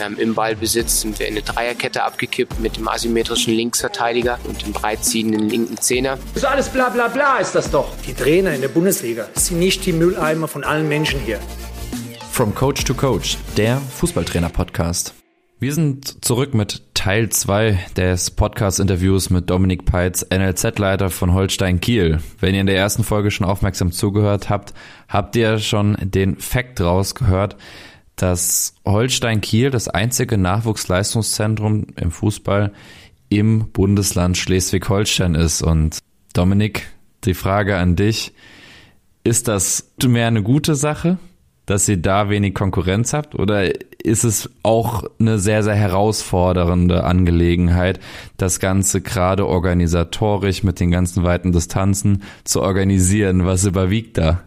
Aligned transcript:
Ähm, 0.00 0.16
Im 0.18 0.34
Ballbesitz 0.34 1.02
sind 1.02 1.18
wir 1.18 1.28
in 1.28 1.34
eine 1.34 1.42
Dreierkette 1.42 2.02
abgekippt 2.02 2.58
mit 2.60 2.78
dem 2.78 2.88
asymmetrischen 2.88 3.52
Linksverteidiger 3.52 4.38
und 4.44 4.64
dem 4.64 4.72
breitziehenden 4.72 5.50
linken 5.50 5.76
Zehner. 5.76 6.16
So 6.34 6.46
alles 6.46 6.70
bla 6.70 6.88
bla 6.88 7.08
bla 7.08 7.36
ist 7.40 7.54
das 7.54 7.70
doch. 7.70 7.90
Die 8.06 8.14
Trainer 8.14 8.54
in 8.54 8.62
der 8.62 8.68
Bundesliga 8.68 9.28
sind 9.34 9.58
nicht 9.58 9.84
die 9.84 9.92
Mülleimer 9.92 10.48
von 10.48 10.64
allen 10.64 10.88
Menschen 10.88 11.20
hier. 11.20 11.38
From 12.30 12.54
Coach 12.54 12.84
to 12.84 12.94
Coach, 12.94 13.36
der 13.58 13.82
Fußballtrainer-Podcast. 13.98 15.12
Wir 15.58 15.74
sind 15.74 16.24
zurück 16.24 16.54
mit 16.54 16.94
Teil 16.94 17.28
2 17.28 17.78
des 17.94 18.30
Podcast-Interviews 18.30 19.28
mit 19.28 19.50
Dominik 19.50 19.84
Peitz, 19.84 20.26
NLZ-Leiter 20.28 21.10
von 21.10 21.34
Holstein 21.34 21.80
Kiel. 21.80 22.18
Wenn 22.40 22.54
ihr 22.54 22.62
in 22.62 22.66
der 22.66 22.76
ersten 22.76 23.04
Folge 23.04 23.30
schon 23.30 23.46
aufmerksam 23.46 23.92
zugehört 23.92 24.48
habt, 24.48 24.72
habt 25.06 25.36
ihr 25.36 25.58
schon 25.58 25.98
den 26.00 26.38
Fakt 26.38 26.80
rausgehört, 26.80 27.56
dass 28.22 28.74
Holstein 28.84 29.40
Kiel 29.40 29.70
das 29.70 29.88
einzige 29.88 30.38
Nachwuchsleistungszentrum 30.38 31.88
im 31.96 32.12
Fußball 32.12 32.72
im 33.28 33.70
Bundesland 33.72 34.36
Schleswig-Holstein 34.36 35.34
ist. 35.34 35.60
Und 35.60 35.98
Dominik, 36.32 36.86
die 37.24 37.34
Frage 37.34 37.76
an 37.76 37.96
dich, 37.96 38.32
ist 39.24 39.48
das 39.48 39.92
mehr 40.06 40.28
eine 40.28 40.44
gute 40.44 40.76
Sache, 40.76 41.18
dass 41.66 41.88
ihr 41.88 41.96
da 41.96 42.28
wenig 42.28 42.54
Konkurrenz 42.54 43.12
habt 43.12 43.34
oder 43.34 43.72
ist 44.04 44.22
es 44.22 44.50
auch 44.62 45.04
eine 45.18 45.40
sehr, 45.40 45.64
sehr 45.64 45.74
herausfordernde 45.74 47.02
Angelegenheit, 47.02 47.98
das 48.36 48.60
Ganze 48.60 49.00
gerade 49.00 49.48
organisatorisch 49.48 50.62
mit 50.62 50.78
den 50.78 50.92
ganzen 50.92 51.24
weiten 51.24 51.50
Distanzen 51.50 52.22
zu 52.44 52.62
organisieren? 52.62 53.46
Was 53.46 53.64
überwiegt 53.64 54.18
da? 54.18 54.42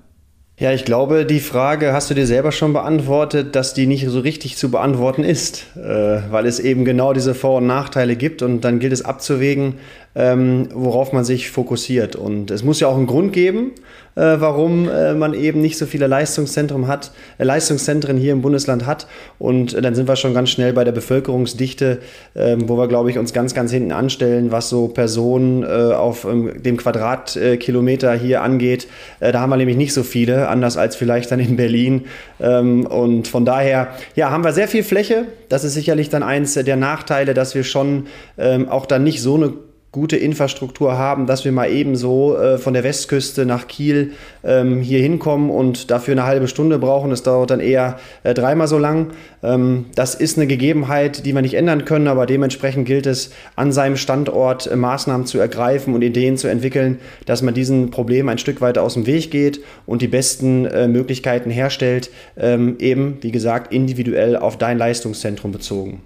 Ja, 0.57 0.71
ich 0.71 0.85
glaube, 0.85 1.25
die 1.25 1.41
Frage 1.41 1.91
hast 1.91 2.09
du 2.09 2.13
dir 2.13 2.25
selber 2.25 2.53
schon 2.53 2.71
beantwortet, 2.71 3.57
dass 3.57 3.73
die 3.73 3.87
nicht 3.87 4.07
so 4.07 4.21
richtig 4.21 4.55
zu 4.55 4.71
beantworten 4.71 5.25
ist, 5.25 5.65
äh, 5.75 6.21
weil 6.31 6.45
es 6.45 6.61
eben 6.61 6.85
genau 6.85 7.11
diese 7.11 7.35
Vor- 7.35 7.57
und 7.57 7.67
Nachteile 7.67 8.15
gibt 8.15 8.41
und 8.41 8.61
dann 8.61 8.79
gilt 8.79 8.93
es 8.93 9.03
abzuwägen, 9.03 9.79
ähm, 10.15 10.69
worauf 10.73 11.13
man 11.13 11.25
sich 11.25 11.51
fokussiert. 11.51 12.15
Und 12.15 12.49
es 12.49 12.63
muss 12.63 12.79
ja 12.79 12.87
auch 12.87 12.97
einen 12.97 13.07
Grund 13.07 13.33
geben, 13.33 13.71
äh, 14.15 14.39
warum 14.39 14.89
äh, 14.89 15.13
man 15.13 15.33
eben 15.33 15.61
nicht 15.61 15.77
so 15.77 15.85
viele 15.85 16.07
Leistungszentren 16.07 16.87
hat, 16.87 17.11
äh, 17.37 17.43
Leistungszentren 17.43 18.15
hier 18.17 18.31
im 18.31 18.41
Bundesland 18.41 18.85
hat. 18.85 19.07
Und 19.39 19.73
äh, 19.73 19.81
dann 19.81 19.93
sind 19.93 20.07
wir 20.07 20.15
schon 20.15 20.33
ganz 20.33 20.49
schnell 20.49 20.71
bei 20.71 20.85
der 20.85 20.93
Bevölkerungsdichte, 20.93 21.99
ähm, 22.35 22.69
wo 22.69 22.77
wir, 22.77 22.87
glaube 22.87 23.11
ich, 23.11 23.17
uns 23.17 23.33
ganz, 23.33 23.53
ganz 23.53 23.71
hinten 23.71 23.91
anstellen, 23.91 24.51
was 24.51 24.69
so 24.69 24.87
Personen 24.87 25.63
äh, 25.63 25.93
auf 25.93 26.23
ähm, 26.23 26.63
dem 26.63 26.77
Quadratkilometer 26.77 28.13
hier 28.13 28.41
angeht. 28.41 28.87
Äh, 29.19 29.33
da 29.33 29.41
haben 29.41 29.49
wir 29.49 29.57
nämlich 29.57 29.77
nicht 29.77 29.93
so 29.93 30.03
viele, 30.03 30.47
anders 30.47 30.77
als 30.77 30.95
vielleicht 30.95 31.31
dann 31.31 31.41
in 31.41 31.57
Berlin. 31.57 32.05
Ähm, 32.39 32.85
und 32.85 33.27
von 33.27 33.43
daher, 33.43 33.89
ja, 34.15 34.29
haben 34.31 34.45
wir 34.45 34.53
sehr 34.53 34.69
viel 34.69 34.83
Fläche. 34.83 35.25
Das 35.49 35.65
ist 35.65 35.73
sicherlich 35.73 36.09
dann 36.09 36.23
eins 36.23 36.53
der 36.53 36.75
Nachteile, 36.77 37.33
dass 37.33 37.53
wir 37.53 37.65
schon 37.65 38.07
ähm, 38.37 38.69
auch 38.69 38.85
dann 38.85 39.03
nicht 39.03 39.21
so 39.21 39.35
eine 39.35 39.53
gute 39.95 40.17
Infrastruktur 40.17 40.97
haben, 40.97 41.25
dass 41.25 41.45
wir 41.45 41.53
mal 41.53 41.71
eben 41.71 41.95
so 41.95 42.37
äh, 42.37 42.57
von 42.57 42.73
der 42.73 42.83
Westküste 42.83 43.45
nach 43.45 43.67
Kiel 43.67 44.11
ähm, 44.43 44.81
hier 44.81 44.99
hinkommen 44.99 45.49
und 45.49 45.89
dafür 45.89 46.11
eine 46.11 46.25
halbe 46.25 46.49
Stunde 46.49 46.79
brauchen. 46.79 47.11
Das 47.11 47.23
dauert 47.23 47.49
dann 47.49 47.61
eher 47.61 47.97
äh, 48.23 48.33
dreimal 48.33 48.67
so 48.67 48.77
lang. 48.77 49.11
Ähm, 49.41 49.85
das 49.95 50.13
ist 50.13 50.37
eine 50.37 50.47
Gegebenheit, 50.47 51.25
die 51.25 51.33
wir 51.33 51.41
nicht 51.41 51.53
ändern 51.53 51.85
können, 51.85 52.09
aber 52.09 52.25
dementsprechend 52.25 52.85
gilt 52.85 53.05
es, 53.05 53.31
an 53.55 53.71
seinem 53.71 53.95
Standort 53.95 54.67
äh, 54.67 54.75
Maßnahmen 54.75 55.25
zu 55.27 55.39
ergreifen 55.39 55.93
und 55.95 56.01
Ideen 56.01 56.35
zu 56.35 56.49
entwickeln, 56.49 56.99
dass 57.25 57.41
man 57.41 57.53
diesen 57.53 57.89
Problemen 57.89 58.27
ein 58.27 58.37
Stück 58.37 58.59
weit 58.59 58.77
aus 58.77 58.95
dem 58.95 59.05
Weg 59.05 59.31
geht 59.31 59.61
und 59.85 60.01
die 60.01 60.09
besten 60.09 60.65
äh, 60.65 60.89
Möglichkeiten 60.89 61.49
herstellt, 61.49 62.11
ähm, 62.35 62.75
eben, 62.79 63.19
wie 63.21 63.31
gesagt, 63.31 63.71
individuell 63.71 64.35
auf 64.35 64.57
dein 64.57 64.77
Leistungszentrum 64.77 65.53
bezogen. 65.53 66.01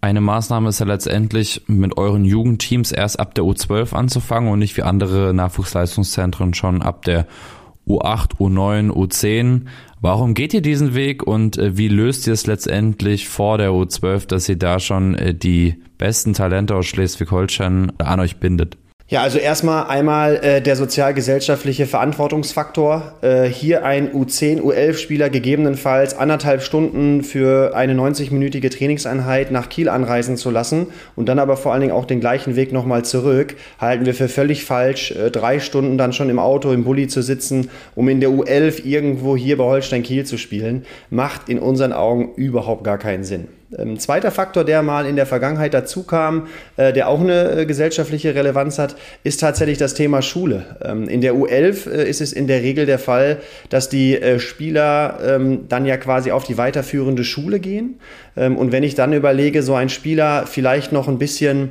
Eine 0.00 0.20
Maßnahme 0.20 0.68
ist 0.68 0.78
ja 0.78 0.86
letztendlich 0.86 1.62
mit 1.66 1.96
euren 1.96 2.24
Jugendteams 2.24 2.92
erst 2.92 3.18
ab 3.18 3.34
der 3.34 3.44
U12 3.44 3.94
anzufangen 3.94 4.50
und 4.52 4.60
nicht 4.60 4.76
wie 4.76 4.82
andere 4.82 5.34
Nachwuchsleistungszentren 5.34 6.54
schon 6.54 6.82
ab 6.82 7.04
der 7.04 7.26
U8, 7.88 8.36
U9, 8.36 8.90
U10. 8.90 9.62
Warum 10.00 10.34
geht 10.34 10.54
ihr 10.54 10.60
diesen 10.60 10.94
Weg 10.94 11.26
und 11.26 11.58
äh, 11.58 11.76
wie 11.76 11.88
löst 11.88 12.26
ihr 12.28 12.34
es 12.34 12.46
letztendlich 12.46 13.28
vor 13.28 13.58
der 13.58 13.70
U12, 13.70 14.28
dass 14.28 14.48
ihr 14.48 14.58
da 14.58 14.78
schon 14.78 15.14
äh, 15.16 15.34
die 15.34 15.82
besten 15.96 16.32
Talente 16.32 16.76
aus 16.76 16.86
Schleswig-Holstein 16.86 17.92
an 17.98 18.20
euch 18.20 18.36
bindet? 18.36 18.76
Ja, 19.10 19.22
also 19.22 19.38
erstmal 19.38 19.86
einmal 19.86 20.36
äh, 20.44 20.60
der 20.60 20.76
sozialgesellschaftliche 20.76 21.86
Verantwortungsfaktor. 21.86 23.14
Äh, 23.22 23.44
hier 23.44 23.82
ein 23.82 24.12
U10, 24.12 24.60
U11-Spieler 24.60 25.30
gegebenenfalls 25.30 26.14
anderthalb 26.14 26.60
Stunden 26.60 27.22
für 27.22 27.74
eine 27.74 27.94
90-minütige 27.94 28.70
Trainingseinheit 28.70 29.50
nach 29.50 29.70
Kiel 29.70 29.88
anreisen 29.88 30.36
zu 30.36 30.50
lassen 30.50 30.88
und 31.16 31.26
dann 31.30 31.38
aber 31.38 31.56
vor 31.56 31.72
allen 31.72 31.80
Dingen 31.80 31.94
auch 31.94 32.04
den 32.04 32.20
gleichen 32.20 32.54
Weg 32.54 32.70
nochmal 32.70 33.02
zurück, 33.02 33.56
halten 33.78 34.04
wir 34.04 34.12
für 34.12 34.28
völlig 34.28 34.66
falsch, 34.66 35.12
äh, 35.12 35.30
drei 35.30 35.58
Stunden 35.58 35.96
dann 35.96 36.12
schon 36.12 36.28
im 36.28 36.38
Auto, 36.38 36.70
im 36.70 36.84
Bulli 36.84 37.08
zu 37.08 37.22
sitzen, 37.22 37.70
um 37.94 38.10
in 38.10 38.20
der 38.20 38.28
U11 38.28 38.84
irgendwo 38.84 39.38
hier 39.38 39.56
bei 39.56 39.64
Holstein 39.64 40.02
Kiel 40.02 40.26
zu 40.26 40.36
spielen, 40.36 40.84
macht 41.08 41.48
in 41.48 41.58
unseren 41.60 41.94
Augen 41.94 42.34
überhaupt 42.34 42.84
gar 42.84 42.98
keinen 42.98 43.24
Sinn. 43.24 43.48
Ähm, 43.76 43.98
zweiter 43.98 44.30
Faktor, 44.30 44.64
der 44.64 44.82
mal 44.82 45.04
in 45.04 45.16
der 45.16 45.26
Vergangenheit 45.26 45.74
dazu 45.74 46.02
kam, 46.02 46.46
äh, 46.76 46.92
der 46.92 47.08
auch 47.08 47.20
eine 47.20 47.50
äh, 47.50 47.66
gesellschaftliche 47.66 48.34
Relevanz 48.34 48.78
hat, 48.78 48.96
ist 49.24 49.40
tatsächlich 49.40 49.76
das 49.76 49.92
Thema 49.92 50.22
Schule. 50.22 50.64
Ähm, 50.82 51.06
in 51.06 51.20
der 51.20 51.34
U11 51.34 51.90
äh, 51.90 52.08
ist 52.08 52.22
es 52.22 52.32
in 52.32 52.46
der 52.46 52.62
Regel 52.62 52.86
der 52.86 52.98
Fall, 52.98 53.38
dass 53.68 53.90
die 53.90 54.18
Spieler 54.38 55.18
ähm, 55.22 55.68
dann 55.68 55.84
ja 55.84 55.96
quasi 55.98 56.30
auf 56.30 56.44
die 56.44 56.56
weiterführende 56.56 57.24
Schule 57.24 57.60
gehen. 57.60 58.00
Und 58.34 58.72
wenn 58.72 58.82
ich 58.82 58.94
dann 58.94 59.12
überlege, 59.12 59.62
so 59.62 59.74
ein 59.74 59.88
Spieler 59.88 60.46
vielleicht 60.46 60.92
noch 60.92 61.08
ein 61.08 61.18
bisschen, 61.18 61.70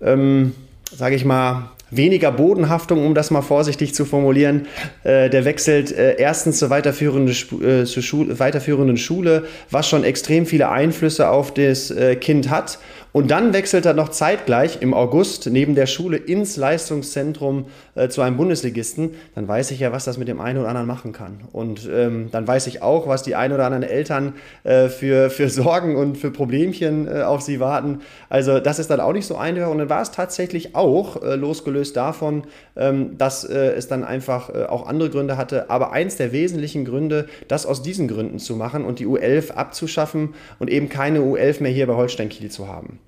ähm, 0.00 0.54
sage 0.90 1.14
ich 1.14 1.24
mal, 1.24 1.70
weniger 1.90 2.32
Bodenhaftung, 2.32 3.04
um 3.04 3.14
das 3.14 3.30
mal 3.30 3.42
vorsichtig 3.42 3.94
zu 3.94 4.04
formulieren. 4.04 4.66
Äh, 5.04 5.30
der 5.30 5.44
wechselt 5.44 5.92
äh, 5.92 6.16
erstens 6.18 6.58
zur 6.58 6.70
weiterführenden, 6.70 7.34
äh, 7.62 7.84
zur 7.84 8.02
Schule, 8.02 8.38
weiterführenden 8.38 8.96
Schule, 8.96 9.44
was 9.70 9.88
schon 9.88 10.04
extrem 10.04 10.46
viele 10.46 10.68
Einflüsse 10.68 11.28
auf 11.28 11.54
das 11.54 11.90
äh, 11.90 12.16
Kind 12.16 12.50
hat. 12.50 12.78
Und 13.16 13.30
dann 13.30 13.54
wechselt 13.54 13.86
er 13.86 13.94
noch 13.94 14.10
zeitgleich 14.10 14.82
im 14.82 14.92
August 14.92 15.46
neben 15.50 15.74
der 15.74 15.86
Schule 15.86 16.18
ins 16.18 16.58
Leistungszentrum 16.58 17.64
äh, 17.94 18.10
zu 18.10 18.20
einem 18.20 18.36
Bundesligisten. 18.36 19.14
Dann 19.34 19.48
weiß 19.48 19.70
ich 19.70 19.80
ja, 19.80 19.90
was 19.90 20.04
das 20.04 20.18
mit 20.18 20.28
dem 20.28 20.38
einen 20.38 20.58
oder 20.58 20.68
anderen 20.68 20.86
machen 20.86 21.12
kann. 21.12 21.40
Und 21.50 21.88
ähm, 21.90 22.28
dann 22.30 22.46
weiß 22.46 22.66
ich 22.66 22.82
auch, 22.82 23.08
was 23.08 23.22
die 23.22 23.34
ein 23.34 23.54
oder 23.54 23.64
anderen 23.64 23.84
Eltern 23.84 24.34
äh, 24.64 24.88
für, 24.88 25.30
für 25.30 25.48
Sorgen 25.48 25.96
und 25.96 26.18
für 26.18 26.30
Problemchen 26.30 27.08
äh, 27.08 27.22
auf 27.22 27.40
sie 27.40 27.58
warten. 27.58 28.02
Also 28.28 28.60
das 28.60 28.78
ist 28.78 28.90
dann 28.90 29.00
auch 29.00 29.14
nicht 29.14 29.26
so 29.26 29.38
einfach. 29.38 29.70
Und 29.70 29.78
dann 29.78 29.88
war 29.88 30.02
es 30.02 30.10
tatsächlich 30.10 30.76
auch, 30.76 31.22
äh, 31.22 31.36
losgelöst 31.36 31.96
davon, 31.96 32.42
ähm, 32.76 33.16
dass 33.16 33.44
äh, 33.44 33.70
es 33.70 33.88
dann 33.88 34.04
einfach 34.04 34.50
äh, 34.50 34.64
auch 34.64 34.86
andere 34.86 35.08
Gründe 35.08 35.38
hatte. 35.38 35.70
Aber 35.70 35.90
eins 35.90 36.16
der 36.16 36.32
wesentlichen 36.32 36.84
Gründe, 36.84 37.28
das 37.48 37.64
aus 37.64 37.80
diesen 37.80 38.08
Gründen 38.08 38.38
zu 38.38 38.56
machen 38.56 38.84
und 38.84 38.98
die 38.98 39.06
U11 39.06 39.52
abzuschaffen 39.52 40.34
und 40.58 40.68
eben 40.68 40.90
keine 40.90 41.20
U11 41.20 41.62
mehr 41.62 41.72
hier 41.72 41.86
bei 41.86 41.94
Holstein 41.94 42.28
Kiel 42.28 42.50
zu 42.50 42.68
haben. 42.68 42.98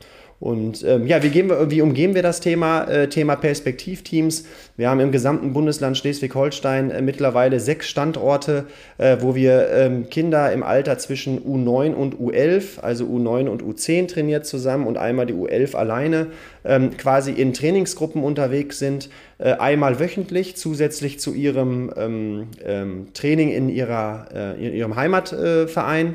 Und 0.40 0.84
ähm, 0.84 1.08
ja, 1.08 1.20
wie, 1.24 1.34
wir, 1.34 1.70
wie, 1.70 1.82
umgehen 1.82 2.14
wir 2.14 2.22
das 2.22 2.40
Thema? 2.40 2.84
Äh, 2.84 3.08
Thema 3.08 3.34
Perspektivteams. 3.34 4.44
Wir 4.76 4.88
haben 4.88 5.00
im 5.00 5.10
gesamten 5.10 5.52
Bundesland 5.52 5.98
Schleswig-Holstein 5.98 6.92
äh, 6.92 7.02
mittlerweile 7.02 7.58
sechs 7.58 7.88
Standorte, 7.88 8.66
äh, 8.98 9.16
wo 9.18 9.34
wir 9.34 9.68
ähm, 9.70 10.08
Kinder 10.10 10.52
im 10.52 10.62
Alter 10.62 10.96
zwischen 10.98 11.40
U9 11.40 11.92
und 11.92 12.20
U11, 12.20 12.78
also 12.80 13.04
U9 13.06 13.48
und 13.48 13.64
U10 13.64 14.06
trainiert 14.06 14.46
zusammen 14.46 14.86
und 14.86 14.96
einmal 14.96 15.26
die 15.26 15.34
U11 15.34 15.74
alleine, 15.74 16.28
ähm, 16.64 16.96
quasi 16.96 17.32
in 17.32 17.52
Trainingsgruppen 17.52 18.22
unterwegs 18.22 18.78
sind. 18.78 19.10
Äh, 19.38 19.54
einmal 19.54 19.98
wöchentlich 19.98 20.56
zusätzlich 20.56 21.18
zu 21.18 21.34
ihrem 21.34 21.92
ähm, 21.96 22.46
ähm, 22.64 23.08
Training 23.12 23.50
in, 23.50 23.68
ihrer, 23.68 24.28
äh, 24.32 24.66
in 24.68 24.72
ihrem 24.72 24.94
Heimatverein 24.94 26.14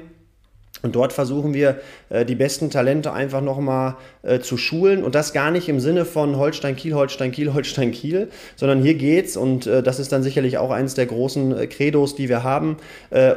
und 0.84 0.98
dort 0.98 1.14
versuchen 1.14 1.54
wir, 1.54 1.78
äh, 2.10 2.26
die 2.26 2.36
besten 2.36 2.70
Talente 2.70 3.14
einfach 3.14 3.40
nochmal 3.40 3.96
äh, 4.22 4.40
zu 4.40 4.58
schulen. 4.58 5.06
Und 5.06 5.16
das 5.16 5.32
gar 5.32 5.50
nicht 5.50 5.70
im 5.70 5.80
Sinne 5.80 6.04
von 6.04 6.36
Holstein 6.36 6.76
Kiel, 6.76 6.94
Holstein 6.94 7.32
Kiel, 7.32 7.54
Holstein 7.54 7.94
Kiel, 7.94 8.28
sondern 8.58 8.82
hier 8.82 8.96
geht's, 8.96 9.38
und 9.38 9.66
äh, 9.66 9.82
das 9.82 10.00
ist 10.00 10.12
dann 10.12 10.24
sicherlich 10.24 10.58
auch 10.58 10.72
eines 10.72 10.94
der 10.94 11.06
großen 11.06 11.70
Credos, 11.70 12.16
die 12.16 12.28
wir 12.28 12.44
haben, 12.44 12.78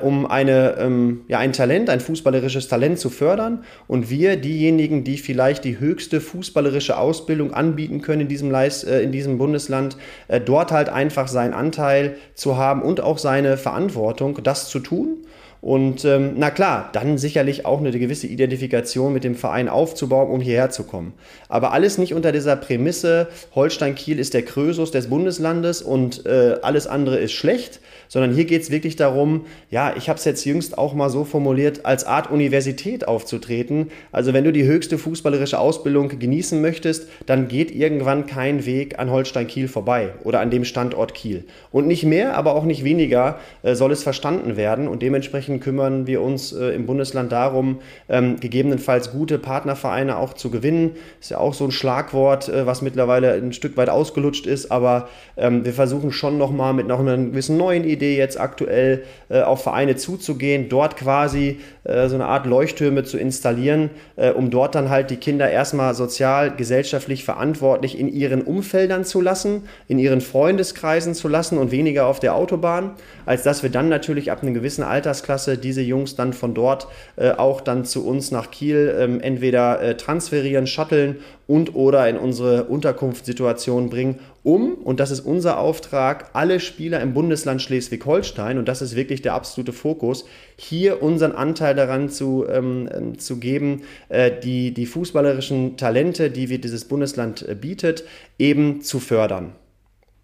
um 0.03 0.27
eine, 0.27 0.77
ähm, 0.79 1.21
ja, 1.29 1.39
ein 1.39 1.53
Talent, 1.53 1.89
ein 1.89 2.01
fußballerisches 2.01 2.67
Talent 2.67 2.99
zu 2.99 3.11
fördern. 3.11 3.63
Und 3.87 4.11
wir, 4.11 4.37
diejenigen, 4.37 5.05
die 5.05 5.17
vielleicht 5.17 5.65
die 5.65 5.79
höchste 5.79 6.21
fußballerische 6.21 6.99
Ausbildung 6.99 7.53
anbieten 7.53 8.01
können 8.01 8.23
in 8.23 8.29
diesem, 8.29 8.51
Leist, 8.51 8.85
in 8.85 9.13
diesem 9.13 9.39
Bundesland, 9.39 9.97
dort 10.45 10.73
halt 10.73 10.89
einfach 10.89 11.29
seinen 11.29 11.55
Anteil 11.55 12.17
zu 12.35 12.57
haben 12.57 12.83
und 12.83 13.01
auch 13.01 13.19
seine 13.19 13.57
Verantwortung, 13.57 14.41
das 14.43 14.69
zu 14.69 14.81
tun 14.81 15.19
Und 15.67 16.05
ähm, 16.05 16.35
na 16.37 16.53
klar, 16.53 16.91
dann 16.93 17.19
sicherlich 17.19 17.67
auch 17.67 17.81
eine 17.81 17.91
gewisse 17.91 18.29
Identifikation 18.29 19.13
mit 19.13 19.25
dem 19.25 19.35
Verein 19.35 19.69
aufzubauen, 19.69 20.31
um 20.31 20.41
hierher 20.41 20.71
zu 20.71 20.85
kommen. 20.85 21.13
Aber 21.49 21.73
alles 21.73 21.99
nicht 21.99 22.15
unter 22.15 22.31
dieser 22.31 22.55
Prämisse, 22.55 23.27
Holstein-Kiel 23.53 24.21
ist 24.21 24.33
der 24.33 24.43
Krösus 24.43 24.93
des 24.93 25.09
Bundeslandes 25.09 25.83
und 25.83 26.25
äh, 26.25 26.55
alles 26.63 26.87
andere 26.87 27.19
ist 27.19 27.33
schlecht, 27.33 27.81
sondern 28.07 28.33
hier 28.33 28.45
geht 28.45 28.63
es 28.63 28.71
wirklich 28.71 28.95
darum, 28.95 29.47
ja, 29.69 29.93
ich 29.97 30.09
habe 30.09 30.21
es 30.21 30.25
jetzt 30.25 30.45
jüngst 30.45 30.79
auch 30.79 30.95
mal 30.95 31.11
so 31.11 31.25
formuliert, 31.25 31.85
als 31.85 32.05
Art 32.05 32.31
Universität 32.31 33.09
aufzutreten. 33.09 33.91
Also 34.13 34.33
wenn 34.33 34.45
du 34.45 34.53
die 34.53 34.67
höchste 34.67 34.99
fußballerische 34.99 35.59
Ausbildung 35.59 36.17
genießen 36.17 36.61
möchtest, 36.61 37.09
dann 37.27 37.49
geht 37.49 37.75
irgendwann 37.75 38.27
kein 38.27 38.67
Weg 38.67 39.01
an 39.01 39.11
Holstein 39.11 39.49
Kiel 39.49 39.67
vorbei 39.67 40.11
oder 40.23 40.39
an 40.39 40.53
dem 40.53 40.65
Standort 40.65 41.15
Kiel. 41.15 41.43
Und 41.73 41.89
nicht 41.89 42.05
mehr, 42.05 42.37
aber 42.37 42.55
auch 42.55 42.65
nicht 42.65 42.85
weniger 42.85 43.41
äh, 43.65 43.75
soll 43.75 43.91
es 43.91 44.05
verstanden 44.05 44.57
werden 44.57 44.87
und 44.87 45.03
dementsprechend 45.03 45.56
kümmern 45.61 46.07
wir 46.07 46.23
uns 46.23 46.53
äh, 46.53 46.69
im 46.69 46.87
Bundesland 46.87 47.33
darum, 47.33 47.81
ähm, 48.09 48.41
gegebenenfalls 48.41 49.11
gute 49.11 49.39
Partnervereine 49.39 50.17
auch 50.17 50.35
zu 50.35 50.51
gewinnen. 50.51 50.93
Ist 51.21 51.31
ja 51.31 51.39
auch 51.39 51.55
so 51.55 51.65
ein 51.65 51.73
Schlagwort, 51.73 52.49
äh, 52.49 52.67
was 52.67 52.83
mittlerweile 52.83 53.33
ein 53.35 53.53
Stück 53.53 53.77
weit 53.77 53.89
ausgelutscht 53.89 54.47
ist, 54.47 54.71
aber 54.71 55.09
ähm, 55.37 55.65
wir 55.65 55.73
versuchen 55.73 56.13
schon 56.13 56.39
nochmal 56.39 56.73
mit 56.73 56.87
noch 56.87 57.01
einer 57.01 57.17
gewissen 57.17 57.57
neuen 57.57 57.85
Idee 57.85 57.97
Idee 57.97 58.17
jetzt 58.17 58.39
aktuell 58.39 59.05
äh, 59.29 59.41
auf 59.41 59.63
Vereine 59.63 59.97
zuzugehen, 59.97 60.69
dort 60.69 60.97
quasi 60.97 61.61
äh, 61.85 62.09
so 62.09 62.15
eine 62.15 62.27
Art 62.27 62.47
Leuchttürme 62.47 63.05
zu 63.05 63.19
installieren, 63.19 63.91
äh, 64.17 64.31
um 64.31 64.51
dort 64.51 64.75
dann 64.75 64.91
halt 64.91 65.11
die 65.11 65.17
Kinder 65.17 65.51
erstmal 65.51 65.95
sozial, 65.95 66.55
gesellschaftlich 66.55 67.25
verantwortlich 67.25 67.99
in 67.99 68.09
ihren 68.09 68.43
Umfeldern 68.43 69.05
zu 69.05 69.21
lassen, 69.21 69.63
in 69.89 69.99
ihren 69.99 70.21
Freundeskreisen 70.21 71.15
zu 71.15 71.29
lassen 71.29 71.59
und 71.59 71.71
weniger 71.71 72.07
auf 72.07 72.21
der 72.21 72.35
Autobahn, 72.35 72.93
als 73.25 73.43
dass 73.43 73.63
wir 73.63 73.71
dann 73.71 73.89
natürlich 73.89 74.31
ab 74.31 74.43
einer 74.43 74.53
gewissen 74.53 74.85
Altersklasse 74.85 75.46
diese 75.55 75.83
Jungs 75.83 76.17
dann 76.17 76.33
von 76.33 76.55
dort 76.55 76.89
äh, 77.17 77.31
auch 77.31 77.61
dann 77.61 77.85
zu 77.85 78.07
uns 78.07 78.31
nach 78.31 78.51
Kiel 78.51 78.95
ähm, 78.99 79.21
entweder 79.21 79.81
äh, 79.81 79.97
transferieren, 79.97 80.67
shutteln 80.67 81.17
und 81.47 81.75
oder 81.75 82.09
in 82.09 82.17
unsere 82.17 82.65
Unterkunftssituation 82.65 83.89
bringen, 83.89 84.19
um, 84.47 84.75
und 84.75 85.01
das 85.01 85.11
ist 85.11 85.21
unser 85.21 85.59
Auftrag, 85.59 86.31
alle 86.33 86.61
Spieler 86.61 87.01
im 87.01 87.15
Bundesland 87.15 87.61
Schleswig-Holstein, 87.63 88.59
und 88.59 88.69
das 88.69 88.81
ist 88.81 88.95
wirklich 88.95 89.21
der 89.21 89.35
absolute 89.35 89.73
Fokus, 89.73 90.25
hier 90.57 91.03
unseren 91.03 91.33
Anteil 91.33 91.75
daran 91.75 92.09
zu, 92.09 92.47
ähm, 92.49 92.89
ähm, 92.95 93.19
zu 93.19 93.39
geben, 93.41 93.83
äh, 94.09 94.31
die, 94.41 94.73
die 94.73 94.87
fußballerischen 94.87 95.77
Talente, 95.77 96.31
die 96.31 96.49
wir 96.49 96.61
dieses 96.61 96.85
Bundesland 96.85 97.43
äh, 97.49 97.57
bietet, 97.57 98.05
eben 98.39 98.83
zu 98.83 99.01
fördern. 99.01 99.53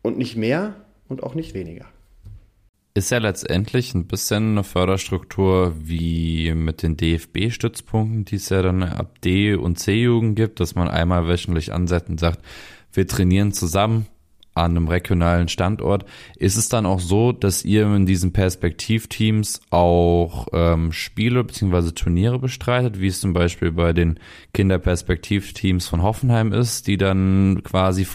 Und 0.03 0.19
nicht 0.19 0.37
mehr 0.37 0.75
und 1.09 1.25
auch 1.25 1.35
nicht 1.35 1.53
weniger 1.53 1.87
ist 2.94 3.11
ja 3.11 3.19
letztendlich 3.19 3.94
ein 3.94 4.06
bisschen 4.06 4.53
eine 4.53 4.65
Förderstruktur 4.65 5.75
wie 5.79 6.53
mit 6.55 6.83
den 6.83 6.97
DFB-Stützpunkten, 6.97 8.25
die 8.27 8.37
es 8.37 8.50
ja 8.50 8.61
dann 8.62 8.83
ab 8.83 9.21
D- 9.23 9.55
und 9.55 9.79
C-Jugend 9.79 10.37
gibt, 10.37 10.61
dass 10.61 10.75
man 10.75 10.89
einmal 10.89 11.27
wöchentlich 11.27 11.73
ansetzt 11.73 12.11
und 12.11 12.21
sagt, 12.21 12.41
wir 12.93 13.06
trainieren 13.06 13.53
zusammen 13.53 14.06
an 14.55 14.73
einem 14.73 14.89
regionalen 14.89 15.49
Standort. 15.49 16.05
Ist 16.37 16.56
es 16.56 16.69
dann 16.69 16.85
auch 16.85 17.00
so, 17.00 17.33
dass 17.33 17.65
ihr 17.65 17.87
in 17.94 18.05
diesen 18.05 18.35
Perspektivteams 18.35 19.62
auch 19.71 20.49
ähm, 20.53 20.93
Spiele 20.93 21.43
bzw. 21.45 21.93
Turniere 21.93 22.38
bestreitet, 22.38 23.00
wie 23.00 23.06
es 23.06 23.21
zum 23.21 23.33
Beispiel 23.33 23.73
bei 23.73 23.95
den 23.95 24.19
Kinderperspektivteams 24.53 25.87
von 25.87 26.03
Hoffenheim 26.03 26.53
ist, 26.53 26.87
die 26.87 26.99
dann 26.99 27.62
quasi 27.65 28.06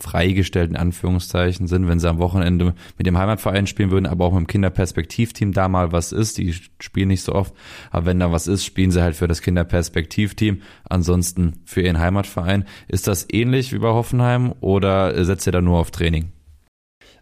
freigestellt 0.00 0.70
in 0.70 0.76
Anführungszeichen 0.76 1.66
sind, 1.66 1.88
wenn 1.88 2.00
sie 2.00 2.08
am 2.08 2.18
Wochenende 2.18 2.74
mit 2.98 3.06
dem 3.06 3.16
Heimatverein 3.16 3.66
spielen 3.66 3.90
würden, 3.90 4.06
aber 4.06 4.24
auch 4.24 4.32
mit 4.32 4.40
dem 4.40 4.46
Kinderperspektivteam 4.46 5.52
da 5.52 5.68
mal 5.68 5.92
was 5.92 6.12
ist. 6.12 6.38
Die 6.38 6.54
spielen 6.80 7.08
nicht 7.08 7.22
so 7.22 7.34
oft, 7.34 7.54
aber 7.90 8.06
wenn 8.06 8.20
da 8.20 8.32
was 8.32 8.46
ist, 8.46 8.64
spielen 8.64 8.90
sie 8.90 9.02
halt 9.02 9.16
für 9.16 9.28
das 9.28 9.42
Kinderperspektivteam, 9.42 10.62
ansonsten 10.88 11.60
für 11.64 11.80
ihren 11.80 11.98
Heimatverein. 11.98 12.64
Ist 12.88 13.06
das 13.06 13.26
ähnlich 13.30 13.72
wie 13.72 13.78
bei 13.78 13.88
Hoffenheim 13.88 14.52
oder 14.60 15.24
setzt 15.24 15.46
ihr 15.46 15.52
da 15.52 15.60
nur 15.60 15.78
auf 15.78 15.90
Training? 15.90 16.32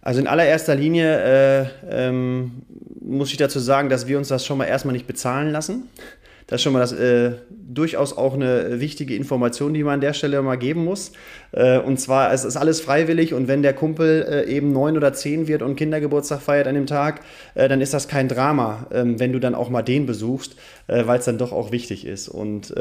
Also 0.01 0.21
in 0.21 0.27
allererster 0.27 0.75
Linie 0.75 1.21
äh, 1.23 1.67
ähm, 1.89 2.63
muss 3.01 3.31
ich 3.31 3.37
dazu 3.37 3.61
sagen, 3.61 3.89
dass 3.89 4.09
wir 4.09 4.19
uns 4.19 4.29
das 4.29 4.45
schon 4.45 4.59
mal 4.59 4.65
erstmal 4.65 4.95
nicht 4.95 5.07
bezahlen 5.07 5.53
lassen. 5.53 5.85
Das 6.53 6.59
ist 6.59 6.65
schon 6.65 6.75
mal 6.75 6.81
das, 6.81 6.93
äh, 6.93 7.31
durchaus 7.49 8.15
auch 8.15 8.35
eine 8.35 8.79
wichtige 8.79 9.17
Information, 9.17 9.73
die 9.73 9.83
man 9.83 9.95
an 9.95 10.01
der 10.03 10.13
Stelle 10.13 10.43
mal 10.43 10.57
geben 10.57 10.85
muss. 10.85 11.13
Äh, 11.53 11.79
und 11.79 11.99
zwar, 11.99 12.31
es 12.31 12.45
ist 12.45 12.59
alles 12.59 12.83
freiwillig 12.83 13.33
und 13.33 13.49
wenn 13.49 13.63
der 13.63 13.73
Kumpel 13.73 14.27
äh, 14.29 14.51
eben 14.55 14.71
neun 14.71 14.99
oder 14.99 15.15
zehn 15.15 15.49
wird 15.49 15.63
und 15.63 15.77
Kindergeburtstag 15.77 16.43
feiert 16.43 16.67
an 16.67 16.75
dem 16.75 16.87
Tag, 16.87 17.21
äh, 17.55 17.69
dann 17.69 17.81
ist 17.81 17.95
das 17.95 18.07
kein 18.07 18.29
Drama, 18.29 18.87
ähm, 18.93 19.19
wenn 19.19 19.33
du 19.33 19.39
dann 19.39 19.55
auch 19.55 19.71
mal 19.71 19.81
den 19.81 20.05
besuchst, 20.05 20.57
weil 20.89 21.21
es 21.21 21.25
dann 21.25 21.39
doch 21.39 21.53
auch 21.53 21.73
wichtig 21.73 22.05
ist. 22.05 22.29
Und 22.29 22.75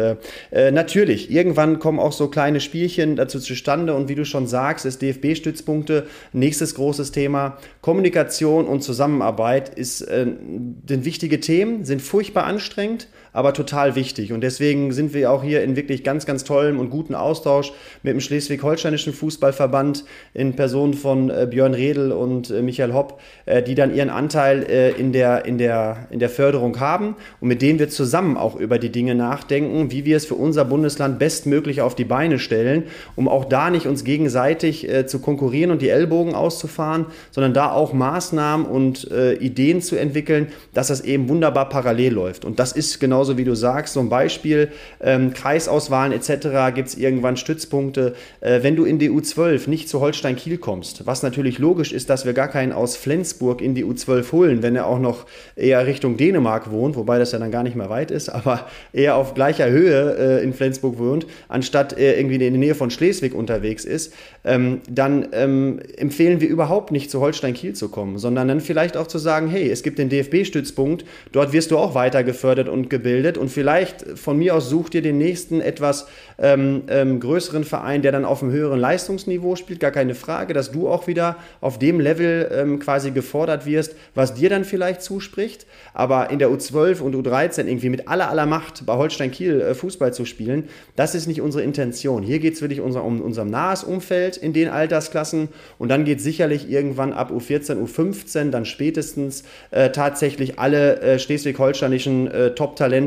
natürlich, 0.51 1.31
irgendwann 1.31 1.79
kommen 1.79 1.99
auch 1.99 2.11
so 2.11 2.27
kleine 2.27 2.59
Spielchen 2.59 3.15
dazu 3.15 3.39
zustande 3.39 3.93
und 3.93 4.09
wie 4.09 4.15
du 4.15 4.25
schon 4.25 4.47
sagst, 4.47 4.85
ist 4.85 5.01
DFB-Stützpunkte 5.01 6.07
nächstes 6.33 6.75
großes 6.75 7.11
Thema. 7.11 7.57
Kommunikation 7.79 8.65
und 8.65 8.81
Zusammenarbeit 8.81 9.69
ist, 9.69 9.99
sind 9.99 11.05
wichtige 11.05 11.39
Themen, 11.39 11.85
sind 11.85 12.01
furchtbar 12.01 12.45
anstrengend, 12.45 13.07
aber 13.33 13.53
total 13.53 13.95
wichtig. 13.95 14.33
Und 14.33 14.41
deswegen 14.41 14.91
sind 14.91 15.13
wir 15.13 15.31
auch 15.31 15.43
hier 15.43 15.63
in 15.63 15.75
wirklich 15.75 16.03
ganz, 16.03 16.25
ganz 16.25 16.43
tollem 16.43 16.79
und 16.79 16.89
guten 16.89 17.15
Austausch 17.15 17.73
mit 18.03 18.13
dem 18.13 18.19
Schleswig 18.19 18.51
schleswig-holsteinischen 18.51 19.13
Fußballverband 19.13 20.03
in 20.33 20.55
Person 20.55 20.93
von 20.93 21.29
äh, 21.29 21.47
Björn 21.49 21.73
Redl 21.73 22.11
und 22.11 22.49
äh, 22.49 22.61
Michael 22.61 22.93
Hopp, 22.93 23.19
äh, 23.45 23.63
die 23.63 23.75
dann 23.75 23.93
ihren 23.93 24.09
Anteil 24.09 24.63
äh, 24.63 24.91
in, 24.91 25.11
der, 25.11 25.45
in, 25.45 25.57
der, 25.57 26.07
in 26.09 26.19
der 26.19 26.29
Förderung 26.29 26.79
haben 26.79 27.15
und 27.39 27.47
mit 27.47 27.61
denen 27.61 27.79
wir 27.79 27.89
zusammen 27.89 28.37
auch 28.37 28.55
über 28.55 28.79
die 28.79 28.91
Dinge 28.91 29.15
nachdenken, 29.15 29.91
wie 29.91 30.05
wir 30.05 30.17
es 30.17 30.25
für 30.25 30.35
unser 30.35 30.65
Bundesland 30.65 31.19
bestmöglich 31.19 31.81
auf 31.81 31.95
die 31.95 32.05
Beine 32.05 32.39
stellen, 32.39 32.83
um 33.15 33.27
auch 33.27 33.45
da 33.45 33.69
nicht 33.69 33.87
uns 33.87 34.03
gegenseitig 34.03 34.89
äh, 34.89 35.05
zu 35.05 35.19
konkurrieren 35.19 35.71
und 35.71 35.81
die 35.81 35.89
Ellbogen 35.89 36.35
auszufahren, 36.35 37.05
sondern 37.31 37.53
da 37.53 37.71
auch 37.71 37.93
Maßnahmen 37.93 38.65
und 38.65 39.09
äh, 39.11 39.33
Ideen 39.33 39.81
zu 39.81 39.95
entwickeln, 39.95 40.47
dass 40.73 40.87
das 40.87 41.01
eben 41.01 41.29
wunderbar 41.29 41.69
parallel 41.69 42.13
läuft. 42.13 42.45
Und 42.45 42.59
das 42.59 42.71
ist 42.71 42.99
genauso 43.21 43.37
wie 43.37 43.43
du 43.43 43.55
sagst, 43.55 43.95
ein 43.99 44.09
Beispiel, 44.09 44.69
ähm, 44.99 45.31
Kreisauswahlen 45.31 46.11
etc. 46.11 46.73
gibt 46.73 46.87
es 46.87 46.97
irgendwann 46.97 47.37
Stützpunkte, 47.37 48.15
äh, 48.39 48.63
wenn 48.63 48.75
du 48.75 48.83
in 48.83 48.97
die 48.97 49.11
U12 49.11 49.69
nicht 49.69 49.89
zu 49.89 49.99
Holstein 50.01 50.35
Kiel 50.35 50.57
kommst, 50.57 51.05
was 51.05 51.21
natürlich 51.21 51.59
logisch 51.59 51.93
ist, 51.93 52.09
dass 52.09 52.25
wir 52.25 52.33
gar 52.33 52.47
keinen 52.47 52.71
aus 52.71 52.97
Flensburg 52.97 53.61
in 53.61 53.75
die 53.75 53.85
U12 53.85 54.31
holen, 54.31 54.63
wenn 54.63 54.75
er 54.75 54.87
auch 54.87 54.97
noch 54.97 55.27
eher 55.55 55.85
Richtung 55.85 56.17
Dänemark 56.17 56.71
wohnt, 56.71 56.95
wobei 56.95 57.19
das 57.19 57.31
ja 57.31 57.37
dann 57.37 57.51
gar 57.51 57.61
nicht 57.61 57.75
mehr 57.75 57.91
weit 57.91 58.09
ist, 58.09 58.29
aber 58.41 58.65
eher 58.91 59.17
auf 59.17 59.35
gleicher 59.35 59.69
Höhe 59.69 60.39
äh, 60.39 60.43
in 60.43 60.55
Flensburg 60.55 60.97
wohnt, 60.97 61.27
anstatt 61.47 61.95
äh, 61.95 62.17
irgendwie 62.17 62.35
in 62.35 62.39
der 62.39 62.51
Nähe 62.51 62.73
von 62.73 62.89
Schleswig 62.89 63.35
unterwegs 63.35 63.85
ist, 63.85 64.15
ähm, 64.43 64.81
dann 64.89 65.27
ähm, 65.33 65.79
empfehlen 65.95 66.41
wir 66.41 66.49
überhaupt 66.49 66.91
nicht 66.91 67.11
zu 67.11 67.21
Holstein 67.21 67.53
Kiel 67.53 67.73
zu 67.73 67.89
kommen, 67.89 68.17
sondern 68.17 68.47
dann 68.47 68.61
vielleicht 68.61 68.97
auch 68.97 69.05
zu 69.05 69.19
sagen, 69.19 69.47
hey, 69.47 69.69
es 69.69 69.83
gibt 69.83 69.99
den 69.99 70.09
DFB-Stützpunkt, 70.09 71.05
dort 71.31 71.53
wirst 71.53 71.69
du 71.69 71.77
auch 71.77 71.93
weiter 71.93 72.23
gefördert 72.23 72.67
und 72.67 72.89
gebildet 72.89 73.10
und 73.37 73.49
vielleicht 73.49 74.17
von 74.17 74.37
mir 74.37 74.55
aus 74.55 74.69
such 74.69 74.89
dir 74.89 75.01
den 75.01 75.17
nächsten 75.17 75.61
etwas 75.61 76.07
ähm, 76.39 76.83
ähm 76.87 77.19
größeren 77.19 77.63
Verein, 77.63 78.01
der 78.01 78.11
dann 78.11 78.25
auf 78.25 78.41
einem 78.41 78.51
höheren 78.51 78.79
Leistungsniveau 78.79 79.55
spielt, 79.55 79.79
gar 79.79 79.91
keine 79.91 80.15
Frage, 80.15 80.53
dass 80.53 80.71
du 80.71 80.87
auch 80.87 81.07
wieder 81.07 81.37
auf 81.59 81.79
dem 81.79 81.99
Level 81.99 82.49
ähm, 82.53 82.79
quasi 82.79 83.11
gefordert 83.11 83.65
wirst, 83.65 83.95
was 84.15 84.33
dir 84.33 84.49
dann 84.49 84.63
vielleicht 84.65 85.01
zuspricht. 85.01 85.65
Aber 85.93 86.29
in 86.29 86.39
der 86.39 86.49
U12 86.49 87.01
und 87.01 87.15
U13 87.15 87.65
irgendwie 87.65 87.89
mit 87.89 88.07
aller 88.07 88.29
aller 88.29 88.45
Macht 88.45 88.85
bei 88.85 88.95
Holstein 88.95 89.31
Kiel 89.31 89.61
äh, 89.61 89.73
Fußball 89.75 90.13
zu 90.13 90.25
spielen, 90.25 90.69
das 90.95 91.15
ist 91.15 91.27
nicht 91.27 91.41
unsere 91.41 91.63
Intention. 91.63 92.23
Hier 92.23 92.39
geht 92.39 92.53
es 92.53 92.61
wirklich 92.61 92.81
unser, 92.81 93.03
um 93.03 93.21
unser 93.21 93.45
nahes 93.45 93.83
Umfeld 93.83 94.37
in 94.37 94.53
den 94.53 94.69
Altersklassen 94.69 95.49
und 95.77 95.89
dann 95.89 96.05
geht 96.05 96.21
sicherlich 96.21 96.69
irgendwann 96.69 97.13
ab 97.13 97.31
U14, 97.31 97.77
U15, 97.83 98.51
dann 98.51 98.65
spätestens 98.65 99.43
äh, 99.71 99.89
tatsächlich 99.89 100.59
alle 100.59 101.01
äh, 101.01 101.19
schleswig-holsteinischen 101.19 102.27
äh, 102.27 102.55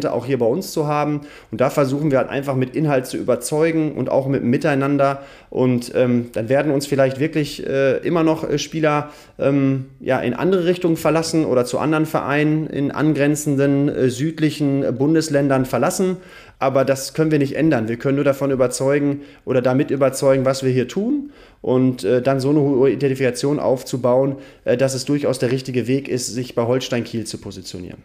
Top-Talente 0.00 0.12
auch 0.12 0.26
hier 0.26 0.38
bei 0.38 0.46
uns 0.46 0.72
zu 0.72 0.86
haben. 0.86 1.22
Und 1.50 1.60
da 1.60 1.70
versuchen 1.70 2.10
wir 2.10 2.18
halt 2.18 2.28
einfach 2.28 2.56
mit 2.56 2.74
Inhalt 2.76 3.06
zu 3.06 3.16
überzeugen 3.16 3.92
und 3.92 4.10
auch 4.10 4.26
mit 4.26 4.44
Miteinander 4.44 5.22
und 5.50 5.92
ähm, 5.94 6.30
dann 6.32 6.48
werden 6.48 6.72
uns 6.72 6.86
vielleicht 6.86 7.20
wirklich 7.20 7.66
äh, 7.66 7.98
immer 7.98 8.22
noch 8.24 8.48
äh, 8.48 8.58
Spieler 8.58 9.10
ähm, 9.38 9.86
ja, 10.00 10.18
in 10.20 10.34
andere 10.34 10.64
Richtungen 10.64 10.96
verlassen 10.96 11.44
oder 11.44 11.64
zu 11.64 11.78
anderen 11.78 12.06
Vereinen 12.06 12.66
in 12.66 12.90
angrenzenden 12.90 13.88
äh, 13.88 14.10
südlichen 14.10 14.96
Bundesländern 14.96 15.64
verlassen. 15.64 16.16
Aber 16.58 16.84
das 16.84 17.14
können 17.14 17.30
wir 17.30 17.38
nicht 17.38 17.56
ändern. 17.56 17.88
Wir 17.88 17.96
können 17.96 18.16
nur 18.16 18.24
davon 18.24 18.50
überzeugen 18.50 19.22
oder 19.44 19.60
damit 19.60 19.90
überzeugen, 19.90 20.44
was 20.44 20.62
wir 20.62 20.70
hier 20.70 20.88
tun 20.88 21.30
und 21.62 22.04
äh, 22.04 22.22
dann 22.22 22.40
so 22.40 22.50
eine 22.50 22.60
hohe 22.60 22.90
Identifikation 22.90 23.58
aufzubauen, 23.58 24.36
äh, 24.64 24.76
dass 24.76 24.94
es 24.94 25.04
durchaus 25.04 25.38
der 25.38 25.50
richtige 25.50 25.86
Weg 25.86 26.08
ist, 26.08 26.26
sich 26.28 26.54
bei 26.54 26.62
Holstein 26.62 27.04
Kiel 27.04 27.24
zu 27.24 27.38
positionieren. 27.38 28.02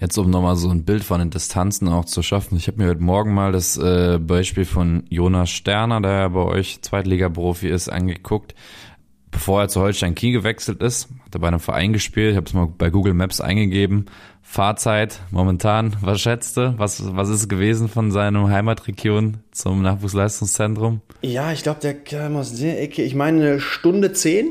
Jetzt 0.00 0.16
um 0.16 0.30
nochmal 0.30 0.56
so 0.56 0.70
ein 0.70 0.84
Bild 0.84 1.04
von 1.04 1.18
den 1.18 1.28
Distanzen 1.28 1.86
auch 1.88 2.06
zu 2.06 2.22
schaffen. 2.22 2.56
Ich 2.56 2.68
habe 2.68 2.78
mir 2.78 2.88
heute 2.88 3.02
Morgen 3.02 3.34
mal 3.34 3.52
das 3.52 3.76
äh, 3.76 4.18
Beispiel 4.18 4.64
von 4.64 5.04
Jonas 5.10 5.50
Sterner, 5.50 6.00
der 6.00 6.12
ja 6.12 6.28
bei 6.28 6.40
euch 6.40 6.80
Zweitliga-Profi 6.80 7.68
ist, 7.68 7.90
angeguckt. 7.90 8.54
bevor 9.30 9.60
er 9.60 9.68
zu 9.68 9.80
Holstein 9.80 10.14
Kiel 10.14 10.32
gewechselt 10.32 10.82
ist, 10.82 11.08
hat 11.26 11.34
er 11.34 11.40
bei 11.40 11.48
einem 11.48 11.60
Verein 11.60 11.92
gespielt, 11.92 12.30
ich 12.30 12.36
habe 12.36 12.46
es 12.46 12.54
mal 12.54 12.66
bei 12.66 12.88
Google 12.88 13.14
Maps 13.14 13.42
eingegeben. 13.42 14.06
Fahrzeit 14.42 15.20
momentan, 15.30 15.94
was 16.00 16.20
schätzte? 16.20 16.74
Was, 16.78 17.14
was 17.14 17.28
ist 17.28 17.48
gewesen 17.48 17.88
von 17.88 18.10
seiner 18.10 18.48
Heimatregion 18.48 19.38
zum 19.52 19.82
Nachwuchsleistungszentrum? 19.82 21.02
Ja, 21.20 21.52
ich 21.52 21.62
glaube, 21.62 21.80
der 21.80 21.94
kam 21.94 22.36
aus 22.36 22.54
der 22.56 22.82
Ecke, 22.82 23.02
ich 23.02 23.14
meine 23.14 23.42
eine 23.42 23.60
Stunde 23.60 24.12
zehn. 24.12 24.46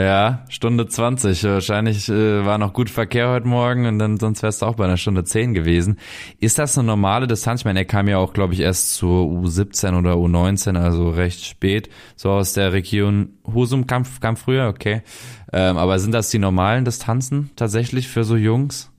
Ja, 0.00 0.44
Stunde 0.48 0.86
20. 0.86 1.44
Wahrscheinlich 1.44 2.08
äh, 2.08 2.46
war 2.46 2.56
noch 2.56 2.72
gut 2.72 2.88
Verkehr 2.88 3.28
heute 3.28 3.46
Morgen 3.46 3.84
und 3.84 3.98
dann 3.98 4.18
sonst 4.18 4.42
wärst 4.42 4.62
du 4.62 4.66
auch 4.66 4.76
bei 4.76 4.84
einer 4.84 4.96
Stunde 4.96 5.24
10 5.24 5.52
gewesen. 5.52 5.98
Ist 6.38 6.58
das 6.58 6.78
eine 6.78 6.86
normale 6.86 7.26
Distanz? 7.26 7.60
Ich 7.60 7.64
meine, 7.66 7.80
er 7.80 7.84
kam 7.84 8.08
ja 8.08 8.16
auch, 8.16 8.32
glaube 8.32 8.54
ich, 8.54 8.60
erst 8.60 8.94
zur 8.94 9.26
U17 9.26 9.98
oder 9.98 10.14
U19, 10.14 10.78
also 10.78 11.10
recht 11.10 11.44
spät, 11.44 11.90
so 12.16 12.30
aus 12.30 12.54
der 12.54 12.72
Region 12.72 13.34
Husum 13.52 13.86
kam, 13.86 14.04
kam 14.20 14.36
früher, 14.36 14.68
okay. 14.68 15.02
Ähm, 15.52 15.76
aber 15.76 15.98
sind 15.98 16.12
das 16.12 16.30
die 16.30 16.38
normalen 16.38 16.86
Distanzen 16.86 17.50
tatsächlich 17.54 18.08
für 18.08 18.24
so 18.24 18.36
Jungs? 18.36 18.90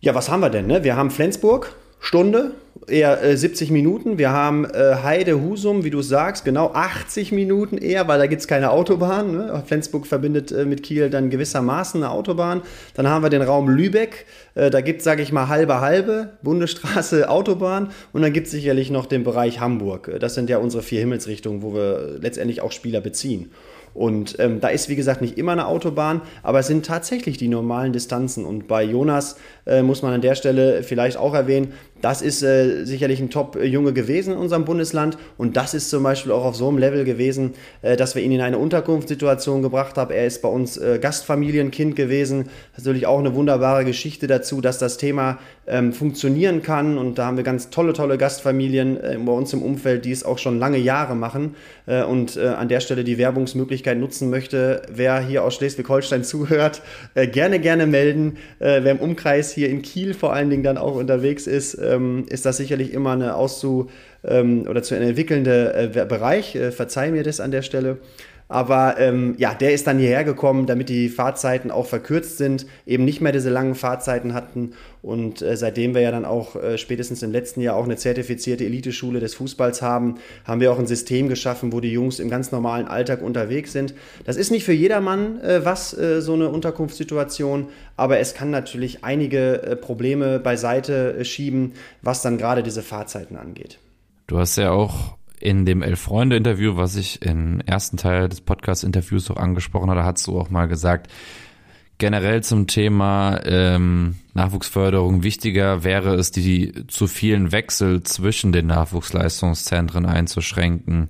Ja, 0.00 0.14
was 0.14 0.30
haben 0.30 0.40
wir 0.40 0.50
denn? 0.50 0.66
Ne? 0.66 0.84
Wir 0.84 0.96
haben 0.96 1.10
Flensburg, 1.10 1.74
Stunde, 1.98 2.52
eher 2.88 3.22
äh, 3.22 3.36
70 3.36 3.70
Minuten. 3.70 4.18
Wir 4.18 4.30
haben 4.30 4.64
äh, 4.64 4.96
Heide 5.02 5.40
Husum, 5.40 5.84
wie 5.84 5.90
du 5.90 6.02
sagst, 6.02 6.44
genau 6.44 6.72
80 6.72 7.32
Minuten 7.32 7.78
eher, 7.78 8.06
weil 8.08 8.18
da 8.18 8.26
gibt 8.26 8.40
es 8.40 8.48
keine 8.48 8.70
Autobahn. 8.70 9.32
Ne? 9.32 9.62
Flensburg 9.66 10.06
verbindet 10.06 10.52
äh, 10.52 10.64
mit 10.64 10.82
Kiel 10.82 11.10
dann 11.10 11.30
gewissermaßen 11.30 12.02
eine 12.02 12.12
Autobahn. 12.12 12.62
Dann 12.94 13.08
haben 13.08 13.22
wir 13.22 13.30
den 13.30 13.42
Raum 13.42 13.68
Lübeck, 13.68 14.26
äh, 14.54 14.70
da 14.70 14.80
gibt 14.80 14.98
es, 14.98 15.04
sage 15.04 15.22
ich 15.22 15.32
mal, 15.32 15.48
halbe 15.48 15.80
halbe, 15.80 16.30
Bundesstraße, 16.42 17.28
Autobahn. 17.30 17.90
Und 18.12 18.22
dann 18.22 18.32
gibt 18.32 18.46
es 18.46 18.52
sicherlich 18.52 18.90
noch 18.90 19.06
den 19.06 19.24
Bereich 19.24 19.60
Hamburg. 19.60 20.08
Äh, 20.08 20.18
das 20.18 20.34
sind 20.34 20.50
ja 20.50 20.58
unsere 20.58 20.82
vier 20.82 21.00
Himmelsrichtungen, 21.00 21.62
wo 21.62 21.74
wir 21.74 22.18
letztendlich 22.20 22.60
auch 22.60 22.72
Spieler 22.72 23.00
beziehen. 23.00 23.50
Und 23.96 24.38
ähm, 24.40 24.60
da 24.60 24.68
ist, 24.68 24.90
wie 24.90 24.96
gesagt, 24.96 25.22
nicht 25.22 25.38
immer 25.38 25.52
eine 25.52 25.66
Autobahn, 25.66 26.20
aber 26.42 26.58
es 26.58 26.66
sind 26.66 26.84
tatsächlich 26.84 27.38
die 27.38 27.48
normalen 27.48 27.94
Distanzen. 27.94 28.44
Und 28.44 28.68
bei 28.68 28.84
Jonas 28.84 29.36
äh, 29.66 29.82
muss 29.82 30.02
man 30.02 30.14
an 30.14 30.20
der 30.20 30.34
Stelle 30.34 30.82
vielleicht 30.82 31.16
auch 31.16 31.34
erwähnen, 31.34 31.72
das 32.02 32.20
ist 32.20 32.42
äh, 32.42 32.84
sicherlich 32.84 33.20
ein 33.20 33.30
Top-Junge 33.30 33.94
gewesen 33.94 34.34
in 34.34 34.38
unserem 34.38 34.66
Bundesland. 34.66 35.16
Und 35.38 35.56
das 35.56 35.72
ist 35.72 35.88
zum 35.88 36.02
Beispiel 36.02 36.30
auch 36.30 36.44
auf 36.44 36.54
so 36.54 36.68
einem 36.68 36.76
Level 36.76 37.04
gewesen, 37.04 37.54
äh, 37.80 37.96
dass 37.96 38.14
wir 38.14 38.22
ihn 38.22 38.32
in 38.32 38.42
eine 38.42 38.58
Unterkunftssituation 38.58 39.62
gebracht 39.62 39.96
haben. 39.96 40.12
Er 40.12 40.26
ist 40.26 40.42
bei 40.42 40.48
uns 40.48 40.76
äh, 40.76 40.98
Gastfamilienkind 41.00 41.96
gewesen. 41.96 42.50
Natürlich 42.76 43.06
auch 43.06 43.18
eine 43.18 43.34
wunderbare 43.34 43.86
Geschichte 43.86 44.26
dazu, 44.26 44.60
dass 44.60 44.78
das 44.78 44.98
Thema 44.98 45.38
ähm, 45.66 45.94
funktionieren 45.94 46.60
kann. 46.60 46.98
Und 46.98 47.18
da 47.18 47.26
haben 47.26 47.38
wir 47.38 47.44
ganz 47.44 47.70
tolle, 47.70 47.94
tolle 47.94 48.18
Gastfamilien 48.18 49.02
äh, 49.02 49.18
bei 49.18 49.32
uns 49.32 49.54
im 49.54 49.62
Umfeld, 49.62 50.04
die 50.04 50.12
es 50.12 50.22
auch 50.22 50.38
schon 50.38 50.58
lange 50.58 50.78
Jahre 50.78 51.14
machen. 51.14 51.54
Und 51.86 52.36
an 52.36 52.68
der 52.68 52.80
Stelle 52.80 53.04
die 53.04 53.16
Werbungsmöglichkeit 53.16 53.96
nutzen 53.96 54.28
möchte, 54.28 54.82
wer 54.90 55.20
hier 55.20 55.44
aus 55.44 55.54
Schleswig-Holstein 55.54 56.24
zuhört, 56.24 56.82
gerne, 57.14 57.60
gerne 57.60 57.86
melden. 57.86 58.38
wer 58.58 58.84
im 58.84 58.98
Umkreis 58.98 59.52
hier 59.56 59.68
in 59.68 59.82
Kiel 59.82 60.14
vor 60.14 60.32
allen 60.32 60.48
Dingen 60.50 60.62
dann 60.62 60.78
auch 60.78 60.94
unterwegs 60.94 61.48
ist, 61.48 61.74
ähm, 61.82 62.24
ist 62.28 62.46
das 62.46 62.58
sicherlich 62.58 62.92
immer 62.92 63.12
eine 63.12 63.34
auszu- 63.34 63.88
ähm, 64.24 64.66
oder 64.68 64.84
zu 64.84 64.94
entwickelnde 64.94 65.90
äh, 65.94 66.04
Bereich. 66.04 66.54
Äh, 66.54 66.70
verzeih 66.70 67.10
mir 67.10 67.24
das 67.24 67.40
an 67.40 67.50
der 67.50 67.62
Stelle. 67.62 67.98
Aber 68.48 68.98
ähm, 68.98 69.34
ja, 69.38 69.54
der 69.54 69.72
ist 69.72 69.86
dann 69.86 69.98
hierher 69.98 70.22
gekommen, 70.22 70.66
damit 70.66 70.88
die 70.88 71.08
Fahrzeiten 71.08 71.70
auch 71.70 71.86
verkürzt 71.86 72.38
sind, 72.38 72.66
eben 72.86 73.04
nicht 73.04 73.20
mehr 73.20 73.32
diese 73.32 73.50
langen 73.50 73.74
Fahrzeiten 73.74 74.34
hatten. 74.34 74.72
Und 75.02 75.42
äh, 75.42 75.56
seitdem 75.56 75.94
wir 75.94 76.02
ja 76.02 76.12
dann 76.12 76.24
auch 76.24 76.54
äh, 76.54 76.78
spätestens 76.78 77.22
im 77.22 77.32
letzten 77.32 77.60
Jahr 77.60 77.76
auch 77.76 77.84
eine 77.84 77.96
zertifizierte 77.96 78.64
Eliteschule 78.64 79.18
des 79.18 79.34
Fußballs 79.34 79.82
haben, 79.82 80.16
haben 80.44 80.60
wir 80.60 80.72
auch 80.72 80.78
ein 80.78 80.86
System 80.86 81.28
geschaffen, 81.28 81.72
wo 81.72 81.80
die 81.80 81.92
Jungs 81.92 82.20
im 82.20 82.30
ganz 82.30 82.52
normalen 82.52 82.86
Alltag 82.86 83.20
unterwegs 83.20 83.72
sind. 83.72 83.94
Das 84.24 84.36
ist 84.36 84.50
nicht 84.50 84.64
für 84.64 84.72
jedermann 84.72 85.40
äh, 85.40 85.64
was, 85.64 85.96
äh, 85.96 86.20
so 86.22 86.34
eine 86.34 86.48
Unterkunftssituation, 86.48 87.68
aber 87.96 88.18
es 88.18 88.34
kann 88.34 88.50
natürlich 88.50 89.02
einige 89.04 89.62
äh, 89.62 89.76
Probleme 89.76 90.38
beiseite 90.38 91.16
äh, 91.18 91.24
schieben, 91.24 91.72
was 92.02 92.22
dann 92.22 92.38
gerade 92.38 92.62
diese 92.62 92.82
Fahrzeiten 92.82 93.36
angeht. 93.36 93.78
Du 94.28 94.38
hast 94.38 94.56
ja 94.56 94.70
auch 94.70 95.16
in 95.40 95.66
dem 95.66 95.82
Elf-Freunde-Interview, 95.82 96.76
was 96.76 96.96
ich 96.96 97.22
im 97.22 97.60
ersten 97.60 97.96
Teil 97.96 98.28
des 98.28 98.40
Podcast-Interviews 98.40 99.30
auch 99.30 99.36
angesprochen 99.36 99.90
hatte, 99.90 100.04
hast 100.04 100.26
du 100.26 100.38
auch 100.38 100.50
mal 100.50 100.66
gesagt, 100.66 101.10
generell 101.98 102.42
zum 102.42 102.66
Thema 102.66 103.40
ähm, 103.44 104.16
Nachwuchsförderung 104.34 105.22
wichtiger 105.22 105.84
wäre 105.84 106.14
es, 106.14 106.30
die 106.30 106.86
zu 106.88 107.06
vielen 107.06 107.52
Wechsel 107.52 108.02
zwischen 108.02 108.52
den 108.52 108.66
Nachwuchsleistungszentren 108.66 110.06
einzuschränken. 110.06 111.08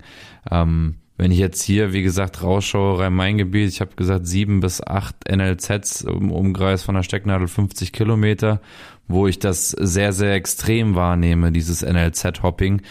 Ähm, 0.50 0.96
wenn 1.18 1.32
ich 1.32 1.38
jetzt 1.38 1.62
hier, 1.62 1.94
wie 1.94 2.02
gesagt, 2.02 2.42
rausschaue, 2.42 2.98
Rhein-Main-Gebiet, 2.98 3.68
ich 3.68 3.80
habe 3.80 3.96
gesagt 3.96 4.26
sieben 4.26 4.60
bis 4.60 4.82
acht 4.82 5.16
NLZs 5.30 6.02
im 6.02 6.30
Umkreis 6.30 6.82
von 6.82 6.94
der 6.94 7.02
Stecknadel 7.02 7.48
50 7.48 7.92
Kilometer, 7.92 8.60
wo 9.08 9.26
ich 9.26 9.38
das 9.38 9.70
sehr, 9.70 10.12
sehr 10.12 10.34
extrem 10.34 10.94
wahrnehme, 10.94 11.52
dieses 11.52 11.82
NLZ-Hopping, 11.82 12.82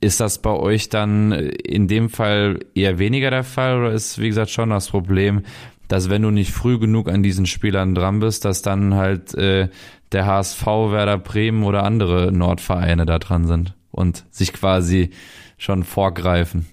ist 0.00 0.20
das 0.20 0.38
bei 0.40 0.50
euch 0.50 0.88
dann 0.88 1.32
in 1.32 1.88
dem 1.88 2.08
Fall 2.08 2.60
eher 2.74 2.98
weniger 2.98 3.30
der 3.30 3.44
Fall 3.44 3.78
oder 3.80 3.92
ist, 3.92 4.20
wie 4.20 4.28
gesagt, 4.28 4.50
schon 4.50 4.70
das 4.70 4.88
Problem, 4.88 5.42
dass 5.88 6.10
wenn 6.10 6.22
du 6.22 6.30
nicht 6.30 6.52
früh 6.52 6.78
genug 6.78 7.08
an 7.08 7.22
diesen 7.22 7.46
Spielern 7.46 7.94
dran 7.94 8.20
bist, 8.20 8.44
dass 8.44 8.62
dann 8.62 8.94
halt 8.94 9.34
äh, 9.34 9.68
der 10.12 10.26
HSV, 10.26 10.66
Werder 10.66 11.18
Bremen 11.18 11.64
oder 11.64 11.84
andere 11.84 12.32
Nordvereine 12.32 13.06
da 13.06 13.18
dran 13.18 13.46
sind 13.46 13.74
und 13.90 14.24
sich 14.30 14.52
quasi 14.52 15.10
schon 15.58 15.84
vorgreifen? 15.84 16.66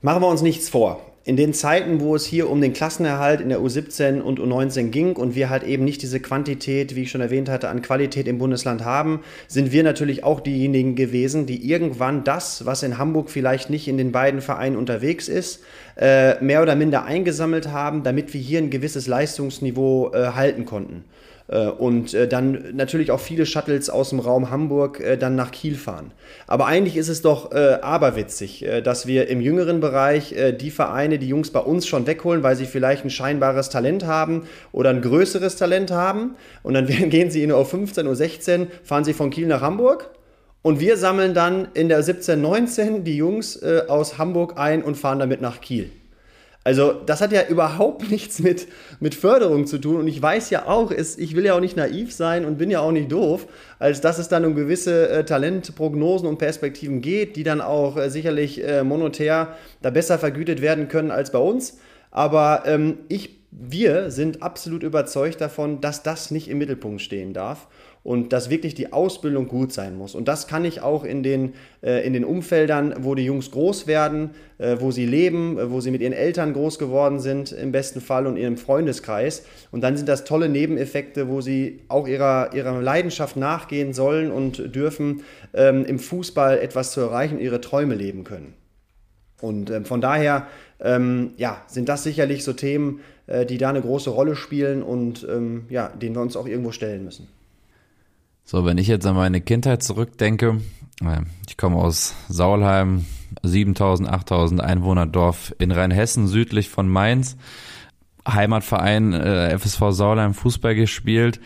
Machen 0.00 0.22
wir 0.22 0.28
uns 0.28 0.42
nichts 0.42 0.68
vor 0.68 1.13
in 1.26 1.36
den 1.36 1.54
Zeiten, 1.54 2.00
wo 2.00 2.14
es 2.14 2.26
hier 2.26 2.50
um 2.50 2.60
den 2.60 2.74
Klassenerhalt 2.74 3.40
in 3.40 3.48
der 3.48 3.60
U17 3.60 4.20
und 4.20 4.38
U19 4.38 4.90
ging 4.90 5.16
und 5.16 5.34
wir 5.34 5.48
halt 5.48 5.62
eben 5.62 5.84
nicht 5.84 6.02
diese 6.02 6.20
Quantität, 6.20 6.94
wie 6.94 7.02
ich 7.02 7.10
schon 7.10 7.22
erwähnt 7.22 7.48
hatte, 7.48 7.70
an 7.70 7.80
Qualität 7.80 8.28
im 8.28 8.36
Bundesland 8.36 8.84
haben, 8.84 9.20
sind 9.48 9.72
wir 9.72 9.82
natürlich 9.84 10.22
auch 10.22 10.40
diejenigen 10.40 10.96
gewesen, 10.96 11.46
die 11.46 11.66
irgendwann 11.70 12.24
das, 12.24 12.66
was 12.66 12.82
in 12.82 12.98
Hamburg 12.98 13.30
vielleicht 13.30 13.70
nicht 13.70 13.88
in 13.88 13.96
den 13.96 14.12
beiden 14.12 14.42
Vereinen 14.42 14.76
unterwegs 14.76 15.28
ist, 15.28 15.62
äh, 15.96 16.42
mehr 16.44 16.60
oder 16.60 16.74
minder 16.76 17.04
eingesammelt 17.04 17.68
haben, 17.68 18.02
damit 18.02 18.34
wir 18.34 18.40
hier 18.40 18.58
ein 18.58 18.68
gewisses 18.68 19.06
Leistungsniveau 19.06 20.12
äh, 20.12 20.32
halten 20.34 20.66
konnten. 20.66 21.04
Äh, 21.48 21.66
und 21.66 22.14
äh, 22.14 22.26
dann 22.26 22.74
natürlich 22.74 23.10
auch 23.10 23.20
viele 23.20 23.44
Shuttles 23.46 23.90
aus 23.90 24.10
dem 24.10 24.18
Raum 24.18 24.50
Hamburg 24.50 25.00
äh, 25.00 25.16
dann 25.16 25.34
nach 25.34 25.50
Kiel 25.50 25.74
fahren. 25.74 26.12
Aber 26.46 26.66
eigentlich 26.66 26.96
ist 26.96 27.08
es 27.08 27.22
doch 27.22 27.52
aberwitzig, 27.52 28.66
dass 28.84 29.06
wir 29.06 29.28
im 29.28 29.40
jüngeren 29.40 29.80
Bereich 29.80 30.34
die 30.60 30.70
Vereine, 30.70 31.18
die 31.18 31.28
Jungs 31.28 31.50
bei 31.50 31.60
uns 31.60 31.86
schon 31.86 32.06
wegholen, 32.06 32.42
weil 32.42 32.56
sie 32.56 32.66
vielleicht 32.66 33.04
ein 33.04 33.10
scheinbares 33.10 33.70
Talent 33.70 34.04
haben 34.04 34.46
oder 34.72 34.90
ein 34.90 35.00
größeres 35.00 35.56
Talent 35.56 35.90
haben. 35.90 36.36
Und 36.62 36.74
dann 36.74 36.86
gehen 36.86 37.30
sie 37.30 37.42
in 37.42 37.52
Uhr 37.52 37.64
15, 37.64 38.06
Uhr 38.06 38.16
16, 38.16 38.68
fahren 38.82 39.04
sie 39.04 39.12
von 39.14 39.30
Kiel 39.30 39.46
nach 39.46 39.60
Hamburg. 39.60 40.10
Und 40.62 40.80
wir 40.80 40.96
sammeln 40.96 41.34
dann 41.34 41.68
in 41.74 41.88
der 41.88 42.02
17, 42.02 42.40
19 42.40 43.04
die 43.04 43.16
Jungs 43.16 43.62
aus 43.62 44.18
Hamburg 44.18 44.58
ein 44.58 44.82
und 44.82 44.96
fahren 44.96 45.18
damit 45.18 45.40
nach 45.40 45.60
Kiel. 45.60 45.90
Also 46.64 46.94
das 46.94 47.20
hat 47.20 47.30
ja 47.30 47.46
überhaupt 47.46 48.10
nichts 48.10 48.40
mit, 48.40 48.66
mit 48.98 49.14
Förderung 49.14 49.66
zu 49.66 49.78
tun. 49.78 49.96
Und 49.96 50.08
ich 50.08 50.20
weiß 50.20 50.50
ja 50.50 50.66
auch, 50.66 50.90
es, 50.90 51.18
ich 51.18 51.36
will 51.36 51.44
ja 51.44 51.54
auch 51.54 51.60
nicht 51.60 51.76
naiv 51.76 52.12
sein 52.12 52.44
und 52.44 52.58
bin 52.58 52.70
ja 52.70 52.80
auch 52.80 52.90
nicht 52.90 53.12
doof, 53.12 53.46
als 53.78 54.00
dass 54.00 54.18
es 54.18 54.28
dann 54.28 54.44
um 54.44 54.54
gewisse 54.54 55.08
äh, 55.10 55.24
Talentprognosen 55.24 56.26
und 56.26 56.38
Perspektiven 56.38 57.02
geht, 57.02 57.36
die 57.36 57.44
dann 57.44 57.60
auch 57.60 57.98
äh, 57.98 58.10
sicherlich 58.10 58.66
äh, 58.66 58.82
monetär 58.82 59.56
da 59.82 59.90
besser 59.90 60.18
vergütet 60.18 60.62
werden 60.62 60.88
können 60.88 61.10
als 61.10 61.30
bei 61.30 61.38
uns. 61.38 61.78
Aber 62.10 62.62
ähm, 62.66 62.98
ich, 63.08 63.40
wir 63.50 64.10
sind 64.10 64.42
absolut 64.42 64.82
überzeugt 64.82 65.40
davon, 65.40 65.80
dass 65.80 66.02
das 66.02 66.30
nicht 66.30 66.48
im 66.48 66.58
Mittelpunkt 66.58 67.02
stehen 67.02 67.34
darf 67.34 67.68
und 68.04 68.34
dass 68.34 68.50
wirklich 68.50 68.74
die 68.74 68.92
Ausbildung 68.92 69.48
gut 69.48 69.72
sein 69.72 69.96
muss. 69.96 70.14
Und 70.14 70.28
das 70.28 70.46
kann 70.46 70.64
ich 70.64 70.82
auch 70.82 71.04
in 71.04 71.22
den, 71.22 71.54
äh, 71.82 72.06
in 72.06 72.12
den 72.12 72.24
Umfeldern, 72.24 72.94
wo 73.00 73.14
die 73.14 73.24
Jungs 73.24 73.50
groß 73.50 73.86
werden, 73.86 74.30
äh, 74.58 74.76
wo 74.78 74.90
sie 74.90 75.06
leben, 75.06 75.58
äh, 75.58 75.70
wo 75.70 75.80
sie 75.80 75.90
mit 75.90 76.02
ihren 76.02 76.12
Eltern 76.12 76.52
groß 76.52 76.78
geworden 76.78 77.18
sind, 77.18 77.50
im 77.50 77.72
besten 77.72 78.02
Fall 78.02 78.26
und 78.26 78.36
ihrem 78.36 78.58
Freundeskreis. 78.58 79.44
Und 79.72 79.80
dann 79.80 79.96
sind 79.96 80.08
das 80.08 80.24
tolle 80.24 80.50
Nebeneffekte, 80.50 81.28
wo 81.28 81.40
sie 81.40 81.80
auch 81.88 82.06
ihrer, 82.06 82.54
ihrer 82.54 82.80
Leidenschaft 82.80 83.36
nachgehen 83.36 83.94
sollen 83.94 84.30
und 84.30 84.76
dürfen, 84.76 85.22
ähm, 85.54 85.86
im 85.86 85.98
Fußball 85.98 86.58
etwas 86.58 86.92
zu 86.92 87.00
erreichen, 87.00 87.40
ihre 87.40 87.62
Träume 87.62 87.94
leben 87.94 88.24
können. 88.24 88.52
Und 89.40 89.70
ähm, 89.70 89.86
von 89.86 90.02
daher 90.02 90.46
ähm, 90.78 91.32
ja, 91.38 91.62
sind 91.68 91.88
das 91.88 92.02
sicherlich 92.02 92.44
so 92.44 92.52
Themen, 92.52 93.00
äh, 93.26 93.46
die 93.46 93.56
da 93.56 93.70
eine 93.70 93.80
große 93.80 94.10
Rolle 94.10 94.36
spielen 94.36 94.82
und 94.82 95.26
ähm, 95.28 95.64
ja, 95.70 95.88
denen 95.88 96.14
wir 96.14 96.22
uns 96.22 96.36
auch 96.36 96.46
irgendwo 96.46 96.70
stellen 96.70 97.02
müssen. 97.02 97.28
So, 98.44 98.66
wenn 98.66 98.76
ich 98.76 98.88
jetzt 98.88 99.06
an 99.06 99.16
meine 99.16 99.40
Kindheit 99.40 99.82
zurückdenke, 99.82 100.60
äh, 101.02 101.22
ich 101.48 101.56
komme 101.56 101.76
aus 101.76 102.14
Saulheim, 102.28 103.06
7000, 103.42 104.08
8000 104.08 104.60
Einwohnerdorf 104.60 105.54
in 105.58 105.70
Rheinhessen, 105.70 106.28
südlich 106.28 106.68
von 106.68 106.88
Mainz. 106.88 107.36
Heimatverein 108.28 109.12
äh, 109.12 109.58
FSV 109.58 109.90
Saulheim 109.90 110.34
Fußball 110.34 110.74
gespielt 110.74 111.40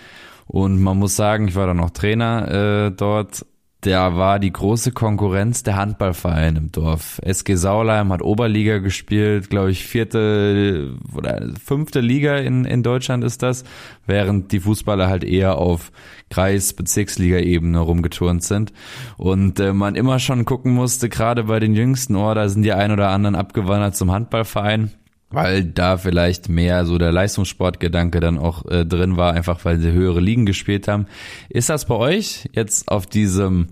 und 0.47 0.81
man 0.81 0.99
muss 0.99 1.17
sagen, 1.17 1.49
ich 1.49 1.55
war 1.55 1.67
dann 1.67 1.79
noch 1.79 1.91
Trainer 1.91 2.87
äh, 2.87 2.91
dort 2.93 3.45
da 3.83 4.17
war 4.17 4.41
die 4.41 4.53
große 4.53 4.91
Konkurrenz 4.91 5.63
der 5.63 5.77
Handballverein 5.77 6.57
im 6.57 6.73
Dorf. 6.73 7.21
SG 7.23 7.55
Sauerleim 7.55 8.13
hat 8.13 8.23
Oberliga 8.23 8.79
gespielt, 8.79 9.51
glaube 9.51 9.71
ich, 9.71 9.87
vierte 9.87 10.97
oder 11.15 11.49
fünfte 11.65 12.01
Liga 12.01 12.39
in, 12.39 12.65
in 12.65 12.83
Deutschland 12.83 13.23
ist 13.23 13.43
das, 13.43 13.63
während 14.07 14.51
die 14.51 14.61
Fußballer 14.61 15.07
halt 15.07 15.23
eher 15.23 15.59
auf 15.59 15.93
Kreis-, 16.29 16.73
Bezirksliga-Ebene 16.73 17.79
rumgeturnt 17.79 18.43
sind. 18.43 18.73
Und 19.17 19.61
äh, 19.61 19.73
man 19.73 19.95
immer 19.95 20.19
schon 20.19 20.45
gucken 20.45 20.75
musste, 20.75 21.09
gerade 21.09 21.45
bei 21.45 21.61
den 21.61 21.75
jüngsten, 21.75 22.17
oh, 22.17 22.35
da 22.35 22.49
sind 22.49 22.63
die 22.63 22.73
ein 22.73 22.91
oder 22.91 23.11
anderen 23.11 23.37
abgewandert 23.37 23.95
zum 23.95 24.11
Handballverein 24.11 24.91
weil 25.31 25.65
da 25.65 25.99
vielleicht 25.99 26.49
mehr 26.49 26.87
so 26.87 26.97
der 26.99 27.13
Leistungssportgedanke 27.13 28.21
dann 28.21 28.39
auch 28.39 28.65
äh, 28.67 28.87
drin 28.87 29.17
war, 29.17 29.35
einfach 29.35 29.65
weil 29.65 29.79
sie 29.79 29.93
höhere 29.93 30.21
Ligen 30.21 30.47
gespielt 30.47 30.89
haben. 30.89 31.07
Ist 31.49 31.69
das 31.69 31.87
bei 31.87 31.95
euch 31.95 32.49
jetzt 32.53 32.89
auf 32.89 33.07
diesem, 33.07 33.69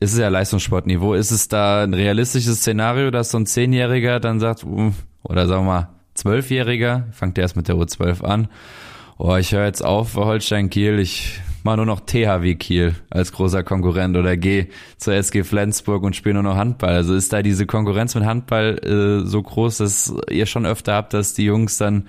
ist 0.00 0.12
es 0.12 0.18
ja 0.18 0.28
Leistungssportniveau, 0.28 1.14
ist 1.14 1.30
es 1.30 1.48
da 1.48 1.84
ein 1.84 1.94
realistisches 1.94 2.58
Szenario, 2.58 3.10
dass 3.10 3.30
so 3.30 3.38
ein 3.38 3.46
Zehnjähriger 3.46 4.18
dann 4.18 4.40
sagt, 4.40 4.66
oder 5.22 5.46
sagen 5.46 5.66
wir 5.66 5.72
mal 5.72 5.88
Zwölfjähriger, 6.14 7.06
fangt 7.12 7.38
erst 7.38 7.54
mit 7.54 7.68
der 7.68 7.76
U12 7.76 8.24
an, 8.24 8.48
oh, 9.18 9.36
ich 9.36 9.52
höre 9.52 9.66
jetzt 9.66 9.84
auf 9.84 10.16
Holstein 10.16 10.68
Kiel, 10.68 10.98
ich 10.98 11.40
mach 11.64 11.76
nur 11.76 11.86
noch 11.86 12.00
THW 12.00 12.54
Kiel 12.54 12.94
als 13.10 13.32
großer 13.32 13.62
Konkurrent 13.62 14.16
oder 14.16 14.36
geh 14.36 14.66
zur 14.96 15.14
SG 15.14 15.44
Flensburg 15.44 16.02
und 16.02 16.16
spiele 16.16 16.34
nur 16.34 16.42
noch 16.42 16.56
Handball. 16.56 16.94
Also 16.94 17.14
ist 17.14 17.32
da 17.32 17.42
diese 17.42 17.66
Konkurrenz 17.66 18.14
mit 18.14 18.24
Handball 18.24 18.78
äh, 18.78 19.26
so 19.26 19.42
groß, 19.42 19.78
dass 19.78 20.14
ihr 20.30 20.46
schon 20.46 20.66
öfter 20.66 20.94
habt, 20.94 21.14
dass 21.14 21.34
die 21.34 21.44
Jungs 21.44 21.78
dann 21.78 22.08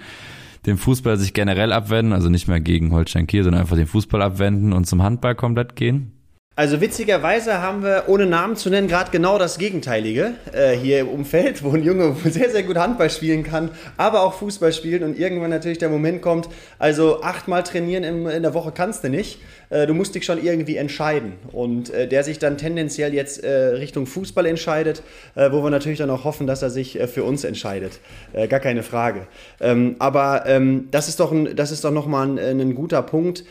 dem 0.65 0.77
Fußball 0.77 1.17
sich 1.17 1.33
generell 1.33 1.71
abwenden, 1.71 2.13
also 2.13 2.29
nicht 2.29 2.47
mehr 2.47 2.59
gegen 2.59 2.91
Holstein 2.91 3.27
Kiel, 3.27 3.43
sondern 3.43 3.61
einfach 3.61 3.77
den 3.77 3.87
Fußball 3.87 4.21
abwenden 4.21 4.73
und 4.73 4.85
zum 4.85 5.01
Handball 5.01 5.35
komplett 5.35 5.75
gehen? 5.75 6.18
Also 6.59 6.81
witzigerweise 6.81 7.61
haben 7.61 7.83
wir, 7.83 8.03
ohne 8.07 8.25
Namen 8.25 8.57
zu 8.57 8.69
nennen, 8.69 8.89
gerade 8.89 9.11
genau 9.11 9.37
das 9.37 9.59
Gegenteilige 9.59 10.33
äh, 10.51 10.75
hier 10.75 10.99
im 10.99 11.07
Umfeld, 11.07 11.63
wo 11.63 11.71
ein 11.71 11.83
Junge 11.85 12.13
sehr, 12.25 12.49
sehr 12.49 12.63
gut 12.63 12.75
Handball 12.75 13.09
spielen 13.09 13.43
kann, 13.43 13.71
aber 13.95 14.23
auch 14.23 14.33
Fußball 14.33 14.73
spielen 14.73 15.03
und 15.03 15.17
irgendwann 15.17 15.51
natürlich 15.51 15.77
der 15.77 15.87
Moment 15.87 16.21
kommt, 16.21 16.49
also 16.77 17.21
achtmal 17.21 17.63
trainieren 17.63 18.03
in, 18.03 18.25
in 18.27 18.43
der 18.43 18.53
Woche 18.53 18.73
kannst 18.73 19.05
du 19.05 19.09
nicht. 19.09 19.39
Äh, 19.69 19.87
du 19.87 19.93
musst 19.93 20.15
dich 20.15 20.25
schon 20.25 20.43
irgendwie 20.43 20.75
entscheiden. 20.75 21.33
Und 21.53 21.91
äh, 21.91 22.07
der 22.07 22.25
sich 22.25 22.39
dann 22.39 22.57
tendenziell 22.57 23.13
jetzt 23.13 23.41
äh, 23.43 23.49
Richtung 23.49 24.05
Fußball 24.05 24.45
entscheidet, 24.45 25.01
äh, 25.35 25.51
wo 25.53 25.63
wir 25.63 25.69
natürlich 25.69 25.99
dann 25.99 26.09
auch 26.09 26.25
hoffen, 26.25 26.45
dass 26.45 26.61
er 26.61 26.71
sich 26.71 26.99
äh, 26.99 27.07
für 27.07 27.23
uns 27.23 27.45
entscheidet. 27.45 27.99
gar 28.49 28.59
keine 28.59 28.83
Frage. 28.83 29.27
Ähm, 29.61 29.95
aber 29.99 30.43
ähm, 30.45 30.89
das 30.91 31.07
ist 31.07 31.19
doch, 31.19 31.31
doch 31.31 31.91
nochmal 31.91 32.27
ein, 32.27 32.59
ein 32.59 32.75
guter 32.75 33.01
Punkt. 33.01 33.43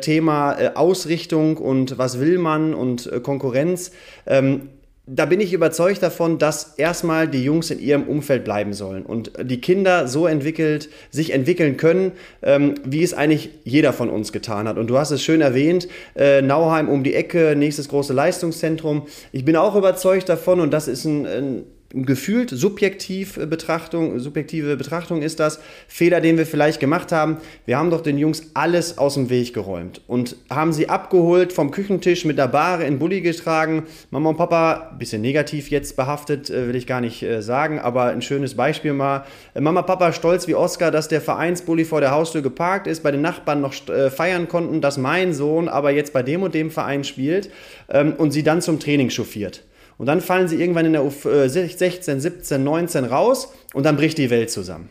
Thema 0.00 0.76
Ausrichtung 0.76 1.56
und 1.56 1.96
was 1.96 2.20
will 2.20 2.38
man 2.38 2.41
und 2.46 3.06
äh, 3.06 3.20
Konkurrenz. 3.20 3.92
Ähm, 4.26 4.68
da 5.06 5.26
bin 5.26 5.40
ich 5.40 5.52
überzeugt 5.52 6.00
davon, 6.02 6.38
dass 6.38 6.74
erstmal 6.76 7.26
die 7.26 7.42
Jungs 7.42 7.72
in 7.72 7.80
ihrem 7.80 8.04
Umfeld 8.04 8.44
bleiben 8.44 8.72
sollen 8.72 9.04
und 9.04 9.32
die 9.42 9.60
Kinder 9.60 10.06
so 10.06 10.28
entwickelt, 10.28 10.90
sich 11.10 11.32
entwickeln 11.32 11.76
können, 11.76 12.12
ähm, 12.40 12.76
wie 12.84 13.02
es 13.02 13.12
eigentlich 13.12 13.50
jeder 13.64 13.92
von 13.92 14.08
uns 14.08 14.32
getan 14.32 14.68
hat. 14.68 14.78
Und 14.78 14.86
du 14.86 14.98
hast 14.98 15.10
es 15.10 15.20
schön 15.20 15.40
erwähnt, 15.40 15.88
äh, 16.14 16.40
Nauheim 16.40 16.88
um 16.88 17.02
die 17.02 17.14
Ecke, 17.14 17.56
nächstes 17.56 17.88
große 17.88 18.12
Leistungszentrum. 18.12 19.06
Ich 19.32 19.44
bin 19.44 19.56
auch 19.56 19.74
überzeugt 19.74 20.28
davon 20.28 20.60
und 20.60 20.72
das 20.72 20.86
ist 20.86 21.04
ein, 21.04 21.26
ein 21.26 21.64
gefühlt 21.92 22.50
subjektiv 22.50 23.36
äh, 23.36 23.46
Betrachtung, 23.46 24.18
subjektive 24.18 24.76
Betrachtung 24.76 25.22
ist 25.22 25.40
das 25.40 25.60
Fehler, 25.88 26.20
den 26.20 26.38
wir 26.38 26.46
vielleicht 26.46 26.80
gemacht 26.80 27.12
haben. 27.12 27.36
Wir 27.66 27.78
haben 27.78 27.90
doch 27.90 28.00
den 28.00 28.18
Jungs 28.18 28.50
alles 28.54 28.98
aus 28.98 29.14
dem 29.14 29.30
Weg 29.30 29.52
geräumt 29.52 30.00
und 30.06 30.36
haben 30.50 30.72
sie 30.72 30.88
abgeholt 30.88 31.52
vom 31.52 31.70
Küchentisch 31.70 32.24
mit 32.24 32.38
der 32.38 32.48
Bahre 32.48 32.84
in 32.84 32.98
Bulli 32.98 33.20
getragen. 33.20 33.84
Mama 34.10 34.30
und 34.30 34.36
Papa, 34.36 34.94
bisschen 34.98 35.22
negativ 35.22 35.70
jetzt 35.70 35.96
behaftet, 35.96 36.50
äh, 36.50 36.68
will 36.68 36.76
ich 36.76 36.86
gar 36.86 37.00
nicht 37.00 37.22
äh, 37.22 37.42
sagen, 37.42 37.78
aber 37.78 38.06
ein 38.06 38.22
schönes 38.22 38.54
Beispiel 38.54 38.92
mal. 38.92 39.24
Mama, 39.58 39.82
Papa 39.82 40.12
stolz 40.12 40.48
wie 40.48 40.54
Oscar, 40.54 40.90
dass 40.90 41.08
der 41.08 41.20
Vereinsbully 41.20 41.84
vor 41.84 42.00
der 42.00 42.12
Haustür 42.12 42.42
geparkt 42.42 42.86
ist, 42.86 43.02
bei 43.02 43.10
den 43.10 43.20
Nachbarn 43.20 43.60
noch 43.60 43.74
feiern 43.74 44.48
konnten, 44.48 44.80
dass 44.80 44.96
mein 44.96 45.32
Sohn 45.32 45.68
aber 45.68 45.90
jetzt 45.90 46.12
bei 46.12 46.22
dem 46.22 46.42
und 46.42 46.54
dem 46.54 46.70
Verein 46.70 47.04
spielt 47.04 47.50
ähm, 47.88 48.14
und 48.16 48.30
sie 48.30 48.42
dann 48.42 48.62
zum 48.62 48.80
Training 48.80 49.10
chauffiert. 49.10 49.62
Und 49.98 50.06
dann 50.06 50.20
fallen 50.20 50.48
sie 50.48 50.60
irgendwann 50.60 50.86
in 50.86 50.92
der 50.92 51.02
U16, 51.02 52.18
17, 52.18 52.62
19 52.62 53.04
raus 53.04 53.52
und 53.74 53.84
dann 53.84 53.96
bricht 53.96 54.18
die 54.18 54.30
Welt 54.30 54.50
zusammen. 54.50 54.88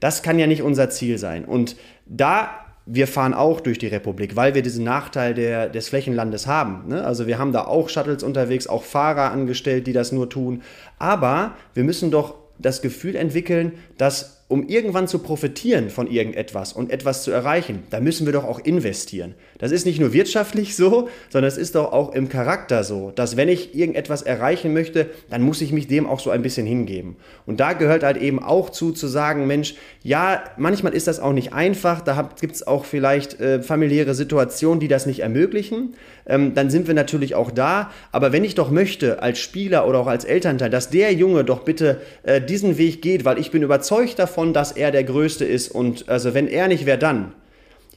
Das 0.00 0.22
kann 0.22 0.38
ja 0.38 0.46
nicht 0.46 0.62
unser 0.62 0.90
Ziel 0.90 1.18
sein. 1.18 1.44
Und 1.44 1.76
da 2.06 2.64
wir 2.86 3.06
fahren 3.06 3.32
auch 3.32 3.60
durch 3.60 3.78
die 3.78 3.86
Republik, 3.86 4.36
weil 4.36 4.54
wir 4.54 4.62
diesen 4.62 4.84
Nachteil 4.84 5.32
der, 5.32 5.68
des 5.68 5.88
Flächenlandes 5.88 6.46
haben. 6.46 6.88
Ne? 6.88 7.04
Also 7.04 7.26
wir 7.26 7.38
haben 7.38 7.52
da 7.52 7.64
auch 7.64 7.88
Shuttles 7.88 8.22
unterwegs, 8.22 8.66
auch 8.66 8.82
Fahrer 8.82 9.30
angestellt, 9.30 9.86
die 9.86 9.92
das 9.92 10.12
nur 10.12 10.28
tun. 10.28 10.62
Aber 10.98 11.52
wir 11.72 11.84
müssen 11.84 12.10
doch 12.10 12.34
das 12.58 12.82
Gefühl 12.82 13.16
entwickeln, 13.16 13.72
dass 13.96 14.33
um 14.46 14.68
irgendwann 14.68 15.08
zu 15.08 15.20
profitieren 15.20 15.88
von 15.88 16.06
irgendetwas 16.06 16.74
und 16.74 16.90
etwas 16.90 17.22
zu 17.22 17.30
erreichen, 17.30 17.82
da 17.90 18.00
müssen 18.00 18.26
wir 18.26 18.32
doch 18.34 18.44
auch 18.44 18.60
investieren. 18.60 19.34
Das 19.58 19.72
ist 19.72 19.86
nicht 19.86 19.98
nur 19.98 20.12
wirtschaftlich 20.12 20.76
so, 20.76 21.08
sondern 21.30 21.48
es 21.48 21.56
ist 21.56 21.74
doch 21.74 21.92
auch 21.92 22.12
im 22.12 22.28
Charakter 22.28 22.84
so, 22.84 23.10
dass 23.10 23.38
wenn 23.38 23.48
ich 23.48 23.74
irgendetwas 23.74 24.20
erreichen 24.20 24.74
möchte, 24.74 25.08
dann 25.30 25.40
muss 25.40 25.62
ich 25.62 25.72
mich 25.72 25.86
dem 25.86 26.06
auch 26.06 26.20
so 26.20 26.30
ein 26.30 26.42
bisschen 26.42 26.66
hingeben. 26.66 27.16
Und 27.46 27.58
da 27.58 27.72
gehört 27.72 28.02
halt 28.02 28.18
eben 28.18 28.38
auch 28.38 28.68
zu, 28.68 28.92
zu 28.92 29.06
sagen, 29.06 29.46
Mensch, 29.46 29.76
ja, 30.02 30.44
manchmal 30.58 30.92
ist 30.92 31.06
das 31.06 31.20
auch 31.20 31.32
nicht 31.32 31.54
einfach, 31.54 32.02
da 32.02 32.28
gibt 32.38 32.54
es 32.54 32.66
auch 32.66 32.84
vielleicht 32.84 33.40
äh, 33.40 33.62
familiäre 33.62 34.14
Situationen, 34.14 34.78
die 34.78 34.88
das 34.88 35.06
nicht 35.06 35.20
ermöglichen. 35.20 35.94
Ähm, 36.26 36.54
dann 36.54 36.70
sind 36.70 36.86
wir 36.86 36.94
natürlich 36.94 37.34
auch 37.34 37.50
da. 37.50 37.90
Aber 38.12 38.32
wenn 38.32 38.44
ich 38.44 38.54
doch 38.54 38.70
möchte, 38.70 39.22
als 39.22 39.38
Spieler 39.38 39.86
oder 39.86 39.98
auch 39.98 40.06
als 40.06 40.24
Elternteil, 40.24 40.70
dass 40.70 40.90
der 40.90 41.12
Junge 41.12 41.44
doch 41.44 41.60
bitte 41.60 42.00
äh, 42.22 42.40
diesen 42.40 42.78
Weg 42.78 43.02
geht, 43.02 43.24
weil 43.24 43.38
ich 43.38 43.50
bin 43.50 43.62
überzeugt 43.62 44.18
davon, 44.18 44.52
dass 44.52 44.72
er 44.72 44.90
der 44.90 45.04
Größte 45.04 45.44
ist 45.44 45.68
und 45.68 46.08
also 46.08 46.34
wenn 46.34 46.48
er 46.48 46.68
nicht, 46.68 46.86
wer 46.86 46.96
dann? 46.96 47.32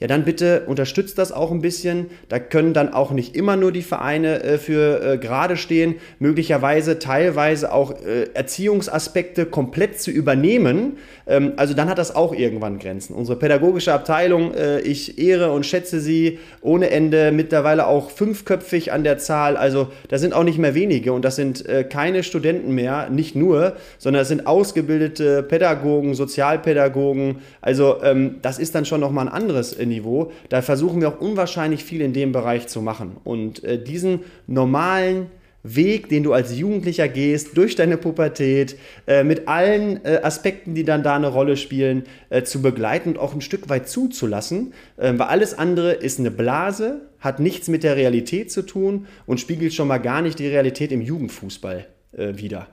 Ja 0.00 0.06
dann 0.06 0.24
bitte 0.24 0.62
unterstützt 0.66 1.18
das 1.18 1.32
auch 1.32 1.50
ein 1.50 1.60
bisschen. 1.60 2.06
Da 2.28 2.38
können 2.38 2.72
dann 2.74 2.92
auch 2.92 3.10
nicht 3.10 3.34
immer 3.34 3.56
nur 3.56 3.72
die 3.72 3.82
Vereine 3.82 4.42
äh, 4.42 4.58
für 4.58 5.02
äh, 5.02 5.18
gerade 5.18 5.56
stehen, 5.56 5.96
möglicherweise 6.18 6.98
teilweise 6.98 7.72
auch 7.72 7.92
äh, 7.92 8.24
Erziehungsaspekte 8.34 9.46
komplett 9.46 10.00
zu 10.00 10.10
übernehmen. 10.10 10.98
Ähm, 11.26 11.52
also 11.56 11.74
dann 11.74 11.88
hat 11.88 11.98
das 11.98 12.14
auch 12.14 12.34
irgendwann 12.34 12.78
Grenzen. 12.78 13.14
Unsere 13.14 13.38
pädagogische 13.38 13.92
Abteilung, 13.92 14.54
äh, 14.54 14.80
ich 14.80 15.18
ehre 15.18 15.52
und 15.52 15.66
schätze 15.66 16.00
sie 16.00 16.38
ohne 16.60 16.90
Ende, 16.90 17.32
mittlerweile 17.32 17.86
auch 17.86 18.10
fünfköpfig 18.10 18.92
an 18.92 19.04
der 19.04 19.18
Zahl. 19.18 19.56
Also 19.56 19.88
da 20.08 20.18
sind 20.18 20.34
auch 20.34 20.44
nicht 20.44 20.58
mehr 20.58 20.74
wenige 20.74 21.12
und 21.12 21.24
das 21.24 21.36
sind 21.36 21.66
äh, 21.66 21.84
keine 21.84 22.22
Studenten 22.22 22.74
mehr, 22.74 23.10
nicht 23.10 23.34
nur, 23.34 23.76
sondern 23.98 24.20
das 24.20 24.28
sind 24.28 24.46
ausgebildete 24.46 25.42
Pädagogen, 25.42 26.14
Sozialpädagogen. 26.14 27.36
Also 27.60 28.02
ähm, 28.02 28.36
das 28.42 28.58
ist 28.58 28.74
dann 28.74 28.84
schon 28.84 29.00
nochmal 29.00 29.26
ein 29.26 29.32
anderes 29.32 29.72
Niveau. 29.88 30.32
Da 30.48 30.62
versuchen 30.62 31.00
wir 31.00 31.08
auch 31.08 31.20
unwahrscheinlich 31.20 31.84
viel 31.84 32.00
in 32.00 32.12
dem 32.12 32.32
Bereich 32.32 32.68
zu 32.68 32.82
machen. 32.82 33.16
Und 33.24 33.64
äh, 33.64 33.82
diesen 33.82 34.20
normalen 34.46 35.26
Weg, 35.64 36.08
den 36.08 36.22
du 36.22 36.32
als 36.32 36.56
Jugendlicher 36.56 37.08
gehst, 37.08 37.56
durch 37.56 37.74
deine 37.74 37.96
Pubertät, 37.96 38.76
äh, 39.06 39.24
mit 39.24 39.48
allen 39.48 40.04
äh, 40.04 40.20
Aspekten, 40.22 40.74
die 40.74 40.84
dann 40.84 41.02
da 41.02 41.16
eine 41.16 41.28
Rolle 41.28 41.56
spielen, 41.56 42.04
äh, 42.30 42.42
zu 42.42 42.62
begleiten 42.62 43.10
und 43.10 43.18
auch 43.18 43.34
ein 43.34 43.40
Stück 43.40 43.68
weit 43.68 43.88
zuzulassen, 43.88 44.72
äh, 44.96 45.12
weil 45.16 45.26
alles 45.26 45.58
andere 45.58 45.92
ist 45.92 46.20
eine 46.20 46.30
Blase, 46.30 47.00
hat 47.18 47.40
nichts 47.40 47.68
mit 47.68 47.82
der 47.82 47.96
Realität 47.96 48.52
zu 48.52 48.62
tun 48.62 49.06
und 49.26 49.40
spiegelt 49.40 49.74
schon 49.74 49.88
mal 49.88 49.98
gar 49.98 50.22
nicht 50.22 50.38
die 50.38 50.46
Realität 50.46 50.92
im 50.92 51.02
Jugendfußball 51.02 51.86
äh, 52.12 52.28
wider. 52.36 52.68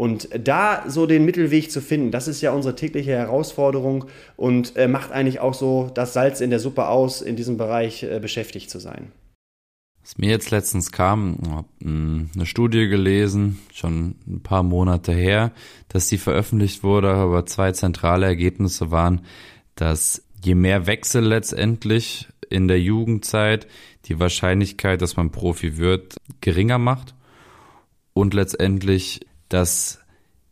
Und 0.00 0.30
da 0.32 0.84
so 0.88 1.04
den 1.04 1.26
Mittelweg 1.26 1.70
zu 1.70 1.82
finden, 1.82 2.10
das 2.10 2.26
ist 2.26 2.40
ja 2.40 2.52
unsere 2.52 2.74
tägliche 2.74 3.10
Herausforderung 3.10 4.06
und 4.34 4.74
äh, 4.76 4.88
macht 4.88 5.12
eigentlich 5.12 5.40
auch 5.40 5.52
so 5.52 5.90
das 5.92 6.14
Salz 6.14 6.40
in 6.40 6.48
der 6.48 6.58
Suppe 6.58 6.88
aus, 6.88 7.20
in 7.20 7.36
diesem 7.36 7.58
Bereich 7.58 8.02
äh, 8.02 8.18
beschäftigt 8.18 8.70
zu 8.70 8.78
sein. 8.78 9.12
Was 10.00 10.16
mir 10.16 10.30
jetzt 10.30 10.50
letztens 10.50 10.90
kam, 10.90 11.36
habe 11.50 11.68
eine 11.84 12.46
Studie 12.46 12.88
gelesen, 12.88 13.58
schon 13.74 14.14
ein 14.26 14.40
paar 14.42 14.62
Monate 14.62 15.12
her, 15.12 15.52
dass 15.88 16.08
die 16.08 16.16
veröffentlicht 16.16 16.82
wurde, 16.82 17.10
aber 17.10 17.44
zwei 17.44 17.72
zentrale 17.72 18.24
Ergebnisse 18.24 18.90
waren, 18.90 19.26
dass 19.74 20.22
je 20.42 20.54
mehr 20.54 20.86
Wechsel 20.86 21.26
letztendlich 21.26 22.26
in 22.48 22.68
der 22.68 22.80
Jugendzeit 22.80 23.66
die 24.06 24.18
Wahrscheinlichkeit, 24.18 25.02
dass 25.02 25.18
man 25.18 25.30
Profi 25.30 25.76
wird, 25.76 26.16
geringer 26.40 26.78
macht 26.78 27.14
und 28.14 28.32
letztendlich 28.32 29.26
dass 29.50 30.00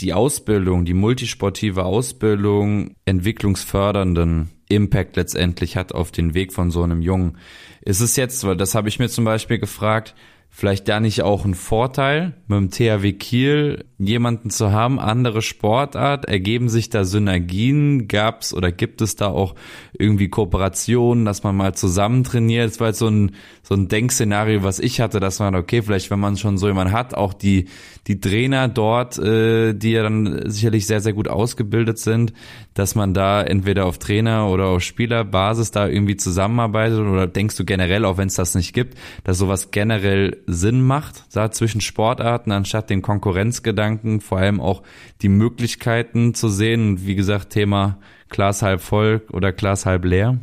die 0.00 0.12
Ausbildung, 0.12 0.84
die 0.84 0.94
multisportive 0.94 1.84
Ausbildung 1.84 2.94
entwicklungsfördernden 3.04 4.50
Impact 4.68 5.16
letztendlich 5.16 5.76
hat 5.76 5.92
auf 5.92 6.12
den 6.12 6.34
Weg 6.34 6.52
von 6.52 6.70
so 6.70 6.82
einem 6.82 7.00
Jungen. 7.00 7.38
Ist 7.80 8.00
es 8.00 8.16
jetzt, 8.16 8.44
weil 8.44 8.56
das 8.56 8.74
habe 8.74 8.88
ich 8.88 8.98
mir 8.98 9.08
zum 9.08 9.24
Beispiel 9.24 9.58
gefragt, 9.58 10.14
vielleicht 10.50 10.88
da 10.88 10.98
nicht 10.98 11.22
auch 11.22 11.44
ein 11.44 11.54
Vorteil, 11.54 12.34
mit 12.48 12.58
dem 12.58 12.70
THW 12.70 13.12
Kiel 13.12 13.84
jemanden 13.98 14.50
zu 14.50 14.72
haben, 14.72 14.98
andere 14.98 15.40
Sportart, 15.40 16.24
ergeben 16.24 16.68
sich 16.68 16.90
da 16.90 17.04
Synergien, 17.04 18.08
gab's 18.08 18.52
oder 18.52 18.72
gibt 18.72 19.00
es 19.00 19.14
da 19.14 19.28
auch 19.28 19.54
irgendwie 19.96 20.28
Kooperationen, 20.28 21.24
dass 21.24 21.44
man 21.44 21.56
mal 21.56 21.74
zusammen 21.74 22.24
trainiert? 22.24 22.70
Das 22.70 22.80
war 22.80 22.88
jetzt 22.88 22.98
so 22.98 23.08
ein, 23.08 23.36
so 23.62 23.74
ein 23.74 23.86
Denkszenario, 23.86 24.62
was 24.64 24.80
ich 24.80 25.00
hatte, 25.00 25.20
dass 25.20 25.38
man, 25.38 25.54
okay, 25.54 25.82
vielleicht 25.82 26.10
wenn 26.10 26.20
man 26.20 26.36
schon 26.36 26.58
so 26.58 26.66
jemanden 26.66 26.92
hat, 26.92 27.14
auch 27.14 27.34
die, 27.34 27.66
die 28.08 28.20
Trainer 28.20 28.66
dort, 28.66 29.18
äh, 29.18 29.74
die 29.74 29.92
ja 29.92 30.02
dann 30.02 30.50
sicherlich 30.50 30.86
sehr, 30.86 31.00
sehr 31.00 31.12
gut 31.12 31.28
ausgebildet 31.28 31.98
sind, 31.98 32.32
dass 32.74 32.94
man 32.94 33.14
da 33.14 33.42
entweder 33.42 33.86
auf 33.86 33.98
Trainer 33.98 34.48
oder 34.48 34.66
auf 34.66 34.82
Spielerbasis 34.82 35.70
da 35.70 35.86
irgendwie 35.86 36.16
zusammenarbeitet? 36.16 36.98
Oder 37.00 37.26
denkst 37.26 37.56
du 37.56 37.64
generell, 37.64 38.04
auch 38.04 38.16
wenn 38.16 38.28
es 38.28 38.34
das 38.34 38.54
nicht 38.54 38.72
gibt, 38.72 38.96
dass 39.24 39.38
sowas 39.38 39.70
generell 39.70 40.37
Sinn 40.46 40.82
macht, 40.82 41.24
da 41.34 41.50
zwischen 41.50 41.80
Sportarten, 41.80 42.52
anstatt 42.52 42.90
den 42.90 43.02
Konkurrenzgedanken, 43.02 44.20
vor 44.20 44.38
allem 44.38 44.60
auch 44.60 44.82
die 45.22 45.28
Möglichkeiten 45.28 46.34
zu 46.34 46.48
sehen. 46.48 47.06
Wie 47.06 47.14
gesagt, 47.14 47.50
Thema 47.50 47.98
Glas 48.28 48.62
halb 48.62 48.80
voll 48.80 49.22
oder 49.32 49.52
Glas 49.52 49.86
halb 49.86 50.04
leer. 50.04 50.38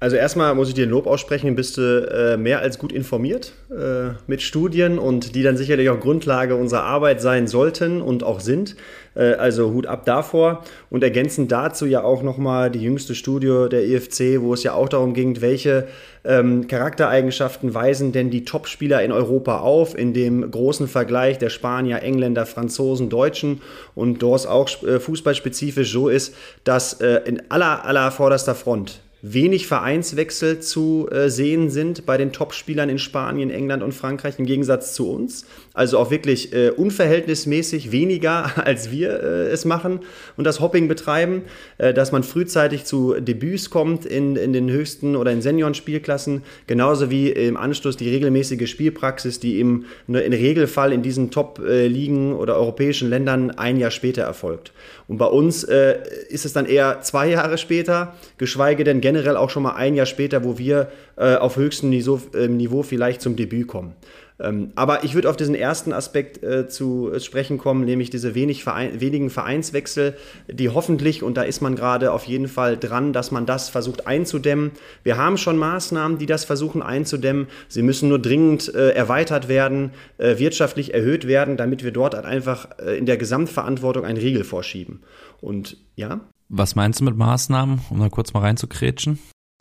Also 0.00 0.14
erstmal 0.14 0.54
muss 0.54 0.68
ich 0.68 0.74
dir 0.74 0.86
ein 0.86 0.90
Lob 0.90 1.08
aussprechen, 1.08 1.56
bist 1.56 1.76
du 1.76 1.82
äh, 1.82 2.36
mehr 2.36 2.60
als 2.60 2.78
gut 2.78 2.92
informiert 2.92 3.52
äh, 3.68 4.10
mit 4.28 4.42
Studien 4.42 4.96
und 4.96 5.34
die 5.34 5.42
dann 5.42 5.56
sicherlich 5.56 5.90
auch 5.90 5.98
Grundlage 5.98 6.54
unserer 6.54 6.84
Arbeit 6.84 7.20
sein 7.20 7.48
sollten 7.48 8.00
und 8.00 8.22
auch 8.22 8.38
sind. 8.38 8.76
Äh, 9.16 9.32
also 9.32 9.72
Hut 9.72 9.86
ab 9.86 10.04
davor 10.04 10.62
und 10.88 11.02
ergänzend 11.02 11.50
dazu 11.50 11.84
ja 11.84 12.04
auch 12.04 12.22
nochmal 12.22 12.70
die 12.70 12.80
jüngste 12.80 13.16
Studie 13.16 13.66
der 13.68 13.88
EFC, 13.88 14.40
wo 14.40 14.54
es 14.54 14.62
ja 14.62 14.74
auch 14.74 14.88
darum 14.88 15.14
ging, 15.14 15.40
welche 15.40 15.88
ähm, 16.24 16.68
Charaktereigenschaften 16.68 17.74
weisen 17.74 18.12
denn 18.12 18.30
die 18.30 18.44
Topspieler 18.44 19.02
in 19.02 19.10
Europa 19.10 19.58
auf, 19.58 19.98
in 19.98 20.14
dem 20.14 20.48
großen 20.48 20.86
Vergleich 20.86 21.38
der 21.38 21.50
Spanier, 21.50 22.04
Engländer, 22.04 22.46
Franzosen, 22.46 23.10
Deutschen 23.10 23.62
und 23.96 24.22
dort 24.22 24.46
auch 24.46 24.68
äh, 24.84 25.00
fußballspezifisch 25.00 25.90
so 25.90 26.08
ist, 26.08 26.36
dass 26.62 27.00
äh, 27.00 27.22
in 27.24 27.50
aller, 27.50 27.84
aller 27.84 28.12
vorderster 28.12 28.54
Front 28.54 29.00
wenig 29.20 29.66
Vereinswechsel 29.66 30.60
zu 30.60 31.08
äh, 31.10 31.28
sehen 31.28 31.70
sind 31.70 32.06
bei 32.06 32.16
den 32.16 32.32
Topspielern 32.32 32.88
in 32.88 32.98
Spanien, 32.98 33.50
England 33.50 33.82
und 33.82 33.92
Frankreich 33.92 34.38
im 34.38 34.46
Gegensatz 34.46 34.94
zu 34.94 35.10
uns. 35.10 35.44
Also 35.74 35.98
auch 35.98 36.10
wirklich 36.10 36.52
äh, 36.52 36.70
unverhältnismäßig 36.70 37.90
weniger, 37.90 38.52
als 38.64 38.92
wir 38.92 39.20
äh, 39.20 39.48
es 39.48 39.64
machen 39.64 40.00
und 40.36 40.44
das 40.44 40.60
Hopping 40.60 40.86
betreiben, 40.86 41.42
äh, 41.78 41.92
dass 41.92 42.12
man 42.12 42.22
frühzeitig 42.22 42.84
zu 42.84 43.14
Debüts 43.18 43.70
kommt 43.70 44.06
in, 44.06 44.36
in 44.36 44.52
den 44.52 44.70
höchsten 44.70 45.16
oder 45.16 45.32
in 45.32 45.42
Senioren-Spielklassen, 45.42 46.42
genauso 46.68 47.10
wie 47.10 47.30
im 47.30 47.56
Anschluss 47.56 47.96
die 47.96 48.10
regelmäßige 48.10 48.70
Spielpraxis, 48.70 49.40
die 49.40 49.58
im, 49.58 49.86
ne, 50.06 50.20
Regelfall 50.20 50.92
in 50.92 51.02
diesen 51.02 51.32
Top-Ligen 51.32 52.34
oder 52.34 52.56
europäischen 52.56 53.10
Ländern 53.10 53.50
ein 53.50 53.78
Jahr 53.78 53.90
später 53.90 54.22
erfolgt. 54.22 54.72
Und 55.08 55.16
bei 55.16 55.26
uns 55.26 55.64
äh, 55.64 55.96
ist 56.28 56.44
es 56.44 56.52
dann 56.52 56.66
eher 56.66 57.00
zwei 57.00 57.28
Jahre 57.28 57.56
später, 57.58 58.14
geschweige 58.36 58.84
denn 58.84 59.00
generell 59.08 59.38
auch 59.38 59.48
schon 59.48 59.62
mal 59.62 59.74
ein 59.74 59.94
Jahr 59.94 60.04
später, 60.04 60.44
wo 60.44 60.58
wir 60.58 60.90
äh, 61.16 61.36
auf 61.36 61.56
höchstem 61.56 61.88
Niveau, 61.88 62.20
äh, 62.34 62.46
Niveau 62.46 62.82
vielleicht 62.82 63.22
zum 63.22 63.36
Debüt 63.36 63.66
kommen. 63.66 63.94
Ähm, 64.38 64.70
aber 64.74 65.02
ich 65.02 65.14
würde 65.14 65.30
auf 65.30 65.36
diesen 65.36 65.54
ersten 65.54 65.94
Aspekt 65.94 66.42
äh, 66.42 66.68
zu 66.68 67.10
sprechen 67.18 67.56
kommen, 67.56 67.86
nämlich 67.86 68.10
diese 68.10 68.34
wenig 68.34 68.62
Verein, 68.62 69.00
wenigen 69.00 69.30
Vereinswechsel, 69.30 70.14
die 70.46 70.68
hoffentlich, 70.68 71.22
und 71.22 71.38
da 71.38 71.42
ist 71.42 71.62
man 71.62 71.74
gerade 71.74 72.12
auf 72.12 72.24
jeden 72.24 72.48
Fall 72.48 72.76
dran, 72.76 73.14
dass 73.14 73.30
man 73.30 73.46
das 73.46 73.70
versucht 73.70 74.06
einzudämmen. 74.06 74.72
Wir 75.04 75.16
haben 75.16 75.38
schon 75.38 75.56
Maßnahmen, 75.56 76.18
die 76.18 76.26
das 76.26 76.44
versuchen 76.44 76.82
einzudämmen. 76.82 77.46
Sie 77.68 77.82
müssen 77.82 78.10
nur 78.10 78.20
dringend 78.20 78.72
äh, 78.74 78.90
erweitert 78.90 79.48
werden, 79.48 79.92
äh, 80.18 80.38
wirtschaftlich 80.38 80.92
erhöht 80.92 81.26
werden, 81.26 81.56
damit 81.56 81.82
wir 81.82 81.92
dort 81.92 82.14
halt 82.14 82.26
einfach 82.26 82.68
äh, 82.78 82.98
in 82.98 83.06
der 83.06 83.16
Gesamtverantwortung 83.16 84.04
einen 84.04 84.18
Riegel 84.18 84.44
vorschieben. 84.44 85.00
Und 85.40 85.78
ja, 85.96 86.20
was 86.48 86.74
meinst 86.74 87.00
du 87.00 87.04
mit 87.04 87.16
Maßnahmen, 87.16 87.80
um 87.90 88.00
da 88.00 88.08
kurz 88.08 88.32
mal 88.32 88.40
reinzukrätschen? 88.40 89.18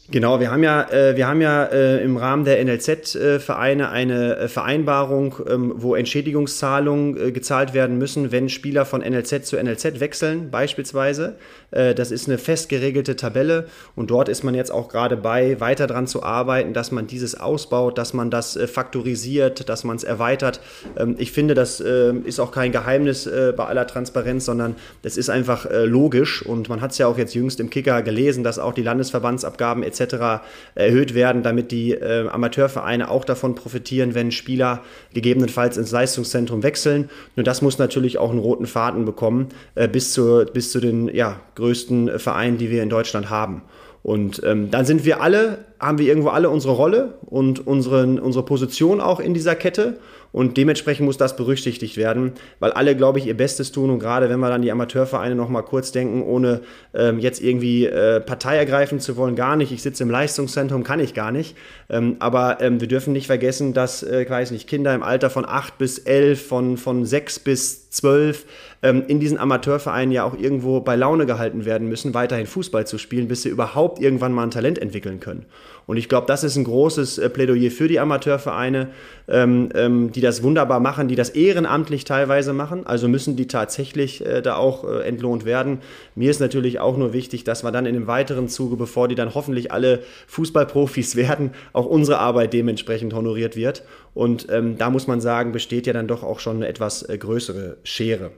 Genau, 0.10 0.40
wir 0.40 0.52
haben 0.52 0.64
ja, 0.64 0.90
äh, 0.90 1.18
wir 1.18 1.28
haben 1.28 1.42
ja 1.42 1.66
äh, 1.66 2.02
im 2.02 2.16
Rahmen 2.16 2.46
der 2.46 2.64
NLZ-Vereine 2.64 3.84
äh, 3.84 3.88
eine 3.88 4.48
Vereinbarung, 4.48 5.36
ähm, 5.50 5.74
wo 5.76 5.96
Entschädigungszahlungen 5.96 7.34
gezahlt 7.34 7.74
werden 7.74 7.98
müssen, 7.98 8.32
wenn 8.32 8.48
Spieler 8.48 8.86
von 8.86 9.02
NLZ 9.02 9.46
zu 9.46 9.62
NLZ 9.62 10.00
wechseln, 10.00 10.50
beispielsweise. 10.50 11.36
Das 11.70 12.12
ist 12.12 12.30
eine 12.30 12.38
fest 12.38 12.70
geregelte 12.70 13.18
Tabelle 13.18 13.68
und 13.94 14.10
dort 14.10 14.30
ist 14.30 14.42
man 14.42 14.56
jetzt 14.56 14.72
auch 14.72 14.88
gerade 14.88 15.18
bei, 15.18 15.60
weiter 15.60 15.86
daran 15.86 16.08
zu 16.08 16.24
arbeiten, 16.24 16.74
dass 16.74 16.94
man 16.94 17.08
dieses 17.08 17.38
ausbaut, 17.38 17.98
dass 17.98 18.14
man 18.14 18.32
das 18.32 18.58
faktorisiert, 18.72 19.68
dass 19.68 19.84
man 19.84 19.98
es 19.98 20.06
erweitert. 20.06 20.62
Ähm, 20.98 21.16
ich 21.18 21.34
finde, 21.34 21.56
das 21.56 21.82
ist 21.82 22.40
auch 22.40 22.52
kein 22.52 22.72
Geheimnis 22.72 23.30
bei 23.58 23.66
aller 23.66 23.86
Transparenz, 23.86 24.46
sondern 24.46 24.76
das 25.02 25.18
ist 25.18 25.30
einfach 25.30 25.68
logisch 25.70 26.42
und 26.42 26.70
man 26.70 26.80
hat 26.80 26.92
es 26.92 27.00
ja 27.00 27.08
auch 27.08 27.18
jetzt 27.18 27.36
jüngst 27.36 27.60
im 27.60 27.70
Kicker 27.70 28.02
gelesen, 28.02 28.46
dass 28.46 28.60
auch 28.60 28.74
die 28.74 28.84
Landesverbandsabgaben 28.84 29.84
etc 29.84 29.97
etc. 30.00 30.44
erhöht 30.76 31.14
werden, 31.14 31.44
damit 31.44 31.72
die 31.72 31.94
äh, 31.94 32.28
Amateurvereine 32.28 33.10
auch 33.10 33.26
davon 33.26 33.56
profitieren, 33.56 34.16
wenn 34.16 34.32
Spieler 34.32 34.84
gegebenenfalls 35.14 35.78
ins 35.78 35.92
Leistungszentrum 35.92 36.64
wechseln. 36.64 37.10
Nur 37.36 37.44
das 37.44 37.62
muss 37.62 37.78
natürlich 37.78 38.18
auch 38.18 38.32
einen 38.32 38.40
roten 38.40 38.66
Faden 38.66 39.06
bekommen, 39.06 39.50
äh, 39.76 39.88
bis, 39.88 40.14
zu, 40.14 40.46
bis 40.52 40.72
zu 40.72 40.80
den 40.80 41.08
ja, 41.14 41.40
größten 41.56 42.20
Vereinen, 42.20 42.58
die 42.58 42.70
wir 42.70 42.84
in 42.84 42.90
Deutschland 42.90 43.30
haben. 43.30 43.62
Und 44.04 44.42
ähm, 44.46 44.72
dann 44.72 44.86
sind 44.86 45.04
wir 45.04 45.22
alle, 45.22 45.66
haben 45.82 45.98
wir 45.98 46.08
irgendwo 46.08 46.30
alle 46.30 46.50
unsere 46.50 46.74
Rolle 46.74 47.16
und 47.26 47.68
unseren, 47.68 48.20
unsere 48.20 48.46
Position 48.46 49.02
auch 49.02 49.20
in 49.20 49.34
dieser 49.34 49.56
Kette. 49.56 49.98
Und 50.32 50.58
dementsprechend 50.58 51.06
muss 51.06 51.18
das 51.18 51.36
berücksichtigt 51.36 51.98
werden, 51.98 52.34
weil 52.60 52.72
alle, 52.72 52.96
glaube 52.96 53.20
ich, 53.20 53.28
ihr 53.28 53.38
Bestes 53.38 53.72
tun. 53.72 53.90
Und 53.90 54.00
gerade 54.00 54.30
wenn 54.30 54.40
wir 54.40 54.50
dann 54.50 54.62
die 54.62 54.72
Amateurvereine 54.72 55.36
noch 55.36 55.50
mal 55.50 55.62
kurz 55.62 55.92
denken, 55.92 56.22
ohne 56.22 56.62
ähm, 56.94 57.20
jetzt 57.20 57.42
irgendwie 57.42 57.86
äh, 57.86 58.20
Partei 58.20 58.58
ergreifen 58.58 59.00
zu 59.00 59.18
wollen, 59.18 59.36
gar 59.36 59.56
nicht. 59.56 59.72
Ich 59.72 59.82
sitze 59.82 60.04
im 60.04 60.10
Leistungszentrum, 60.10 60.84
kann 60.84 61.00
ich 61.00 61.14
gar 61.14 61.32
nicht. 61.32 61.56
Ähm, 61.90 62.18
aber 62.20 62.62
ähm, 62.62 62.82
wir 62.82 62.88
dürfen 62.88 63.14
nicht 63.14 63.28
vergessen, 63.28 63.74
dass, 63.74 64.04
äh, 64.04 64.24
ich 64.24 64.30
weiß 64.30 64.52
nicht, 64.52 64.68
Kinder 64.68 64.94
im 64.94 65.04
Alter 65.04 65.30
von 65.30 65.46
8 65.46 65.78
bis 65.78 66.00
11, 66.00 66.48
von, 66.48 66.78
von 66.78 67.06
6 67.06 67.40
bis 67.40 67.90
12 67.90 68.46
ähm, 68.84 69.04
in 69.08 69.20
diesen 69.20 69.38
Amateurvereinen 69.38 70.12
ja 70.12 70.24
auch 70.24 70.38
irgendwo 70.38 70.82
bei 70.82 70.96
Laune 70.96 71.26
gehalten 71.26 71.66
werden 71.66 71.90
müssen, 71.90 72.14
weiterhin 72.14 72.46
Fußball 72.46 72.86
zu 72.86 72.98
spielen, 72.98 73.28
bis 73.28 73.42
sie 73.42 73.50
überhaupt 73.50 74.00
irgendwann 74.00 74.34
mal 74.34 74.44
ein 74.44 74.52
Talent 74.52 74.80
entwickeln 74.80 75.20
können. 75.20 75.46
Und 75.88 75.96
ich 75.96 76.10
glaube, 76.10 76.28
das 76.28 76.44
ist 76.44 76.58
ein 76.58 76.66
großes 76.66 77.18
äh, 77.18 77.30
Plädoyer 77.30 77.72
für 77.72 77.88
die 77.88 78.00
Amateurvereine, 78.00 78.90
ähm, 79.30 79.70
ähm, 79.74 80.12
die 80.12 80.22
das 80.22 80.44
wunderbar 80.44 80.80
machen, 80.82 81.08
die 81.08 81.16
das 81.16 81.30
ehrenamtlich 81.30 82.04
teilweise 82.04 82.54
machen. 82.54 82.86
Also 82.86 83.08
müssen 83.08 83.36
die 83.38 83.48
tatsächlich 83.48 84.24
äh, 84.26 84.42
da 84.42 84.58
auch 84.58 84.84
äh, 84.84 85.08
entlohnt 85.08 85.46
werden. 85.46 85.80
Mir 86.14 86.30
ist 86.30 86.42
natürlich 86.42 86.80
auch 86.80 86.98
nur 86.98 87.14
wichtig, 87.14 87.46
dass 87.46 87.64
wir 87.64 87.72
dann 87.72 87.86
in 87.86 87.94
dem 87.94 88.06
weiteren 88.06 88.50
Zuge, 88.50 88.76
bevor 88.76 89.08
die 89.08 89.16
dann 89.16 89.34
hoffentlich 89.34 89.72
alle 89.72 90.04
Fußballprofis 90.28 91.16
werden, 91.16 91.52
auch 91.72 91.86
unsere 91.86 92.20
Arbeit 92.20 92.54
dementsprechend 92.54 93.14
honoriert 93.14 93.56
wird. 93.56 93.84
Und 94.14 94.48
ähm, 94.52 94.78
da 94.78 94.90
muss 94.90 95.08
man 95.08 95.22
sagen, 95.22 95.54
besteht 95.54 95.88
ja 95.88 95.94
dann 95.94 96.08
doch 96.08 96.24
auch 96.24 96.40
schon 96.40 96.58
eine 96.58 96.68
etwas 96.68 97.08
äh, 97.08 97.18
größere 97.18 97.78
Schere. 97.84 98.32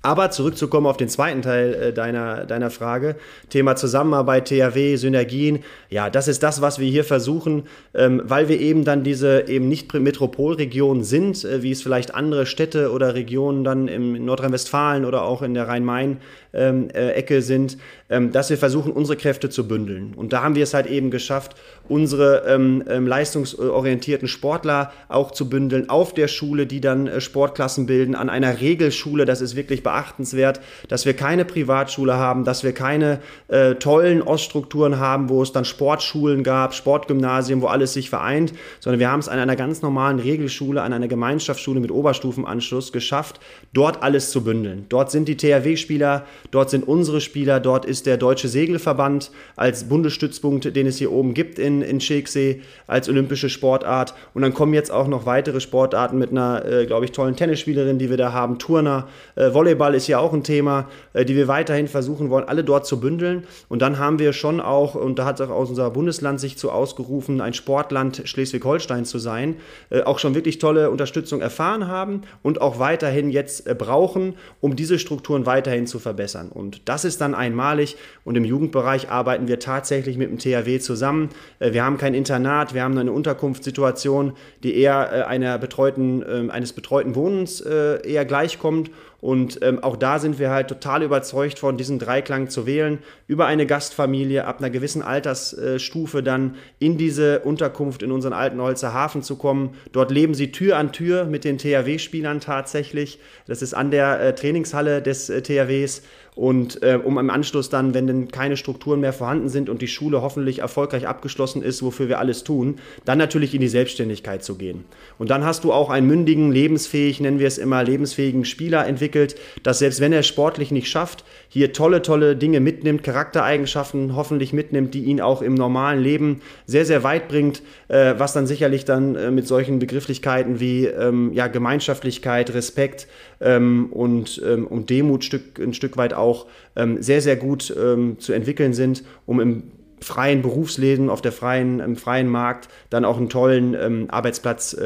Aber 0.00 0.30
zurückzukommen 0.30 0.86
auf 0.86 0.96
den 0.96 1.08
zweiten 1.08 1.42
Teil 1.42 1.74
äh, 1.74 1.92
deiner, 1.92 2.46
deiner 2.46 2.70
Frage, 2.70 3.16
Thema 3.50 3.74
Zusammenarbeit, 3.74 4.46
THW, 4.46 4.94
Synergien, 4.94 5.64
ja, 5.90 6.08
das 6.08 6.28
ist 6.28 6.44
das, 6.44 6.62
was 6.62 6.78
wir 6.78 6.88
hier 6.88 7.02
versuchen, 7.02 7.64
ähm, 7.94 8.22
weil 8.24 8.48
wir 8.48 8.60
eben 8.60 8.84
dann 8.84 9.02
diese 9.02 9.48
eben 9.48 9.68
nicht 9.68 9.92
Metropolregion 9.92 11.02
sind, 11.02 11.44
äh, 11.44 11.64
wie 11.64 11.72
es 11.72 11.82
vielleicht 11.82 12.14
andere 12.14 12.46
Städte 12.46 12.92
oder 12.92 13.14
Regionen 13.14 13.64
dann 13.64 13.88
im 13.88 14.24
Nordrhein-Westfalen 14.24 15.04
oder 15.04 15.24
auch 15.24 15.42
in 15.42 15.54
der 15.54 15.66
Rhein-Main 15.66 16.18
ähm, 16.58 16.90
äh, 16.90 17.12
Ecke 17.12 17.40
sind, 17.42 17.78
ähm, 18.10 18.32
dass 18.32 18.50
wir 18.50 18.58
versuchen, 18.58 18.92
unsere 18.92 19.16
Kräfte 19.16 19.50
zu 19.50 19.68
bündeln. 19.68 20.14
Und 20.14 20.32
da 20.32 20.42
haben 20.42 20.54
wir 20.54 20.62
es 20.62 20.74
halt 20.74 20.86
eben 20.86 21.10
geschafft, 21.10 21.54
unsere 21.88 22.44
ähm, 22.46 22.84
ähm, 22.88 23.06
leistungsorientierten 23.06 24.28
Sportler 24.28 24.92
auch 25.08 25.30
zu 25.30 25.48
bündeln 25.48 25.88
auf 25.88 26.14
der 26.14 26.28
Schule, 26.28 26.66
die 26.66 26.80
dann 26.80 27.06
äh, 27.06 27.20
Sportklassen 27.20 27.86
bilden, 27.86 28.14
an 28.14 28.28
einer 28.28 28.60
Regelschule, 28.60 29.24
das 29.24 29.40
ist 29.40 29.56
wirklich 29.56 29.82
beachtenswert, 29.82 30.60
dass 30.88 31.06
wir 31.06 31.14
keine 31.14 31.44
Privatschule 31.44 32.14
haben, 32.14 32.44
dass 32.44 32.64
wir 32.64 32.72
keine 32.72 33.20
äh, 33.48 33.74
tollen 33.74 34.22
Oststrukturen 34.22 34.98
haben, 34.98 35.28
wo 35.28 35.42
es 35.42 35.52
dann 35.52 35.64
Sportschulen 35.64 36.42
gab, 36.42 36.74
Sportgymnasien, 36.74 37.62
wo 37.62 37.66
alles 37.66 37.92
sich 37.92 38.10
vereint, 38.10 38.52
sondern 38.80 39.00
wir 39.00 39.10
haben 39.10 39.20
es 39.20 39.28
an 39.28 39.38
einer 39.38 39.56
ganz 39.56 39.82
normalen 39.82 40.18
Regelschule, 40.18 40.82
an 40.82 40.92
einer 40.92 41.08
Gemeinschaftsschule 41.08 41.80
mit 41.80 41.90
Oberstufenanschluss 41.90 42.92
geschafft, 42.92 43.40
dort 43.72 44.02
alles 44.02 44.30
zu 44.30 44.42
bündeln. 44.42 44.86
Dort 44.88 45.10
sind 45.10 45.28
die 45.28 45.36
THW-Spieler, 45.36 46.26
Dort 46.50 46.70
sind 46.70 46.86
unsere 46.86 47.20
Spieler, 47.20 47.60
dort 47.60 47.84
ist 47.84 48.06
der 48.06 48.16
Deutsche 48.16 48.48
Segelverband 48.48 49.30
als 49.56 49.84
Bundesstützpunkt, 49.84 50.74
den 50.74 50.86
es 50.86 50.98
hier 50.98 51.12
oben 51.12 51.34
gibt 51.34 51.58
in, 51.58 51.82
in 51.82 52.00
Scheksee, 52.00 52.62
als 52.86 53.08
olympische 53.08 53.48
Sportart. 53.48 54.14
Und 54.34 54.42
dann 54.42 54.54
kommen 54.54 54.74
jetzt 54.74 54.90
auch 54.90 55.08
noch 55.08 55.26
weitere 55.26 55.60
Sportarten 55.60 56.18
mit 56.18 56.30
einer, 56.30 56.64
äh, 56.64 56.86
glaube 56.86 57.04
ich, 57.04 57.12
tollen 57.12 57.36
Tennisspielerin, 57.36 57.98
die 57.98 58.10
wir 58.10 58.16
da 58.16 58.32
haben, 58.32 58.58
Turner. 58.58 59.08
Äh, 59.34 59.52
Volleyball 59.52 59.94
ist 59.94 60.06
ja 60.06 60.18
auch 60.18 60.32
ein 60.32 60.42
Thema, 60.42 60.88
äh, 61.12 61.24
die 61.24 61.36
wir 61.36 61.48
weiterhin 61.48 61.88
versuchen 61.88 62.30
wollen, 62.30 62.48
alle 62.48 62.64
dort 62.64 62.86
zu 62.86 63.00
bündeln. 63.00 63.44
Und 63.68 63.82
dann 63.82 63.98
haben 63.98 64.18
wir 64.18 64.32
schon 64.32 64.60
auch, 64.60 64.94
und 64.94 65.18
da 65.18 65.24
hat 65.24 65.40
auch 65.40 65.68
unser 65.68 65.90
Bundesland 65.90 66.40
sich 66.40 66.56
zu 66.56 66.70
ausgerufen, 66.70 67.40
ein 67.40 67.54
Sportland 67.54 68.22
Schleswig-Holstein 68.24 69.04
zu 69.04 69.18
sein, 69.18 69.56
äh, 69.90 70.02
auch 70.02 70.18
schon 70.18 70.34
wirklich 70.34 70.58
tolle 70.58 70.90
Unterstützung 70.90 71.40
erfahren 71.40 71.88
haben 71.88 72.22
und 72.42 72.60
auch 72.60 72.78
weiterhin 72.78 73.30
jetzt 73.30 73.66
äh, 73.66 73.74
brauchen, 73.74 74.34
um 74.60 74.76
diese 74.76 74.98
Strukturen 74.98 75.46
weiterhin 75.46 75.86
zu 75.86 75.98
verbessern. 75.98 76.37
Und 76.46 76.88
das 76.88 77.04
ist 77.04 77.20
dann 77.20 77.34
einmalig. 77.34 77.96
Und 78.24 78.36
im 78.36 78.44
Jugendbereich 78.44 79.10
arbeiten 79.10 79.48
wir 79.48 79.58
tatsächlich 79.58 80.16
mit 80.16 80.30
dem 80.30 80.38
THW 80.38 80.78
zusammen. 80.78 81.30
Äh, 81.58 81.72
wir 81.72 81.84
haben 81.84 81.98
kein 81.98 82.14
Internat, 82.14 82.74
wir 82.74 82.82
haben 82.82 82.96
eine 82.96 83.10
Unterkunftssituation, 83.10 84.34
die 84.62 84.76
eher 84.76 85.10
äh, 85.12 85.22
einer 85.22 85.58
betreuten, 85.58 86.24
ähm, 86.28 86.50
eines 86.50 86.72
betreuten 86.72 87.14
Wohnens 87.14 87.60
äh, 87.60 88.06
eher 88.06 88.24
gleichkommt. 88.24 88.90
Und 89.20 89.58
ähm, 89.62 89.82
auch 89.82 89.96
da 89.96 90.20
sind 90.20 90.38
wir 90.38 90.50
halt 90.50 90.68
total 90.68 91.02
überzeugt 91.02 91.58
von 91.58 91.76
diesen 91.76 91.98
Dreiklang 91.98 92.50
zu 92.50 92.66
wählen, 92.66 92.98
über 93.26 93.46
eine 93.46 93.66
Gastfamilie 93.66 94.44
ab 94.44 94.58
einer 94.58 94.70
gewissen 94.70 95.02
Altersstufe 95.02 96.22
dann 96.22 96.54
in 96.78 96.98
diese 96.98 97.40
Unterkunft 97.40 98.04
in 98.04 98.12
unseren 98.12 98.32
alten 98.32 98.60
Holzer 98.60 98.92
Hafen 98.92 99.22
zu 99.22 99.34
kommen. 99.34 99.74
Dort 99.90 100.12
leben 100.12 100.34
sie 100.34 100.52
Tür 100.52 100.76
an 100.76 100.92
Tür 100.92 101.24
mit 101.24 101.42
den 101.42 101.58
THW-Spielern 101.58 102.38
tatsächlich. 102.38 103.18
Das 103.46 103.60
ist 103.60 103.74
an 103.74 103.90
der 103.90 104.36
Trainingshalle 104.36 105.02
des 105.02 105.26
THWs. 105.26 106.02
Und 106.38 106.84
äh, 106.84 107.00
um 107.02 107.18
im 107.18 107.30
Anschluss 107.30 107.68
dann, 107.68 107.94
wenn 107.94 108.06
denn 108.06 108.28
keine 108.28 108.56
Strukturen 108.56 109.00
mehr 109.00 109.12
vorhanden 109.12 109.48
sind 109.48 109.68
und 109.68 109.82
die 109.82 109.88
Schule 109.88 110.22
hoffentlich 110.22 110.60
erfolgreich 110.60 111.08
abgeschlossen 111.08 111.62
ist, 111.62 111.82
wofür 111.82 112.08
wir 112.08 112.20
alles 112.20 112.44
tun, 112.44 112.76
dann 113.04 113.18
natürlich 113.18 113.56
in 113.56 113.60
die 113.60 113.66
Selbstständigkeit 113.66 114.44
zu 114.44 114.54
gehen. 114.54 114.84
Und 115.18 115.30
dann 115.30 115.44
hast 115.44 115.64
du 115.64 115.72
auch 115.72 115.90
einen 115.90 116.06
mündigen, 116.06 116.52
lebensfähig, 116.52 117.18
nennen 117.18 117.40
wir 117.40 117.48
es 117.48 117.58
immer, 117.58 117.82
lebensfähigen 117.82 118.44
Spieler 118.44 118.86
entwickelt, 118.86 119.34
dass 119.64 119.80
selbst 119.80 120.00
wenn 120.00 120.12
er 120.12 120.22
sportlich 120.22 120.70
nicht 120.70 120.88
schafft, 120.88 121.24
hier 121.48 121.72
tolle, 121.72 122.02
tolle 122.02 122.36
Dinge 122.36 122.60
mitnimmt, 122.60 123.02
Charaktereigenschaften 123.02 124.14
hoffentlich 124.14 124.52
mitnimmt, 124.52 124.94
die 124.94 125.06
ihn 125.06 125.20
auch 125.20 125.42
im 125.42 125.54
normalen 125.54 126.00
Leben 126.00 126.40
sehr, 126.66 126.84
sehr 126.84 127.02
weit 127.02 127.26
bringt, 127.26 127.62
äh, 127.88 128.14
was 128.18 128.32
dann 128.32 128.46
sicherlich 128.46 128.84
dann 128.84 129.16
äh, 129.16 129.30
mit 129.30 129.46
solchen 129.46 129.78
Begrifflichkeiten 129.78 130.60
wie 130.60 130.86
ähm, 130.86 131.32
ja, 131.32 131.48
Gemeinschaftlichkeit, 131.48 132.52
Respekt 132.54 133.08
ähm, 133.40 133.88
und, 133.90 134.40
ähm, 134.44 134.66
und 134.66 134.90
Demut 134.90 135.24
Stück, 135.24 135.58
ein 135.58 135.74
Stück 135.74 135.96
weit 135.96 136.14
auch 136.14 136.46
ähm, 136.76 137.02
sehr, 137.02 137.22
sehr 137.22 137.36
gut 137.36 137.74
ähm, 137.76 138.18
zu 138.18 138.32
entwickeln 138.32 138.74
sind, 138.74 139.04
um 139.26 139.40
im 139.40 139.62
freien 140.00 140.42
Berufsleben, 140.42 141.10
auf 141.10 141.22
der 141.22 141.32
freien, 141.32 141.80
im 141.80 141.96
freien 141.96 142.28
Markt 142.28 142.68
dann 142.90 143.04
auch 143.04 143.16
einen 143.16 143.28
tollen 143.28 143.74
ähm, 143.74 144.06
Arbeitsplatz 144.08 144.76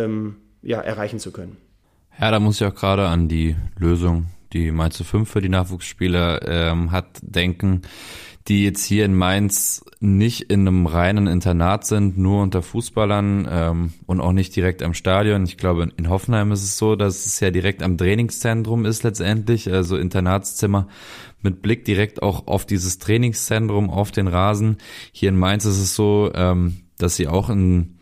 ja, 0.63 0.81
erreichen 0.81 1.19
zu 1.19 1.33
können. 1.33 1.59
Ja, 2.19 2.31
da 2.31 2.41
muss 2.41 2.61
ich 2.61 2.67
auch 2.67 2.75
gerade 2.75 3.09
an 3.09 3.29
die 3.29 3.57
Lösung 3.79 4.27
die 4.53 4.71
Mainz 4.71 5.03
5 5.03 5.29
für 5.29 5.41
die 5.43 5.49
Nachwuchsspieler 5.49 6.89
hat, 6.91 7.07
denken, 7.21 7.83
die 8.49 8.65
jetzt 8.65 8.85
hier 8.85 9.05
in 9.05 9.15
Mainz 9.15 9.85
nicht 10.01 10.51
in 10.51 10.67
einem 10.67 10.87
reinen 10.87 11.27
Internat 11.27 11.87
sind, 11.87 12.19
nur 12.19 12.43
unter 12.43 12.61
Fußballern 12.63 13.49
ähm, 13.49 13.93
und 14.07 14.21
auch 14.21 14.33
nicht 14.33 14.57
direkt 14.57 14.83
am 14.83 14.95
Stadion. 14.95 15.45
Ich 15.45 15.57
glaube, 15.57 15.91
in 15.97 16.09
Hoffenheim 16.09 16.51
ist 16.51 16.65
es 16.65 16.77
so, 16.77 16.97
dass 16.97 17.25
es 17.25 17.39
ja 17.41 17.51
direkt 17.51 17.83
am 17.83 17.97
Trainingszentrum 17.97 18.85
ist 18.85 19.05
letztendlich, 19.05 19.73
also 19.73 19.97
Internatszimmer 19.97 20.89
mit 21.41 21.63
Blick 21.63 21.85
direkt 21.85 22.23
auch 22.23 22.47
auf 22.47 22.67
dieses 22.67 22.99
Trainingszentrum, 22.99 23.91
auf 23.91 24.11
den 24.11 24.29
Rasen. 24.29 24.79
Hier 25.13 25.29
in 25.29 25.37
Mainz 25.37 25.65
ist 25.65 25.81
es 25.81 25.95
so, 25.95 26.31
ähm, 26.35 26.83
dass 26.99 27.17
sie 27.17 27.29
auch 27.29 27.49
in 27.49 27.99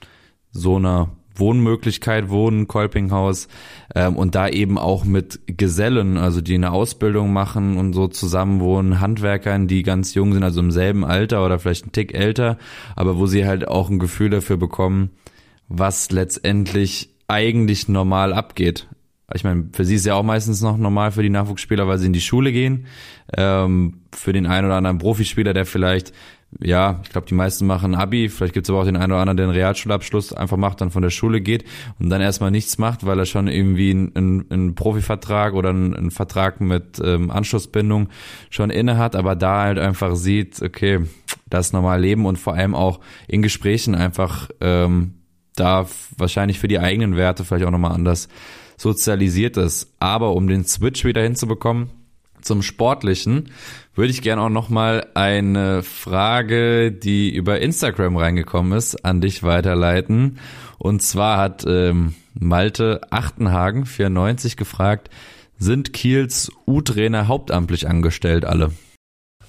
so 0.52 0.76
einer 0.76 1.16
Wohnmöglichkeit 1.34 2.28
wohnen, 2.28 2.68
Kolpinghaus, 2.68 3.48
ähm, 3.94 4.16
und 4.16 4.34
da 4.34 4.48
eben 4.48 4.78
auch 4.78 5.04
mit 5.04 5.40
Gesellen, 5.46 6.16
also 6.16 6.40
die 6.40 6.54
eine 6.54 6.72
Ausbildung 6.72 7.32
machen 7.32 7.76
und 7.76 7.92
so 7.92 8.08
zusammen 8.08 8.60
wohnen, 8.60 9.00
Handwerkern, 9.00 9.66
die 9.66 9.82
ganz 9.82 10.14
jung 10.14 10.32
sind, 10.32 10.42
also 10.42 10.60
im 10.60 10.70
selben 10.70 11.04
Alter 11.04 11.44
oder 11.44 11.58
vielleicht 11.58 11.86
ein 11.86 11.92
Tick 11.92 12.14
älter, 12.14 12.58
aber 12.96 13.18
wo 13.18 13.26
sie 13.26 13.46
halt 13.46 13.66
auch 13.68 13.90
ein 13.90 13.98
Gefühl 13.98 14.30
dafür 14.30 14.56
bekommen, 14.56 15.10
was 15.68 16.10
letztendlich 16.10 17.10
eigentlich 17.28 17.88
normal 17.88 18.32
abgeht. 18.32 18.88
Ich 19.32 19.44
meine, 19.44 19.68
für 19.72 19.84
sie 19.84 19.94
ist 19.94 20.06
ja 20.06 20.14
auch 20.14 20.24
meistens 20.24 20.60
noch 20.60 20.76
normal 20.76 21.12
für 21.12 21.22
die 21.22 21.30
Nachwuchsspieler, 21.30 21.86
weil 21.86 21.98
sie 21.98 22.06
in 22.06 22.12
die 22.12 22.20
Schule 22.20 22.50
gehen. 22.50 22.86
Ähm, 23.36 24.00
für 24.12 24.32
den 24.32 24.46
einen 24.46 24.66
oder 24.66 24.76
anderen 24.76 24.98
Profispieler, 24.98 25.54
der 25.54 25.66
vielleicht 25.66 26.12
ja, 26.58 27.00
ich 27.04 27.10
glaube, 27.10 27.28
die 27.28 27.34
meisten 27.34 27.66
machen 27.66 27.94
Abi, 27.94 28.28
vielleicht 28.28 28.54
gibt 28.54 28.66
es 28.66 28.70
aber 28.70 28.80
auch 28.80 28.84
den 28.84 28.96
einen 28.96 29.12
oder 29.12 29.20
anderen, 29.20 29.36
der 29.36 29.46
einen 29.46 29.54
Realschulabschluss 29.54 30.32
einfach 30.32 30.56
macht, 30.56 30.80
dann 30.80 30.90
von 30.90 31.02
der 31.02 31.10
Schule 31.10 31.40
geht 31.40 31.64
und 32.00 32.10
dann 32.10 32.20
erstmal 32.20 32.50
nichts 32.50 32.76
macht, 32.76 33.06
weil 33.06 33.18
er 33.18 33.26
schon 33.26 33.46
irgendwie 33.46 33.90
einen, 33.92 34.46
einen 34.50 34.74
Profivertrag 34.74 35.54
oder 35.54 35.70
einen, 35.70 35.94
einen 35.94 36.10
Vertrag 36.10 36.60
mit 36.60 37.00
ähm, 37.04 37.30
Anschlussbindung 37.30 38.08
schon 38.50 38.70
inne 38.70 38.98
hat, 38.98 39.14
aber 39.14 39.36
da 39.36 39.62
halt 39.62 39.78
einfach 39.78 40.16
sieht, 40.16 40.60
okay, 40.60 41.06
das 41.48 41.72
normal 41.72 42.00
Leben 42.00 42.26
und 42.26 42.36
vor 42.36 42.54
allem 42.54 42.74
auch 42.74 43.00
in 43.28 43.42
Gesprächen 43.42 43.94
einfach 43.94 44.48
ähm, 44.60 45.14
da 45.54 45.86
wahrscheinlich 46.16 46.58
für 46.58 46.68
die 46.68 46.78
eigenen 46.80 47.16
Werte 47.16 47.44
vielleicht 47.44 47.66
auch 47.66 47.70
nochmal 47.70 47.92
anders 47.92 48.28
sozialisiert 48.76 49.56
ist. 49.56 49.94
Aber 50.00 50.34
um 50.34 50.48
den 50.48 50.64
Switch 50.64 51.04
wieder 51.04 51.22
hinzubekommen, 51.22 51.90
zum 52.42 52.62
Sportlichen 52.62 53.50
würde 53.94 54.10
ich 54.10 54.22
gerne 54.22 54.42
auch 54.42 54.48
noch 54.48 54.68
mal 54.68 55.06
eine 55.14 55.82
Frage, 55.82 56.92
die 56.92 57.34
über 57.34 57.60
Instagram 57.60 58.16
reingekommen 58.16 58.76
ist, 58.76 59.04
an 59.04 59.20
dich 59.20 59.42
weiterleiten. 59.42 60.38
Und 60.78 61.02
zwar 61.02 61.38
hat 61.38 61.64
ähm, 61.66 62.14
Malte 62.34 63.00
Achtenhagen 63.10 63.84
94 63.86 64.56
gefragt, 64.56 65.10
sind 65.58 65.92
Kiels 65.92 66.50
U-Trainer 66.66 67.28
hauptamtlich 67.28 67.88
angestellt 67.88 68.44
alle? 68.44 68.72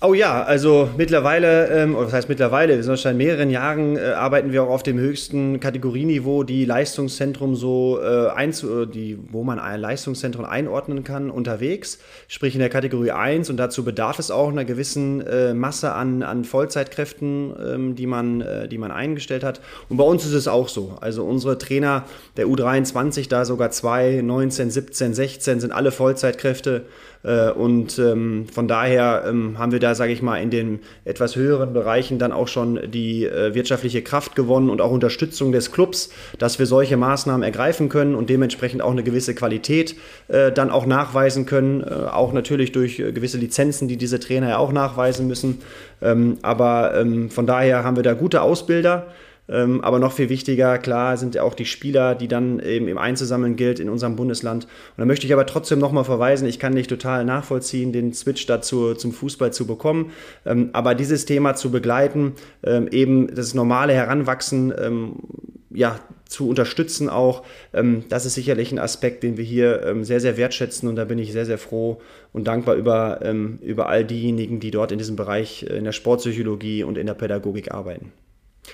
Oh 0.03 0.15
ja, 0.15 0.41
also 0.41 0.89
mittlerweile, 0.97 1.67
ähm, 1.67 1.95
was 1.95 2.11
heißt 2.11 2.27
mittlerweile, 2.27 2.75
wir 2.75 2.81
sind 2.81 2.97
schon 2.97 3.11
seit 3.11 3.17
mehreren 3.17 3.51
Jahren, 3.51 3.97
äh, 3.97 4.13
arbeiten 4.13 4.51
wir 4.51 4.63
auch 4.63 4.69
auf 4.69 4.81
dem 4.81 4.97
höchsten 4.97 5.59
Kategorieniveau, 5.59 6.41
die 6.41 6.65
Leistungszentrum 6.65 7.55
so 7.55 7.99
äh, 8.01 8.29
einzu, 8.29 8.87
die, 8.87 9.19
wo 9.29 9.43
man 9.43 9.59
ein 9.59 9.79
Leistungszentrum 9.79 10.45
einordnen 10.45 11.03
kann, 11.03 11.29
unterwegs, 11.29 11.99
sprich 12.27 12.55
in 12.55 12.61
der 12.61 12.69
Kategorie 12.69 13.11
1 13.11 13.51
und 13.51 13.57
dazu 13.57 13.83
bedarf 13.83 14.17
es 14.17 14.31
auch 14.31 14.49
einer 14.49 14.65
gewissen 14.65 15.21
äh, 15.21 15.53
Masse 15.53 15.93
an, 15.93 16.23
an 16.23 16.45
Vollzeitkräften, 16.45 17.53
ähm, 17.63 17.95
die, 17.95 18.07
man, 18.07 18.41
äh, 18.41 18.67
die 18.67 18.79
man 18.79 18.89
eingestellt 18.89 19.43
hat. 19.43 19.61
Und 19.87 19.97
bei 19.97 20.03
uns 20.03 20.25
ist 20.25 20.33
es 20.33 20.47
auch 20.47 20.67
so. 20.67 20.97
Also 20.99 21.25
unsere 21.25 21.59
Trainer 21.59 22.05
der 22.37 22.47
U23, 22.47 23.29
da 23.29 23.45
sogar 23.45 23.69
zwei, 23.69 24.21
19, 24.23 24.71
17, 24.71 25.13
16 25.13 25.59
sind 25.59 25.71
alle 25.71 25.91
Vollzeitkräfte. 25.91 26.85
Äh, 27.23 27.51
und 27.51 27.99
ähm, 27.99 28.47
von 28.51 28.67
daher 28.67 29.23
ähm, 29.27 29.57
haben 29.59 29.71
wir 29.71 29.79
da, 29.79 29.95
sage 29.95 30.11
ich 30.11 30.21
mal, 30.21 30.37
in 30.37 30.49
den 30.49 30.79
etwas 31.05 31.35
höheren 31.35 31.73
Bereichen 31.73 32.19
dann 32.19 32.31
auch 32.31 32.47
schon 32.47 32.79
die 32.91 33.25
äh, 33.25 33.53
wirtschaftliche 33.53 34.01
Kraft 34.01 34.35
gewonnen 34.35 34.69
und 34.69 34.81
auch 34.81 34.91
Unterstützung 34.91 35.51
des 35.51 35.71
Clubs, 35.71 36.09
dass 36.39 36.59
wir 36.59 36.65
solche 36.65 36.97
Maßnahmen 36.97 37.43
ergreifen 37.43 37.89
können 37.89 38.15
und 38.15 38.29
dementsprechend 38.29 38.81
auch 38.81 38.91
eine 38.91 39.03
gewisse 39.03 39.35
Qualität 39.35 39.95
äh, 40.27 40.51
dann 40.51 40.71
auch 40.71 40.85
nachweisen 40.85 41.45
können, 41.45 41.83
auch 41.83 42.33
natürlich 42.33 42.71
durch 42.71 42.97
gewisse 42.97 43.37
Lizenzen, 43.37 43.87
die 43.87 43.97
diese 43.97 44.19
Trainer 44.19 44.49
ja 44.49 44.57
auch 44.57 44.71
nachweisen 44.71 45.27
müssen. 45.27 45.61
Ähm, 46.01 46.37
aber 46.41 47.05
von 47.29 47.45
daher 47.45 47.83
haben 47.83 47.95
wir 47.95 48.03
da 48.03 48.13
gute 48.13 48.41
Ausbilder. 48.41 49.07
Ähm, 49.51 49.81
aber 49.81 49.99
noch 49.99 50.13
viel 50.13 50.29
wichtiger, 50.29 50.77
klar, 50.77 51.17
sind 51.17 51.35
ja 51.35 51.43
auch 51.43 51.53
die 51.53 51.65
Spieler, 51.65 52.15
die 52.15 52.27
dann 52.27 52.59
eben 52.59 52.87
im 52.87 52.97
Einzusammeln 52.97 53.55
gilt 53.55 53.79
in 53.79 53.89
unserem 53.89 54.15
Bundesland. 54.15 54.63
Und 54.63 54.97
da 54.97 55.05
möchte 55.05 55.25
ich 55.25 55.33
aber 55.33 55.45
trotzdem 55.45 55.79
nochmal 55.79 56.05
verweisen, 56.05 56.47
ich 56.47 56.57
kann 56.57 56.73
nicht 56.73 56.89
total 56.89 57.25
nachvollziehen, 57.25 57.91
den 57.91 58.13
Switch 58.13 58.45
dazu 58.45 58.93
zum 58.93 59.11
Fußball 59.11 59.51
zu 59.51 59.67
bekommen. 59.67 60.11
Ähm, 60.45 60.69
aber 60.73 60.95
dieses 60.95 61.25
Thema 61.25 61.55
zu 61.55 61.69
begleiten, 61.71 62.33
ähm, 62.63 62.87
eben 62.89 63.33
das 63.33 63.53
normale 63.53 63.93
Heranwachsen, 63.93 64.73
ähm, 64.77 65.15
ja, 65.73 65.99
zu 66.25 66.47
unterstützen 66.47 67.09
auch. 67.09 67.43
Ähm, 67.73 68.05
das 68.09 68.25
ist 68.25 68.35
sicherlich 68.35 68.71
ein 68.71 68.79
Aspekt, 68.79 69.23
den 69.23 69.35
wir 69.35 69.43
hier 69.43 69.83
ähm, 69.85 70.05
sehr, 70.05 70.21
sehr 70.21 70.37
wertschätzen 70.37 70.87
und 70.87 70.95
da 70.95 71.05
bin 71.05 71.19
ich 71.19 71.33
sehr, 71.33 71.45
sehr 71.45 71.57
froh 71.57 72.01
und 72.31 72.47
dankbar 72.47 72.75
über, 72.75 73.19
über 73.61 73.89
all 73.89 74.05
diejenigen, 74.05 74.61
die 74.61 74.71
dort 74.71 74.93
in 74.93 74.97
diesem 74.97 75.17
Bereich 75.17 75.63
äh, 75.63 75.77
in 75.77 75.83
der 75.83 75.91
Sportpsychologie 75.91 76.83
und 76.83 76.97
in 76.97 77.07
der 77.07 77.13
Pädagogik 77.13 77.71
arbeiten. 77.71 78.13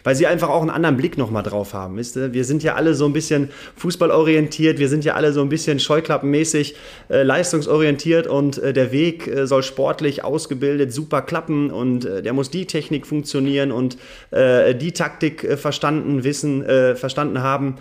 Weil 0.04 0.16
sie 0.16 0.28
einfach 0.28 0.50
auch 0.50 0.62
einen 0.62 0.70
anderen 0.70 0.98
Blick 0.98 1.18
nochmal 1.18 1.44
drauf 1.44 1.74
haben, 1.74 1.98
wisst 1.98 2.16
ihr? 2.16 2.34
Wir 2.34 2.44
sind 2.44 2.64
ja 2.64 2.76
alle 2.76 2.94
so 2.94 3.06
ein 3.06 3.14
bisschen 3.14 3.50
fußballorientiert, 3.76 4.80
wir 4.80 4.90
sind 4.90 5.06
ja 5.06 5.16
alle 5.16 5.34
so 5.34 5.42
ein 5.42 5.50
bisschen 5.50 5.80
scheuklappenmäßig 5.80 6.76
äh, 7.10 7.24
leistungsorientiert 7.24 8.28
und 8.28 8.58
äh, 8.58 8.74
der 8.74 8.92
Weg 8.92 9.28
äh, 9.28 9.48
soll 9.48 9.64
sportlich 9.64 10.24
ausgebildet 10.24 10.94
super 10.94 11.22
klappen 11.22 11.72
und 11.72 12.06
äh, 12.06 12.22
der 12.22 12.34
muss 12.34 12.50
die 12.50 12.66
Technik 12.66 13.06
funktionieren 13.08 13.72
und 13.72 13.98
äh, 14.32 14.76
die 14.76 14.92
Taktik 14.92 15.44
äh, 15.44 15.58
verstanden 15.58 16.24
wissen, 16.24 16.64
verstanden 16.96 17.42
haben 17.42 17.78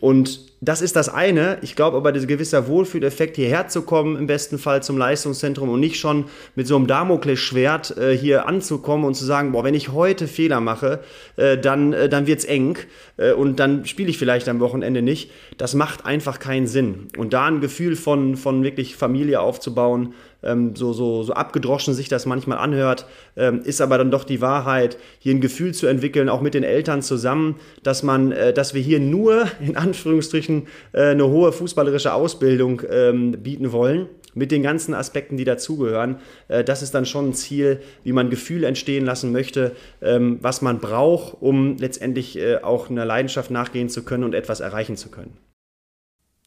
und 0.00 0.50
das 0.62 0.82
ist 0.82 0.94
das 0.94 1.08
eine. 1.08 1.56
Ich 1.62 1.74
glaube 1.74 1.96
aber, 1.96 2.12
dieser 2.12 2.26
gewisser 2.26 2.68
Wohlfühleffekt, 2.68 3.36
hierher 3.36 3.68
zu 3.68 3.80
kommen, 3.82 4.16
im 4.16 4.26
besten 4.26 4.58
Fall 4.58 4.82
zum 4.82 4.98
Leistungszentrum 4.98 5.70
und 5.70 5.80
nicht 5.80 5.98
schon 5.98 6.26
mit 6.54 6.66
so 6.66 6.76
einem 6.76 6.86
Damoklesschwert 6.86 7.96
äh, 7.96 8.14
hier 8.14 8.46
anzukommen 8.46 9.06
und 9.06 9.14
zu 9.14 9.24
sagen, 9.24 9.52
boah, 9.52 9.64
wenn 9.64 9.74
ich 9.74 9.92
heute 9.92 10.28
Fehler 10.28 10.60
mache, 10.60 11.00
äh, 11.36 11.56
dann, 11.56 11.94
äh, 11.94 12.10
dann 12.10 12.26
wird's 12.26 12.44
eng 12.44 12.76
äh, 13.16 13.32
und 13.32 13.58
dann 13.58 13.86
spiele 13.86 14.10
ich 14.10 14.18
vielleicht 14.18 14.50
am 14.50 14.60
Wochenende 14.60 15.00
nicht. 15.00 15.30
Das 15.56 15.74
macht 15.74 16.04
einfach 16.04 16.38
keinen 16.38 16.66
Sinn. 16.66 17.08
Und 17.16 17.32
da 17.32 17.46
ein 17.46 17.62
Gefühl 17.62 17.96
von, 17.96 18.36
von 18.36 18.62
wirklich 18.62 18.96
Familie 18.96 19.40
aufzubauen, 19.40 20.12
ähm, 20.42 20.74
so, 20.74 20.92
so, 20.92 21.22
so 21.22 21.32
abgedroschen 21.32 21.94
sich 21.94 22.08
das 22.08 22.26
manchmal 22.26 22.58
anhört, 22.58 23.06
ähm, 23.36 23.60
ist 23.62 23.80
aber 23.80 23.98
dann 23.98 24.10
doch 24.10 24.24
die 24.24 24.40
Wahrheit, 24.40 24.96
hier 25.18 25.34
ein 25.34 25.40
Gefühl 25.40 25.74
zu 25.74 25.86
entwickeln, 25.86 26.28
auch 26.28 26.40
mit 26.40 26.54
den 26.54 26.64
Eltern 26.64 27.02
zusammen, 27.02 27.56
dass 27.82 28.02
man, 28.02 28.32
äh, 28.32 28.52
dass 28.52 28.74
wir 28.74 28.80
hier 28.80 29.00
nur 29.00 29.39
in 29.60 29.76
Anführungsstrichen 29.76 30.66
äh, 30.92 31.10
eine 31.10 31.28
hohe 31.28 31.52
fußballerische 31.52 32.12
Ausbildung 32.12 32.82
ähm, 32.90 33.32
bieten 33.42 33.72
wollen 33.72 34.08
mit 34.34 34.52
den 34.52 34.62
ganzen 34.62 34.94
Aspekten, 34.94 35.36
die 35.36 35.44
dazugehören. 35.44 36.16
Äh, 36.48 36.64
das 36.64 36.82
ist 36.82 36.94
dann 36.94 37.06
schon 37.06 37.30
ein 37.30 37.34
Ziel, 37.34 37.80
wie 38.04 38.12
man 38.12 38.30
Gefühl 38.30 38.64
entstehen 38.64 39.04
lassen 39.04 39.32
möchte, 39.32 39.74
ähm, 40.00 40.38
was 40.40 40.62
man 40.62 40.78
braucht, 40.78 41.40
um 41.40 41.76
letztendlich 41.76 42.38
äh, 42.38 42.58
auch 42.58 42.90
einer 42.90 43.04
Leidenschaft 43.04 43.50
nachgehen 43.50 43.88
zu 43.88 44.04
können 44.04 44.24
und 44.24 44.34
etwas 44.34 44.60
erreichen 44.60 44.96
zu 44.96 45.10
können. 45.10 45.36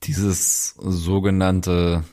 Dieses 0.03 0.75
sogenannte 0.79 2.03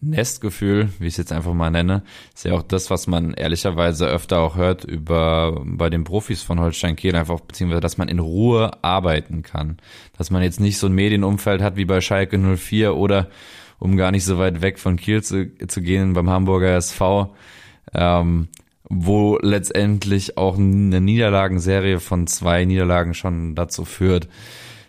Nestgefühl, 0.00 0.90
wie 0.98 1.06
ich 1.06 1.14
es 1.14 1.18
jetzt 1.18 1.32
einfach 1.32 1.54
mal 1.54 1.70
nenne, 1.70 2.02
ist 2.34 2.44
ja 2.44 2.52
auch 2.52 2.62
das, 2.62 2.88
was 2.88 3.08
man 3.08 3.34
ehrlicherweise 3.34 4.06
öfter 4.06 4.38
auch 4.40 4.56
hört 4.56 4.84
über 4.84 5.60
bei 5.64 5.90
den 5.90 6.04
Profis 6.04 6.42
von 6.42 6.60
Holstein 6.60 6.94
Kiel 6.94 7.16
einfach, 7.16 7.40
beziehungsweise, 7.40 7.80
dass 7.80 7.98
man 7.98 8.08
in 8.08 8.20
Ruhe 8.20 8.70
arbeiten 8.82 9.42
kann. 9.42 9.78
Dass 10.16 10.30
man 10.30 10.42
jetzt 10.42 10.60
nicht 10.60 10.78
so 10.78 10.86
ein 10.86 10.92
Medienumfeld 10.92 11.62
hat 11.62 11.76
wie 11.76 11.84
bei 11.84 12.00
Schalke 12.00 12.38
04 12.38 12.94
oder 12.94 13.28
um 13.80 13.96
gar 13.96 14.12
nicht 14.12 14.24
so 14.24 14.38
weit 14.38 14.60
weg 14.60 14.78
von 14.78 14.96
Kiel 14.96 15.22
zu, 15.22 15.50
zu 15.66 15.82
gehen 15.82 16.12
beim 16.12 16.30
Hamburger 16.30 16.76
SV, 16.76 17.34
ähm, 17.92 18.48
wo 18.88 19.38
letztendlich 19.40 20.36
auch 20.38 20.56
eine 20.56 21.00
Niederlagenserie 21.00 22.00
von 22.00 22.26
zwei 22.26 22.64
Niederlagen 22.64 23.14
schon 23.14 23.54
dazu 23.54 23.84
führt, 23.84 24.28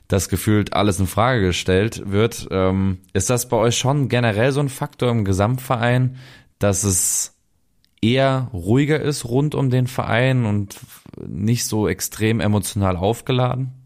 dass 0.10 0.28
gefühlt 0.28 0.74
alles 0.74 1.00
in 1.00 1.08
Frage 1.08 1.42
gestellt 1.46 2.02
wird. 2.06 2.50
Ähm, 2.52 2.98
ist 3.14 3.30
das 3.30 3.48
bei 3.48 3.56
euch 3.56 3.78
schon 3.78 4.10
generell 4.10 4.52
so 4.52 4.60
ein 4.60 4.68
Faktor 4.68 5.10
im 5.12 5.24
Gesamtverein, 5.24 6.18
dass 6.58 6.84
es 6.84 7.38
eher 8.02 8.50
ruhiger 8.52 9.00
ist 9.00 9.26
rund 9.26 9.56
um 9.56 9.70
den 9.70 9.88
Verein 9.88 10.46
und 10.46 10.78
nicht 11.26 11.66
so 11.66 11.88
extrem 11.88 12.42
emotional 12.42 12.98
aufgeladen? 12.98 13.79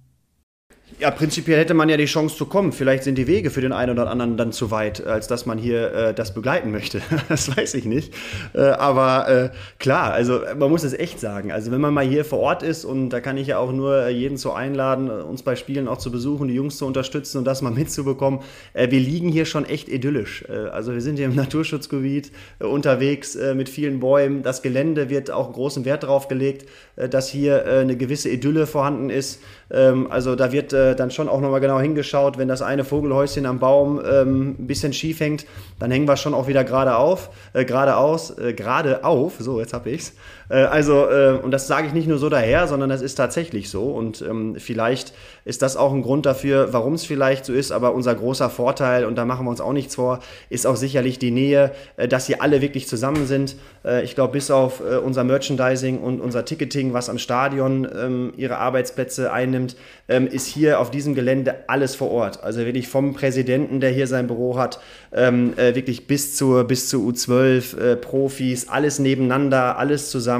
Ja, 1.03 1.11
prinzipiell 1.11 1.59
hätte 1.59 1.73
man 1.73 1.89
ja 1.89 1.97
die 1.97 2.05
Chance 2.05 2.37
zu 2.37 2.45
kommen. 2.45 2.71
Vielleicht 2.71 3.03
sind 3.03 3.17
die 3.17 3.27
Wege 3.27 3.49
für 3.49 3.59
den 3.59 3.73
einen 3.73 3.91
oder 3.91 4.09
anderen 4.09 4.37
dann 4.37 4.53
zu 4.53 4.71
weit, 4.71 5.05
als 5.05 5.27
dass 5.27 5.45
man 5.45 5.57
hier 5.57 5.91
äh, 5.93 6.13
das 6.13 6.33
begleiten 6.33 6.71
möchte. 6.71 7.01
das 7.27 7.57
weiß 7.57 7.73
ich 7.73 7.83
nicht. 7.83 8.13
Äh, 8.53 8.61
aber 8.61 9.27
äh, 9.27 9.49
klar, 9.79 10.13
also 10.13 10.39
man 10.57 10.69
muss 10.69 10.85
es 10.85 10.93
echt 10.93 11.19
sagen. 11.19 11.51
Also 11.51 11.71
wenn 11.71 11.81
man 11.81 11.93
mal 11.93 12.05
hier 12.05 12.23
vor 12.23 12.39
Ort 12.39 12.63
ist 12.63 12.85
und 12.85 13.09
da 13.09 13.19
kann 13.19 13.35
ich 13.35 13.47
ja 13.47 13.57
auch 13.57 13.73
nur 13.73 14.07
jeden 14.07 14.37
zu 14.37 14.53
einladen, 14.53 15.11
uns 15.11 15.43
bei 15.43 15.57
Spielen 15.57 15.89
auch 15.89 15.97
zu 15.97 16.09
besuchen, 16.09 16.47
die 16.47 16.53
Jungs 16.53 16.77
zu 16.77 16.85
unterstützen 16.85 17.39
und 17.39 17.43
das 17.43 17.61
mal 17.61 17.71
mitzubekommen. 17.73 18.39
Äh, 18.71 18.89
wir 18.89 19.01
liegen 19.01 19.27
hier 19.27 19.43
schon 19.43 19.65
echt 19.65 19.89
idyllisch. 19.89 20.45
Äh, 20.47 20.69
also 20.69 20.93
wir 20.93 21.01
sind 21.01 21.17
hier 21.17 21.25
im 21.25 21.35
Naturschutzgebiet 21.43 22.31
äh, 22.59 22.63
unterwegs 22.63 23.37
mit 23.55 23.67
vielen 23.67 23.99
Bäumen. 23.99 24.41
Das 24.41 24.61
Gelände 24.61 25.09
wird 25.09 25.31
auch 25.31 25.51
großen 25.51 25.83
Wert 25.83 26.03
darauf 26.03 26.29
gelegt, 26.29 26.65
dass 26.95 27.27
hier 27.27 27.65
eine 27.65 27.97
gewisse 27.97 28.29
Idylle 28.29 28.67
vorhanden 28.67 29.09
ist. 29.09 29.41
Ähm, 29.71 30.11
also 30.11 30.35
da 30.35 30.51
wird 30.51 30.73
dann 30.73 31.11
schon 31.11 31.27
auch 31.27 31.41
nochmal 31.41 31.59
genau 31.59 31.79
hingeschaut, 31.79 32.37
wenn 32.37 32.47
das 32.47 32.61
eine 32.61 32.83
Vogelhäuschen 32.83 33.45
am 33.45 33.59
Baum 33.59 34.01
ähm, 34.05 34.55
ein 34.59 34.67
bisschen 34.67 34.93
schief 34.93 35.19
hängt, 35.19 35.45
dann 35.79 35.91
hängen 35.91 36.07
wir 36.07 36.17
schon 36.17 36.33
auch 36.33 36.47
wieder 36.47 36.63
gerade 36.63 36.95
auf, 36.95 37.29
äh, 37.53 37.65
geradeaus, 37.65 38.37
äh, 38.37 38.53
gerade 38.53 39.03
auf, 39.03 39.33
so 39.39 39.59
jetzt 39.59 39.73
habe 39.73 39.91
ich's. 39.91 40.13
Äh, 40.49 40.63
also, 40.63 41.09
äh, 41.09 41.39
und 41.41 41.51
das 41.51 41.67
sage 41.67 41.87
ich 41.87 41.93
nicht 41.93 42.07
nur 42.07 42.17
so 42.17 42.29
daher, 42.29 42.67
sondern 42.67 42.89
das 42.89 43.01
ist 43.01 43.15
tatsächlich 43.15 43.69
so. 43.69 43.83
Und 43.85 44.21
ähm, 44.21 44.55
vielleicht 44.57 45.13
ist 45.45 45.61
das 45.61 45.77
auch 45.77 45.93
ein 45.93 46.01
Grund 46.01 46.25
dafür, 46.25 46.71
warum 46.71 46.93
es 46.93 47.05
vielleicht 47.05 47.45
so 47.45 47.53
ist. 47.53 47.71
Aber 47.71 47.93
unser 47.93 48.15
großer 48.15 48.49
Vorteil, 48.49 49.05
und 49.05 49.15
da 49.15 49.25
machen 49.25 49.45
wir 49.45 49.49
uns 49.49 49.61
auch 49.61 49.73
nichts 49.73 49.95
vor, 49.95 50.19
ist 50.49 50.67
auch 50.67 50.75
sicherlich 50.75 51.19
die 51.19 51.31
Nähe, 51.31 51.71
äh, 51.97 52.07
dass 52.07 52.27
hier 52.27 52.41
alle 52.41 52.61
wirklich 52.61 52.87
zusammen 52.87 53.27
sind. 53.27 53.55
Ich 54.03 54.15
glaube, 54.15 54.33
bis 54.33 54.49
auf 54.49 54.79
unser 54.79 55.25
Merchandising 55.25 55.99
und 55.99 56.21
unser 56.21 56.45
Ticketing, 56.45 56.93
was 56.93 57.09
am 57.09 57.17
Stadion 57.17 57.85
ähm, 57.93 58.33
ihre 58.37 58.57
Arbeitsplätze 58.57 59.33
einnimmt, 59.33 59.75
ähm, 60.07 60.25
ist 60.25 60.47
hier 60.47 60.79
auf 60.79 60.89
diesem 60.89 61.15
Gelände 61.15 61.55
alles 61.67 61.93
vor 61.95 62.09
Ort. 62.09 62.43
Also 62.43 62.61
wirklich 62.61 62.87
vom 62.87 63.13
Präsidenten, 63.13 63.81
der 63.81 63.89
hier 63.89 64.07
sein 64.07 64.27
Büro 64.27 64.57
hat, 64.57 64.79
wirklich 65.11 66.07
bis 66.07 66.35
zur, 66.35 66.63
bis 66.63 66.89
zur 66.89 67.03
U12, 67.03 67.77
äh, 67.77 67.95
Profis, 67.95 68.67
alles 68.67 68.99
nebeneinander, 68.99 69.77
alles 69.77 70.09
zusammen. 70.09 70.32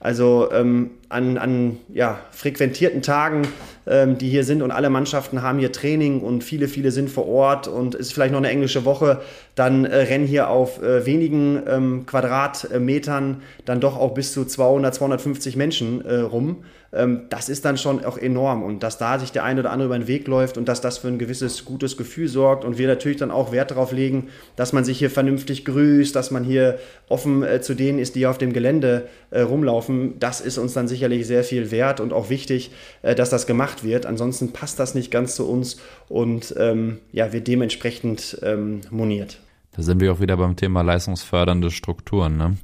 Also 0.00 0.48
ähm, 0.52 0.90
an, 1.10 1.36
an 1.36 1.78
ja, 1.92 2.20
frequentierten 2.30 3.02
Tagen, 3.02 3.42
ähm, 3.86 4.16
die 4.16 4.30
hier 4.30 4.44
sind 4.44 4.62
und 4.62 4.70
alle 4.70 4.88
Mannschaften 4.88 5.42
haben 5.42 5.58
hier 5.58 5.72
Training 5.72 6.20
und 6.20 6.42
viele, 6.42 6.68
viele 6.68 6.92
sind 6.92 7.10
vor 7.10 7.26
Ort 7.26 7.68
und 7.68 7.94
es 7.94 8.06
ist 8.06 8.12
vielleicht 8.14 8.32
noch 8.32 8.38
eine 8.38 8.48
englische 8.48 8.84
Woche, 8.84 9.20
dann 9.54 9.84
äh, 9.84 9.96
rennen 9.96 10.26
hier 10.26 10.48
auf 10.48 10.80
äh, 10.82 11.04
wenigen 11.04 11.62
ähm, 11.68 12.06
Quadratmetern 12.06 13.42
dann 13.64 13.80
doch 13.80 13.98
auch 13.98 14.14
bis 14.14 14.32
zu 14.32 14.44
200, 14.44 14.94
250 14.94 15.56
Menschen 15.56 16.04
äh, 16.04 16.20
rum. 16.20 16.58
Ähm, 16.92 17.22
das 17.28 17.48
ist 17.48 17.64
dann 17.64 17.78
schon 17.78 18.04
auch 18.04 18.18
enorm 18.18 18.62
und 18.64 18.82
dass 18.82 18.98
da 18.98 19.18
sich 19.18 19.30
der 19.30 19.44
eine 19.44 19.60
oder 19.60 19.70
andere 19.70 19.86
über 19.86 19.98
den 19.98 20.08
Weg 20.08 20.26
läuft 20.26 20.58
und 20.58 20.68
dass 20.68 20.80
das 20.80 20.98
für 20.98 21.08
ein 21.08 21.18
gewisses 21.18 21.64
gutes 21.64 21.96
Gefühl 21.96 22.26
sorgt 22.26 22.64
und 22.64 22.78
wir 22.78 22.88
natürlich 22.88 23.18
dann 23.18 23.30
auch 23.30 23.52
Wert 23.52 23.70
darauf 23.70 23.92
legen, 23.92 24.28
dass 24.56 24.72
man 24.72 24.84
sich 24.84 24.98
hier 24.98 25.10
vernünftig 25.10 25.64
grüßt, 25.64 26.14
dass 26.16 26.32
man 26.32 26.42
hier 26.42 26.78
offen 27.08 27.44
äh, 27.44 27.60
zu 27.60 27.74
denen 27.74 28.00
ist, 28.00 28.16
die 28.16 28.26
auf 28.26 28.38
dem 28.38 28.52
Gelände 28.52 29.08
äh, 29.30 29.42
rumlaufen. 29.42 30.18
Das 30.18 30.40
ist 30.40 30.58
uns 30.58 30.72
dann 30.72 30.88
sicherlich 31.00 31.26
sehr 31.26 31.44
viel 31.44 31.70
wert 31.70 31.98
und 31.98 32.12
auch 32.12 32.28
wichtig, 32.28 32.70
äh, 33.00 33.14
dass 33.14 33.30
das 33.30 33.46
gemacht 33.46 33.84
wird. 33.84 34.04
Ansonsten 34.04 34.52
passt 34.52 34.78
das 34.78 34.94
nicht 34.94 35.10
ganz 35.10 35.34
zu 35.34 35.48
uns 35.48 35.78
und 36.08 36.54
ähm, 36.58 36.98
ja, 37.10 37.32
wird 37.32 37.48
dementsprechend 37.48 38.38
ähm, 38.42 38.82
moniert. 38.90 39.40
Da 39.72 39.82
sind 39.82 40.00
wir 40.00 40.12
auch 40.12 40.20
wieder 40.20 40.36
beim 40.36 40.56
Thema 40.56 40.82
leistungsfördernde 40.82 41.70
Strukturen. 41.70 42.36
Ne? 42.36 42.56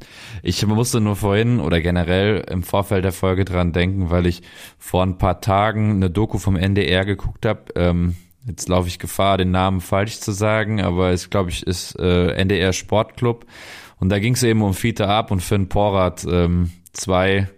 Ich 0.42 0.66
musste 0.66 1.01
nur 1.01 1.16
vorhin 1.16 1.61
oder 1.61 1.81
generell 1.81 2.44
im 2.51 2.62
Vorfeld 2.62 3.05
der 3.05 3.12
Folge 3.12 3.46
dran 3.46 3.72
denken, 3.72 4.11
weil 4.11 4.27
ich 4.27 4.42
vor 4.79 5.03
ein 5.03 5.16
paar 5.16 5.40
Tagen 5.40 5.92
eine 5.92 6.11
Doku 6.11 6.37
vom 6.37 6.57
NDR 6.57 7.07
geguckt 7.07 7.46
habe. 7.46 7.72
Ähm, 7.75 8.16
jetzt 8.46 8.68
laufe 8.68 8.88
ich 8.88 8.99
Gefahr, 8.99 9.38
den 9.38 9.51
Namen 9.51 9.81
falsch 9.81 10.18
zu 10.20 10.33
sagen, 10.33 10.83
aber 10.83 11.11
es 11.11 11.31
glaube 11.31 11.49
ich 11.49 11.66
ist 11.66 11.99
äh, 11.99 12.33
NDR 12.33 12.75
Sportclub. 12.75 13.46
Und 13.99 14.11
da 14.11 14.18
ging 14.18 14.35
es 14.35 14.42
eben 14.42 14.61
um 14.61 14.75
Fiete 14.75 15.09
Ab 15.09 15.31
und 15.31 15.40
Finn 15.40 15.68
Porat, 15.68 16.27
ähm, 16.29 16.72
zwei 16.92 17.49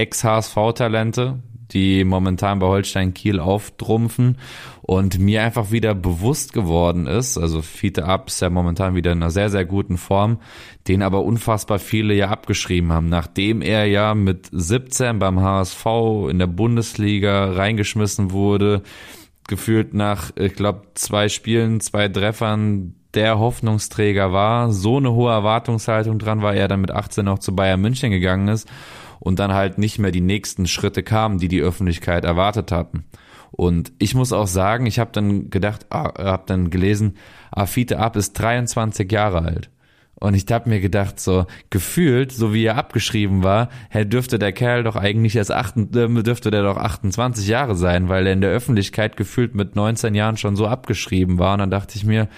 Ex-HSV-Talente, 0.00 1.40
die 1.72 2.04
momentan 2.04 2.58
bei 2.58 2.66
Holstein 2.66 3.14
Kiel 3.14 3.38
auftrumpfen 3.38 4.38
und 4.82 5.18
mir 5.18 5.42
einfach 5.42 5.70
wieder 5.70 5.94
bewusst 5.94 6.52
geworden 6.52 7.06
ist, 7.06 7.38
also 7.38 7.62
Fiete 7.62 8.06
Ab 8.06 8.28
ist 8.28 8.40
ja 8.40 8.50
momentan 8.50 8.94
wieder 8.94 9.12
in 9.12 9.18
einer 9.18 9.30
sehr, 9.30 9.50
sehr 9.50 9.64
guten 9.64 9.98
Form, 9.98 10.40
den 10.88 11.02
aber 11.02 11.22
unfassbar 11.22 11.78
viele 11.78 12.14
ja 12.14 12.28
abgeschrieben 12.28 12.92
haben, 12.92 13.08
nachdem 13.08 13.62
er 13.62 13.84
ja 13.86 14.14
mit 14.14 14.48
17 14.50 15.18
beim 15.18 15.40
HSV 15.40 15.84
in 16.30 16.38
der 16.38 16.46
Bundesliga 16.46 17.52
reingeschmissen 17.52 18.32
wurde, 18.32 18.82
gefühlt 19.46 19.94
nach, 19.94 20.30
ich 20.36 20.54
glaube, 20.54 20.82
zwei 20.94 21.28
Spielen, 21.28 21.80
zwei 21.80 22.08
Treffern 22.08 22.94
der 23.14 23.38
Hoffnungsträger 23.38 24.32
war, 24.32 24.72
so 24.72 24.98
eine 24.98 25.12
hohe 25.12 25.32
Erwartungshaltung 25.32 26.18
dran 26.18 26.42
war, 26.42 26.54
er 26.54 26.68
dann 26.68 26.80
mit 26.80 26.92
18 26.92 27.24
noch 27.24 27.40
zu 27.40 27.54
Bayern 27.54 27.80
München 27.80 28.10
gegangen 28.10 28.48
ist 28.48 28.68
und 29.20 29.38
dann 29.38 29.52
halt 29.52 29.78
nicht 29.78 29.98
mehr 29.98 30.10
die 30.10 30.20
nächsten 30.20 30.66
Schritte 30.66 31.02
kamen, 31.02 31.38
die 31.38 31.48
die 31.48 31.60
Öffentlichkeit 31.60 32.24
erwartet 32.24 32.72
hatten. 32.72 33.04
Und 33.52 33.92
ich 33.98 34.14
muss 34.14 34.32
auch 34.32 34.46
sagen, 34.46 34.86
ich 34.86 34.98
habe 34.98 35.12
dann 35.12 35.50
gedacht, 35.50 35.86
ah, 35.90 36.12
habe 36.18 36.44
dann 36.46 36.70
gelesen, 36.70 37.16
Afite 37.50 37.98
Ab 37.98 38.16
ist 38.16 38.32
23 38.32 39.10
Jahre 39.10 39.42
alt. 39.42 39.70
Und 40.14 40.34
ich 40.34 40.44
habe 40.50 40.68
mir 40.68 40.80
gedacht, 40.80 41.18
so 41.18 41.46
gefühlt, 41.70 42.30
so 42.30 42.52
wie 42.52 42.64
er 42.64 42.76
abgeschrieben 42.76 43.42
war, 43.42 43.70
hey, 43.88 44.06
dürfte 44.06 44.38
der 44.38 44.52
Kerl 44.52 44.82
doch 44.82 44.96
eigentlich 44.96 45.34
erst 45.34 45.50
acht, 45.50 45.76
äh, 45.76 46.22
dürfte 46.22 46.50
der 46.50 46.62
doch 46.62 46.76
28 46.76 47.48
Jahre 47.48 47.74
sein, 47.74 48.10
weil 48.10 48.26
er 48.26 48.34
in 48.34 48.42
der 48.42 48.50
Öffentlichkeit 48.50 49.16
gefühlt 49.16 49.54
mit 49.54 49.76
19 49.76 50.14
Jahren 50.14 50.36
schon 50.36 50.56
so 50.56 50.66
abgeschrieben 50.66 51.38
war. 51.38 51.54
Und 51.54 51.60
dann 51.60 51.70
dachte 51.70 51.96
ich 51.96 52.04
mir, 52.04 52.28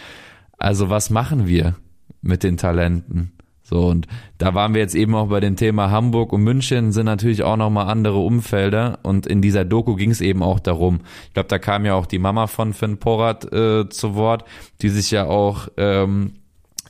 also 0.59 0.91
was 0.91 1.11
machen 1.11 1.49
wir 1.49 1.75
mit 2.23 2.45
den 2.45 2.57
Talenten? 2.57 3.33
So, 3.73 3.87
und 3.87 4.07
da 4.37 4.53
waren 4.53 4.75
wir 4.75 4.83
jetzt 4.83 4.95
eben 4.95 5.15
auch 5.15 5.29
bei 5.29 5.41
dem 5.41 5.57
Thema 5.57 5.91
Hamburg 5.91 6.35
und 6.35 6.43
München 6.43 6.93
sind 6.93 7.07
natürlich 7.07 7.43
auch 7.43 7.57
nochmal 7.57 7.89
andere 7.89 8.19
Umfelder. 8.19 8.99
Und 9.03 9.27
in 9.27 9.41
dieser 9.41 9.65
Doku 9.65 9.95
ging 9.95 10.11
es 10.11 10.21
eben 10.21 10.43
auch 10.43 10.61
darum. 10.61 11.01
Ich 11.29 11.33
glaube, 11.33 11.49
da 11.49 11.59
kam 11.59 11.87
ja 11.87 11.95
auch 11.95 12.05
die 12.05 12.19
Mama 12.19 12.49
von 12.49 12.75
Finn 12.75 12.99
Porat 12.99 13.51
äh, 13.51 13.89
zu 13.89 14.15
Wort, 14.15 14.45
die 14.83 14.91
sich 14.91 15.11
ja 15.11 15.25
auch 15.25 15.69
ähm, 15.79 16.35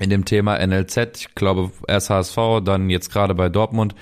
in 0.01 0.11
dem 0.11 0.25
Thema 0.25 0.59
NLZ, 0.59 0.97
ich 1.21 1.35
glaube 1.37 1.71
erst 1.87 2.11
HSV, 2.11 2.37
dann 2.65 2.91
jetzt 2.91 3.13
gerade 3.13 3.37
bei 3.37 3.49
Dortmund, 3.49 3.95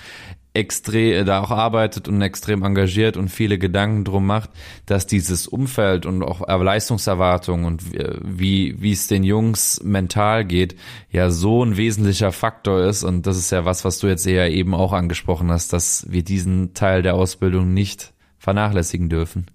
extrem 0.53 1.25
da 1.27 1.43
auch 1.43 1.51
arbeitet 1.51 2.09
und 2.09 2.21
extrem 2.23 2.65
engagiert 2.65 3.17
und 3.17 3.29
viele 3.29 3.59
Gedanken 3.59 4.05
drum 4.05 4.27
macht, 4.27 4.51
dass 4.87 5.07
dieses 5.07 5.47
Umfeld 5.47 6.07
und 6.07 6.23
auch 6.23 6.47
Leistungserwartungen 6.47 7.65
und 7.65 7.83
wie 7.93 8.75
wie 8.81 8.93
es 8.93 9.07
den 9.07 9.23
Jungs 9.23 9.81
mental 9.85 10.45
geht, 10.45 10.77
ja 11.11 11.31
so 11.31 11.65
ein 11.65 11.77
wesentlicher 11.77 12.33
Faktor 12.33 12.83
ist 12.85 13.05
und 13.05 13.27
das 13.27 13.37
ist 13.37 13.51
ja 13.53 13.65
was, 13.65 13.85
was 13.85 13.99
du 14.01 14.09
jetzt 14.09 14.27
eher 14.27 14.51
eben 14.51 14.75
auch 14.75 14.93
angesprochen 14.93 15.51
hast, 15.51 15.73
dass 15.73 16.07
wir 16.11 16.25
diesen 16.25 16.75
Teil 16.75 17.03
der 17.03 17.15
Ausbildung 17.15 17.73
nicht 17.73 18.13
vernachlässigen 18.39 19.09
dürfen. 19.09 19.47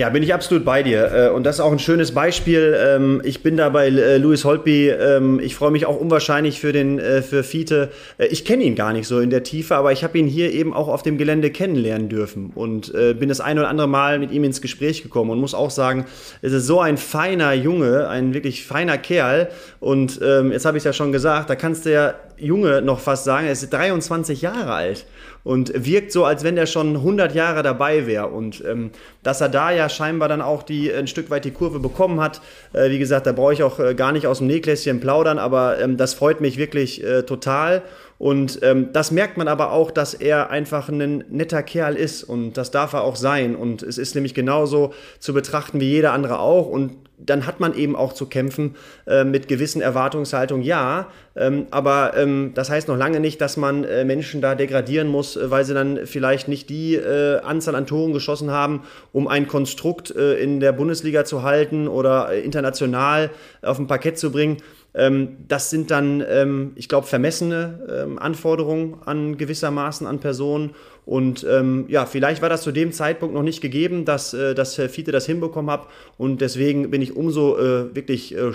Ja, 0.00 0.08
bin 0.08 0.22
ich 0.22 0.32
absolut 0.32 0.64
bei 0.64 0.82
dir. 0.82 1.12
Äh, 1.12 1.28
und 1.28 1.44
das 1.44 1.56
ist 1.56 1.60
auch 1.60 1.72
ein 1.72 1.78
schönes 1.78 2.12
Beispiel. 2.12 2.74
Ähm, 2.74 3.20
ich 3.22 3.42
bin 3.42 3.58
da 3.58 3.68
bei 3.68 3.88
äh, 3.88 4.16
Louis 4.16 4.46
Holtby. 4.46 4.88
Ähm, 4.88 5.38
ich 5.40 5.54
freue 5.54 5.70
mich 5.70 5.84
auch 5.84 6.00
unwahrscheinlich 6.00 6.58
für 6.58 6.72
den 6.72 6.98
äh, 6.98 7.20
für 7.20 7.44
Fiete. 7.44 7.90
Ich 8.16 8.46
kenne 8.46 8.64
ihn 8.64 8.76
gar 8.76 8.94
nicht 8.94 9.06
so 9.06 9.20
in 9.20 9.28
der 9.28 9.42
Tiefe, 9.42 9.76
aber 9.76 9.92
ich 9.92 10.02
habe 10.02 10.16
ihn 10.16 10.26
hier 10.26 10.54
eben 10.54 10.72
auch 10.72 10.88
auf 10.88 11.02
dem 11.02 11.18
Gelände 11.18 11.50
kennenlernen 11.50 12.08
dürfen 12.08 12.50
und 12.54 12.92
bin 12.92 13.28
das 13.28 13.40
ein 13.40 13.58
oder 13.58 13.68
andere 13.68 13.88
Mal 13.88 14.18
mit 14.18 14.30
ihm 14.30 14.44
ins 14.44 14.62
Gespräch 14.62 15.02
gekommen 15.02 15.30
und 15.30 15.38
muss 15.38 15.54
auch 15.54 15.70
sagen, 15.70 16.06
es 16.40 16.52
ist 16.52 16.66
so 16.66 16.80
ein 16.80 16.96
feiner 16.96 17.52
Junge, 17.52 18.08
ein 18.08 18.32
wirklich 18.32 18.64
feiner 18.64 18.96
Kerl. 18.96 19.48
Und 19.80 20.20
ähm, 20.22 20.52
jetzt 20.52 20.64
habe 20.64 20.76
ich 20.78 20.82
es 20.82 20.84
ja 20.84 20.92
schon 20.92 21.12
gesagt, 21.12 21.50
da 21.50 21.56
kannst 21.56 21.84
du 21.86 21.92
ja 21.92 22.14
Junge 22.40 22.82
noch 22.82 23.00
fast 23.00 23.24
sagen, 23.24 23.46
er 23.46 23.52
ist 23.52 23.70
23 23.70 24.42
Jahre 24.42 24.72
alt 24.72 25.06
und 25.44 25.72
wirkt 25.74 26.12
so, 26.12 26.24
als 26.24 26.44
wenn 26.44 26.56
er 26.56 26.66
schon 26.66 26.96
100 26.96 27.34
Jahre 27.34 27.62
dabei 27.62 28.06
wäre. 28.06 28.28
Und 28.28 28.62
ähm, 28.66 28.90
dass 29.22 29.40
er 29.40 29.48
da 29.48 29.70
ja 29.70 29.88
scheinbar 29.88 30.28
dann 30.28 30.42
auch 30.42 30.62
die, 30.62 30.92
ein 30.92 31.06
Stück 31.06 31.30
weit 31.30 31.44
die 31.44 31.50
Kurve 31.50 31.78
bekommen 31.78 32.20
hat, 32.20 32.40
äh, 32.72 32.90
wie 32.90 32.98
gesagt, 32.98 33.26
da 33.26 33.32
brauche 33.32 33.52
ich 33.52 33.62
auch 33.62 33.78
äh, 33.78 33.94
gar 33.94 34.12
nicht 34.12 34.26
aus 34.26 34.38
dem 34.38 34.46
Nähgläschen 34.46 35.00
plaudern, 35.00 35.38
aber 35.38 35.80
ähm, 35.80 35.96
das 35.96 36.14
freut 36.14 36.40
mich 36.40 36.56
wirklich 36.56 37.02
äh, 37.02 37.22
total. 37.22 37.82
Und 38.20 38.58
ähm, 38.60 38.92
das 38.92 39.12
merkt 39.12 39.38
man 39.38 39.48
aber 39.48 39.72
auch, 39.72 39.90
dass 39.90 40.12
er 40.12 40.50
einfach 40.50 40.90
ein 40.90 41.24
netter 41.30 41.62
Kerl 41.62 41.96
ist 41.96 42.22
und 42.22 42.52
das 42.58 42.70
darf 42.70 42.92
er 42.92 43.02
auch 43.02 43.16
sein. 43.16 43.56
Und 43.56 43.82
es 43.82 43.96
ist 43.96 44.14
nämlich 44.14 44.34
genauso 44.34 44.92
zu 45.20 45.32
betrachten 45.32 45.80
wie 45.80 45.88
jeder 45.88 46.12
andere 46.12 46.38
auch. 46.38 46.66
Und 46.66 46.98
dann 47.16 47.46
hat 47.46 47.60
man 47.60 47.74
eben 47.74 47.96
auch 47.96 48.12
zu 48.12 48.26
kämpfen 48.26 48.76
äh, 49.06 49.24
mit 49.24 49.48
gewissen 49.48 49.80
Erwartungshaltungen, 49.80 50.62
ja. 50.62 51.08
Ähm, 51.34 51.66
aber 51.70 52.14
ähm, 52.14 52.52
das 52.54 52.68
heißt 52.68 52.88
noch 52.88 52.96
lange 52.96 53.20
nicht, 53.20 53.40
dass 53.40 53.56
man 53.56 53.84
äh, 53.84 54.04
Menschen 54.04 54.42
da 54.42 54.54
degradieren 54.54 55.08
muss, 55.08 55.36
äh, 55.36 55.50
weil 55.50 55.64
sie 55.64 55.72
dann 55.72 56.00
vielleicht 56.04 56.48
nicht 56.48 56.68
die 56.68 56.96
äh, 56.96 57.38
Anzahl 57.40 57.74
an 57.74 57.86
Toren 57.86 58.12
geschossen 58.12 58.50
haben, 58.50 58.82
um 59.12 59.28
ein 59.28 59.48
Konstrukt 59.48 60.14
äh, 60.14 60.34
in 60.34 60.60
der 60.60 60.72
Bundesliga 60.72 61.24
zu 61.24 61.42
halten 61.42 61.88
oder 61.88 62.32
äh, 62.32 62.40
international 62.40 63.30
auf 63.62 63.78
ein 63.78 63.86
Parkett 63.86 64.18
zu 64.18 64.30
bringen. 64.30 64.58
Ähm, 64.94 65.36
das 65.48 65.70
sind 65.70 65.90
dann, 65.90 66.24
ähm, 66.28 66.72
ich 66.74 66.88
glaube, 66.88 67.06
vermessene 67.06 68.04
ähm, 68.04 68.18
Anforderungen 68.18 68.96
an 69.04 69.36
gewissermaßen 69.36 70.06
an 70.06 70.18
Personen. 70.18 70.70
Und 71.06 71.44
ja, 71.88 72.06
vielleicht 72.06 72.40
war 72.40 72.48
das 72.48 72.62
zu 72.62 72.70
dem 72.70 72.92
Zeitpunkt 72.92 73.34
noch 73.34 73.42
nicht 73.42 73.60
gegeben, 73.60 74.04
dass, 74.04 74.32
äh, 74.32 74.54
dass 74.54 74.76
Fiete 74.76 75.10
das 75.10 75.26
hinbekommen 75.26 75.70
hat. 75.70 75.88
Und 76.18 76.40
deswegen 76.40 76.90
bin 76.90 77.02
ich 77.02 77.16
umso 77.16 77.58
äh, 77.58 77.94
wirklich 77.96 78.36
äh, 78.36 78.52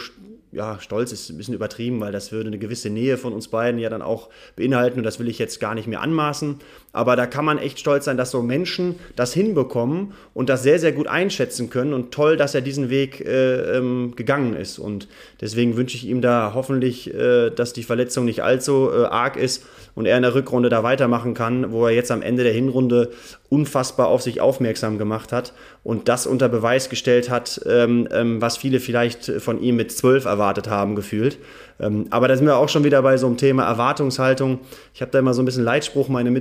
ja, 0.56 0.80
stolz 0.80 1.12
ist 1.12 1.30
ein 1.30 1.38
bisschen 1.38 1.54
übertrieben, 1.54 2.00
weil 2.00 2.14
das 2.14 2.32
würde 2.32 2.48
eine 2.48 2.58
gewisse 2.58 2.90
Nähe 2.90 3.18
von 3.18 3.34
uns 3.34 3.50
beiden 3.50 3.80
ja 3.80 3.90
dann 3.90 4.02
auch 4.02 4.30
beinhalten 4.56 5.00
und 5.00 5.04
das 5.04 5.20
will 5.20 5.28
ich 5.28 5.38
jetzt 5.38 5.60
gar 5.60 5.76
nicht 5.76 5.88
mehr 5.88 6.02
anmaßen. 6.02 6.60
Aber 6.96 7.18
da 7.18 7.28
kann 7.28 7.44
man 7.44 7.58
echt 7.58 7.78
stolz 7.78 8.06
sein, 8.06 8.16
dass 8.16 8.32
so 8.32 8.42
Menschen 8.42 8.96
das 9.18 9.34
hinbekommen 9.34 10.14
und 10.34 10.48
das 10.48 10.64
sehr, 10.64 10.80
sehr 10.80 10.94
gut 10.94 11.08
einschätzen 11.08 11.70
können 11.70 11.94
und 11.94 12.14
toll, 12.14 12.38
dass 12.38 12.56
er 12.56 12.62
diesen 12.62 12.90
Weg 12.90 13.20
äh, 13.20 13.78
ähm, 13.78 14.14
gegangen 14.16 14.56
ist. 14.56 14.80
Und 14.80 15.10
deswegen 15.42 15.76
wünsche 15.76 15.98
ich 15.98 16.08
ihm 16.08 16.22
da 16.22 16.54
hoffentlich, 16.56 17.14
äh, 17.14 17.50
dass 17.50 17.74
die 17.74 17.84
Verletzung 17.84 18.24
nicht 18.24 18.44
allzu 18.44 18.90
äh, 18.94 19.04
arg 19.08 19.36
ist 19.36 19.66
und 19.94 20.06
er 20.06 20.16
in 20.16 20.24
der 20.24 20.36
Rückrunde 20.36 20.70
da 20.70 20.84
weitermachen 20.84 21.34
kann, 21.34 21.74
wo 21.74 21.86
er 21.86 21.92
jetzt 21.92 22.12
am 22.12 22.22
Ende 22.22 22.44
der 22.44 22.54
Hinrunde 22.54 23.12
unfassbar 23.50 24.08
auf 24.08 24.22
sich 24.22 24.40
aufmerksam 24.40 24.98
gemacht 24.98 25.32
hat 25.32 25.54
und 25.84 26.08
das 26.08 26.28
unter 26.28 26.50
Beweis 26.50 26.90
gestellt 26.90 27.30
hat, 27.30 27.62
ähm, 27.68 28.08
ähm, 28.12 28.42
was 28.42 28.58
viele 28.58 28.80
vielleicht 28.80 29.26
von 29.40 29.62
ihm 29.62 29.76
mit 29.76 29.92
zwölf 29.92 30.26
erwartet 30.26 30.70
haben, 30.70 30.96
gefühlt. 30.96 31.38
Ähm, 31.80 32.08
aber 32.10 32.28
da 32.28 32.36
sind 32.38 32.46
wir 32.46 32.58
auch 32.58 32.70
schon 32.70 32.84
wieder 32.84 33.02
bei 33.02 33.18
so 33.18 33.28
einem 33.28 33.38
Thema 33.38 33.64
Erwartungshaltung. 33.64 34.60
Ich 34.94 35.02
habe 35.02 35.12
da 35.12 35.20
immer 35.20 35.34
so 35.34 35.42
ein 35.42 35.46
bisschen 35.46 35.64
Leitspruch, 35.64 36.08
meine 36.08 36.32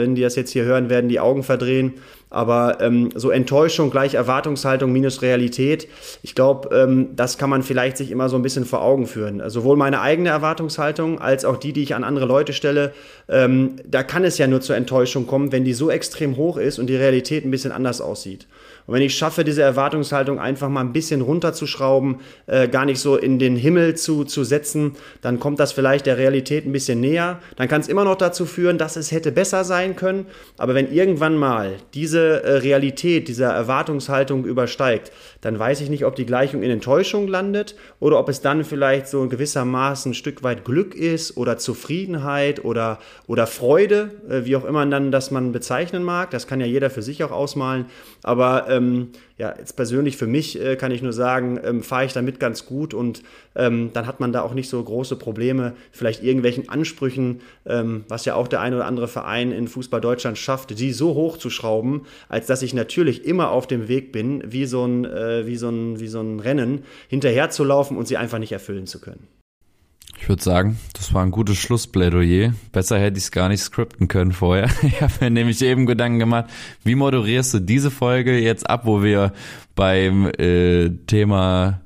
Mitarbeiterinnen, 0.00 0.14
die 0.14 0.22
das 0.22 0.36
jetzt 0.36 0.50
hier 0.50 0.64
hören, 0.64 0.90
werden 0.90 1.08
die 1.08 1.20
Augen 1.20 1.42
verdrehen. 1.42 1.94
Aber 2.32 2.78
ähm, 2.80 3.10
so 3.14 3.30
Enttäuschung 3.30 3.90
gleich 3.90 4.14
Erwartungshaltung 4.14 4.92
minus 4.92 5.20
Realität, 5.20 5.88
ich 6.22 6.36
glaube, 6.36 6.74
ähm, 6.74 7.08
das 7.16 7.38
kann 7.38 7.50
man 7.50 7.64
vielleicht 7.64 7.96
sich 7.96 8.12
immer 8.12 8.28
so 8.28 8.36
ein 8.36 8.42
bisschen 8.42 8.64
vor 8.64 8.82
Augen 8.82 9.08
führen. 9.08 9.40
Also 9.40 9.60
sowohl 9.60 9.76
meine 9.76 10.00
eigene 10.00 10.28
Erwartungshaltung 10.28 11.20
als 11.20 11.44
auch 11.44 11.56
die, 11.56 11.72
die 11.72 11.82
ich 11.82 11.94
an 11.96 12.04
andere 12.04 12.26
Leute 12.26 12.52
stelle, 12.52 12.92
ähm, 13.28 13.76
da 13.84 14.04
kann 14.04 14.24
es 14.24 14.38
ja 14.38 14.46
nur 14.46 14.60
zur 14.60 14.76
Enttäuschung 14.76 15.26
kommen, 15.26 15.50
wenn 15.50 15.64
die 15.64 15.74
so 15.74 15.90
extrem 15.90 16.36
hoch 16.36 16.56
ist 16.56 16.78
und 16.78 16.86
die 16.86 16.96
Realität 16.96 17.44
ein 17.44 17.50
bisschen 17.50 17.72
anders 17.72 18.00
aussieht. 18.00 18.46
Und 18.90 18.96
wenn 18.96 19.02
ich 19.02 19.14
schaffe, 19.14 19.44
diese 19.44 19.62
Erwartungshaltung 19.62 20.40
einfach 20.40 20.68
mal 20.68 20.80
ein 20.80 20.92
bisschen 20.92 21.20
runterzuschrauben, 21.20 22.16
äh, 22.48 22.66
gar 22.66 22.84
nicht 22.84 22.98
so 22.98 23.16
in 23.16 23.38
den 23.38 23.54
Himmel 23.54 23.94
zu, 23.94 24.24
zu 24.24 24.42
setzen, 24.42 24.96
dann 25.22 25.38
kommt 25.38 25.60
das 25.60 25.70
vielleicht 25.70 26.06
der 26.06 26.18
Realität 26.18 26.66
ein 26.66 26.72
bisschen 26.72 26.98
näher. 26.98 27.38
Dann 27.54 27.68
kann 27.68 27.82
es 27.82 27.86
immer 27.86 28.02
noch 28.02 28.16
dazu 28.16 28.46
führen, 28.46 28.78
dass 28.78 28.96
es 28.96 29.12
hätte 29.12 29.30
besser 29.30 29.62
sein 29.62 29.94
können. 29.94 30.26
Aber 30.58 30.74
wenn 30.74 30.92
irgendwann 30.92 31.36
mal 31.36 31.76
diese 31.94 32.42
äh, 32.42 32.54
Realität 32.56 33.28
dieser 33.28 33.52
Erwartungshaltung 33.52 34.44
übersteigt, 34.44 35.12
dann 35.40 35.58
weiß 35.58 35.80
ich 35.82 35.90
nicht, 35.90 36.04
ob 36.04 36.16
die 36.16 36.26
Gleichung 36.26 36.62
in 36.64 36.70
Enttäuschung 36.70 37.28
landet 37.28 37.76
oder 38.00 38.18
ob 38.18 38.28
es 38.28 38.40
dann 38.40 38.64
vielleicht 38.64 39.06
so 39.06 39.28
gewissermaßen 39.28 40.10
ein 40.10 40.14
Stück 40.14 40.42
weit 40.42 40.64
Glück 40.64 40.96
ist 40.96 41.36
oder 41.36 41.58
Zufriedenheit 41.58 42.64
oder, 42.64 42.98
oder 43.28 43.46
Freude, 43.46 44.10
äh, 44.28 44.44
wie 44.44 44.56
auch 44.56 44.64
immer 44.64 44.84
dann 44.86 45.12
das 45.12 45.30
man 45.30 45.52
bezeichnen 45.52 46.02
mag. 46.02 46.30
Das 46.30 46.48
kann 46.48 46.60
ja 46.60 46.66
jeder 46.66 46.90
für 46.90 47.02
sich 47.02 47.22
auch 47.22 47.30
ausmalen. 47.30 47.86
Aber 48.22 48.68
äh, 48.68 48.80
ähm, 48.80 49.08
ja, 49.36 49.54
jetzt 49.58 49.74
persönlich 49.76 50.16
für 50.16 50.26
mich 50.26 50.60
äh, 50.60 50.76
kann 50.76 50.92
ich 50.92 51.02
nur 51.02 51.12
sagen, 51.12 51.58
ähm, 51.64 51.82
fahre 51.82 52.04
ich 52.04 52.12
damit 52.12 52.40
ganz 52.40 52.66
gut 52.66 52.92
und 52.92 53.22
ähm, 53.54 53.90
dann 53.92 54.06
hat 54.06 54.20
man 54.20 54.32
da 54.32 54.42
auch 54.42 54.54
nicht 54.54 54.68
so 54.68 54.82
große 54.82 55.16
Probleme, 55.16 55.74
vielleicht 55.92 56.22
irgendwelchen 56.22 56.68
Ansprüchen, 56.68 57.40
ähm, 57.66 58.04
was 58.08 58.24
ja 58.24 58.34
auch 58.34 58.48
der 58.48 58.60
ein 58.60 58.74
oder 58.74 58.86
andere 58.86 59.08
Verein 59.08 59.52
in 59.52 59.68
Fußball 59.68 60.00
Deutschland 60.00 60.36
schafft, 60.36 60.78
die 60.78 60.92
so 60.92 61.14
hoch 61.14 61.38
zu 61.38 61.48
schrauben, 61.50 62.02
als 62.28 62.46
dass 62.46 62.62
ich 62.62 62.74
natürlich 62.74 63.24
immer 63.24 63.50
auf 63.50 63.66
dem 63.66 63.88
Weg 63.88 64.12
bin, 64.12 64.42
wie 64.46 64.66
so 64.66 64.84
ein, 64.84 65.04
äh, 65.04 65.29
wie 65.46 65.56
so 65.56 65.68
ein, 65.68 66.00
wie 66.00 66.08
so 66.08 66.20
ein 66.20 66.40
Rennen, 66.40 66.84
hinterher 67.08 67.50
zu 67.50 67.64
laufen 67.64 67.96
und 67.96 68.08
sie 68.08 68.16
einfach 68.16 68.38
nicht 68.38 68.52
erfüllen 68.52 68.86
zu 68.86 69.00
können. 69.00 69.28
Ich 70.20 70.28
würde 70.28 70.42
sagen, 70.42 70.78
das 70.92 71.14
war 71.14 71.22
ein 71.22 71.30
gutes 71.30 71.56
Schlussplädoyer. 71.56 72.52
Besser 72.72 72.98
hätte 72.98 73.16
ich 73.16 73.24
es 73.24 73.30
gar 73.30 73.48
nicht 73.48 73.62
skripten 73.62 74.06
können 74.06 74.32
vorher. 74.32 74.68
Ich 74.82 75.00
habe 75.00 75.12
mir 75.20 75.30
nämlich 75.30 75.62
eben 75.62 75.86
Gedanken 75.86 76.18
gemacht, 76.18 76.50
wie 76.84 76.94
moderierst 76.94 77.54
du 77.54 77.58
diese 77.60 77.90
Folge 77.90 78.38
jetzt 78.38 78.68
ab, 78.68 78.82
wo 78.84 79.02
wir 79.02 79.32
beim 79.74 80.26
äh, 80.38 80.90
Thema, 81.06 81.80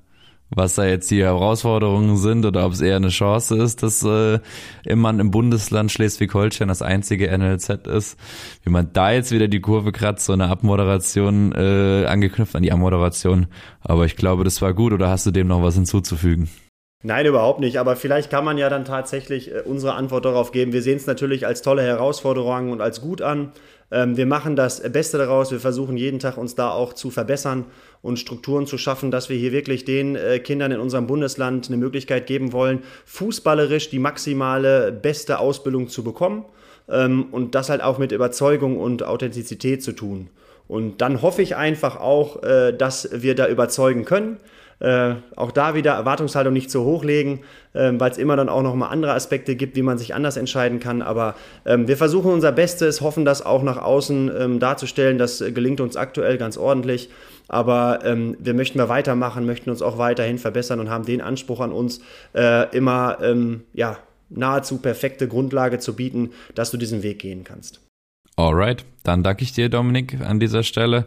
was 0.54 0.74
da 0.74 0.84
jetzt 0.84 1.10
die 1.10 1.22
Herausforderungen 1.22 2.16
sind 2.16 2.46
oder 2.46 2.64
ob 2.66 2.72
es 2.72 2.80
eher 2.80 2.96
eine 2.96 3.08
Chance 3.08 3.56
ist, 3.56 3.82
dass 3.82 4.02
äh, 4.04 4.38
man 4.94 5.20
im 5.20 5.30
Bundesland 5.30 5.90
Schleswig-Holstein 5.92 6.68
das 6.68 6.82
einzige 6.82 7.36
NLZ 7.36 7.86
ist. 7.86 8.18
Wie 8.62 8.70
man 8.70 8.90
da 8.92 9.12
jetzt 9.12 9.32
wieder 9.32 9.48
die 9.48 9.60
Kurve 9.60 9.92
kratzt, 9.92 10.26
so 10.26 10.32
eine 10.32 10.48
Abmoderation 10.48 11.52
äh, 11.52 12.06
angeknüpft 12.06 12.56
an 12.56 12.62
die 12.62 12.72
Abmoderation. 12.72 13.46
Aber 13.80 14.06
ich 14.06 14.16
glaube, 14.16 14.44
das 14.44 14.62
war 14.62 14.74
gut 14.74 14.92
oder 14.92 15.08
hast 15.08 15.26
du 15.26 15.30
dem 15.30 15.48
noch 15.48 15.62
was 15.62 15.74
hinzuzufügen? 15.74 16.48
Nein, 17.06 17.26
überhaupt 17.26 17.60
nicht. 17.60 17.78
Aber 17.78 17.96
vielleicht 17.96 18.30
kann 18.30 18.46
man 18.46 18.56
ja 18.56 18.70
dann 18.70 18.86
tatsächlich 18.86 19.54
äh, 19.54 19.60
unsere 19.60 19.94
Antwort 19.94 20.24
darauf 20.24 20.52
geben. 20.52 20.72
Wir 20.72 20.80
sehen 20.80 20.96
es 20.96 21.06
natürlich 21.06 21.46
als 21.46 21.60
tolle 21.60 21.82
Herausforderung 21.82 22.70
und 22.70 22.80
als 22.80 23.02
gut 23.02 23.20
an. 23.20 23.52
Ähm, 23.90 24.16
wir 24.16 24.24
machen 24.24 24.56
das 24.56 24.80
Beste 24.90 25.18
daraus. 25.18 25.52
Wir 25.52 25.60
versuchen 25.60 25.98
jeden 25.98 26.18
Tag 26.18 26.38
uns 26.38 26.54
da 26.54 26.70
auch 26.70 26.94
zu 26.94 27.10
verbessern 27.10 27.66
und 28.04 28.18
Strukturen 28.18 28.66
zu 28.66 28.76
schaffen, 28.76 29.10
dass 29.10 29.30
wir 29.30 29.36
hier 29.38 29.50
wirklich 29.50 29.86
den 29.86 30.14
äh, 30.14 30.38
Kindern 30.38 30.70
in 30.72 30.78
unserem 30.78 31.06
Bundesland 31.06 31.68
eine 31.68 31.78
Möglichkeit 31.78 32.26
geben 32.26 32.52
wollen, 32.52 32.82
fußballerisch 33.06 33.88
die 33.88 33.98
maximale 33.98 34.92
beste 34.92 35.38
Ausbildung 35.38 35.88
zu 35.88 36.04
bekommen. 36.04 36.44
Ähm, 36.86 37.28
und 37.32 37.54
das 37.54 37.70
halt 37.70 37.82
auch 37.82 37.96
mit 37.96 38.12
Überzeugung 38.12 38.78
und 38.78 39.02
Authentizität 39.02 39.82
zu 39.82 39.92
tun. 39.92 40.28
Und 40.68 41.00
dann 41.00 41.22
hoffe 41.22 41.40
ich 41.40 41.56
einfach 41.56 41.96
auch, 41.98 42.42
äh, 42.42 42.72
dass 42.72 43.08
wir 43.10 43.34
da 43.34 43.48
überzeugen 43.48 44.04
können 44.04 44.36
äh, 44.80 45.14
auch 45.36 45.52
da 45.52 45.74
wieder 45.74 45.92
Erwartungshaltung 45.92 46.52
nicht 46.52 46.70
zu 46.70 46.84
hoch 46.84 47.04
legen, 47.04 47.40
äh, 47.72 47.92
weil 47.94 48.10
es 48.10 48.18
immer 48.18 48.36
dann 48.36 48.48
auch 48.48 48.62
noch 48.62 48.74
mal 48.74 48.88
andere 48.88 49.12
Aspekte 49.12 49.56
gibt, 49.56 49.76
wie 49.76 49.82
man 49.82 49.98
sich 49.98 50.14
anders 50.14 50.36
entscheiden 50.36 50.80
kann. 50.80 51.00
Aber 51.00 51.34
ähm, 51.64 51.88
wir 51.88 51.96
versuchen 51.96 52.32
unser 52.32 52.52
Bestes, 52.52 53.00
hoffen 53.00 53.24
das 53.24 53.44
auch 53.44 53.62
nach 53.62 53.78
außen 53.78 54.30
ähm, 54.38 54.60
darzustellen. 54.60 55.16
Das 55.16 55.38
gelingt 55.38 55.80
uns 55.80 55.96
aktuell 55.96 56.38
ganz 56.38 56.56
ordentlich. 56.56 57.08
Aber 57.54 58.00
ähm, 58.04 58.36
wir 58.40 58.52
möchten 58.52 58.78
wir 58.80 58.88
weitermachen, 58.88 59.46
möchten 59.46 59.70
uns 59.70 59.80
auch 59.80 59.96
weiterhin 59.96 60.38
verbessern 60.38 60.80
und 60.80 60.90
haben 60.90 61.04
den 61.04 61.20
Anspruch 61.20 61.60
an 61.60 61.70
uns, 61.70 62.00
äh, 62.34 62.68
immer 62.76 63.18
ähm, 63.22 63.62
ja, 63.72 63.98
nahezu 64.28 64.78
perfekte 64.78 65.28
Grundlage 65.28 65.78
zu 65.78 65.94
bieten, 65.94 66.30
dass 66.56 66.72
du 66.72 66.76
diesen 66.76 67.04
Weg 67.04 67.20
gehen 67.20 67.44
kannst. 67.44 67.80
Alright, 68.34 68.84
dann 69.04 69.22
danke 69.22 69.44
ich 69.44 69.52
dir, 69.52 69.68
Dominik, 69.68 70.20
an 70.20 70.40
dieser 70.40 70.64
Stelle, 70.64 71.06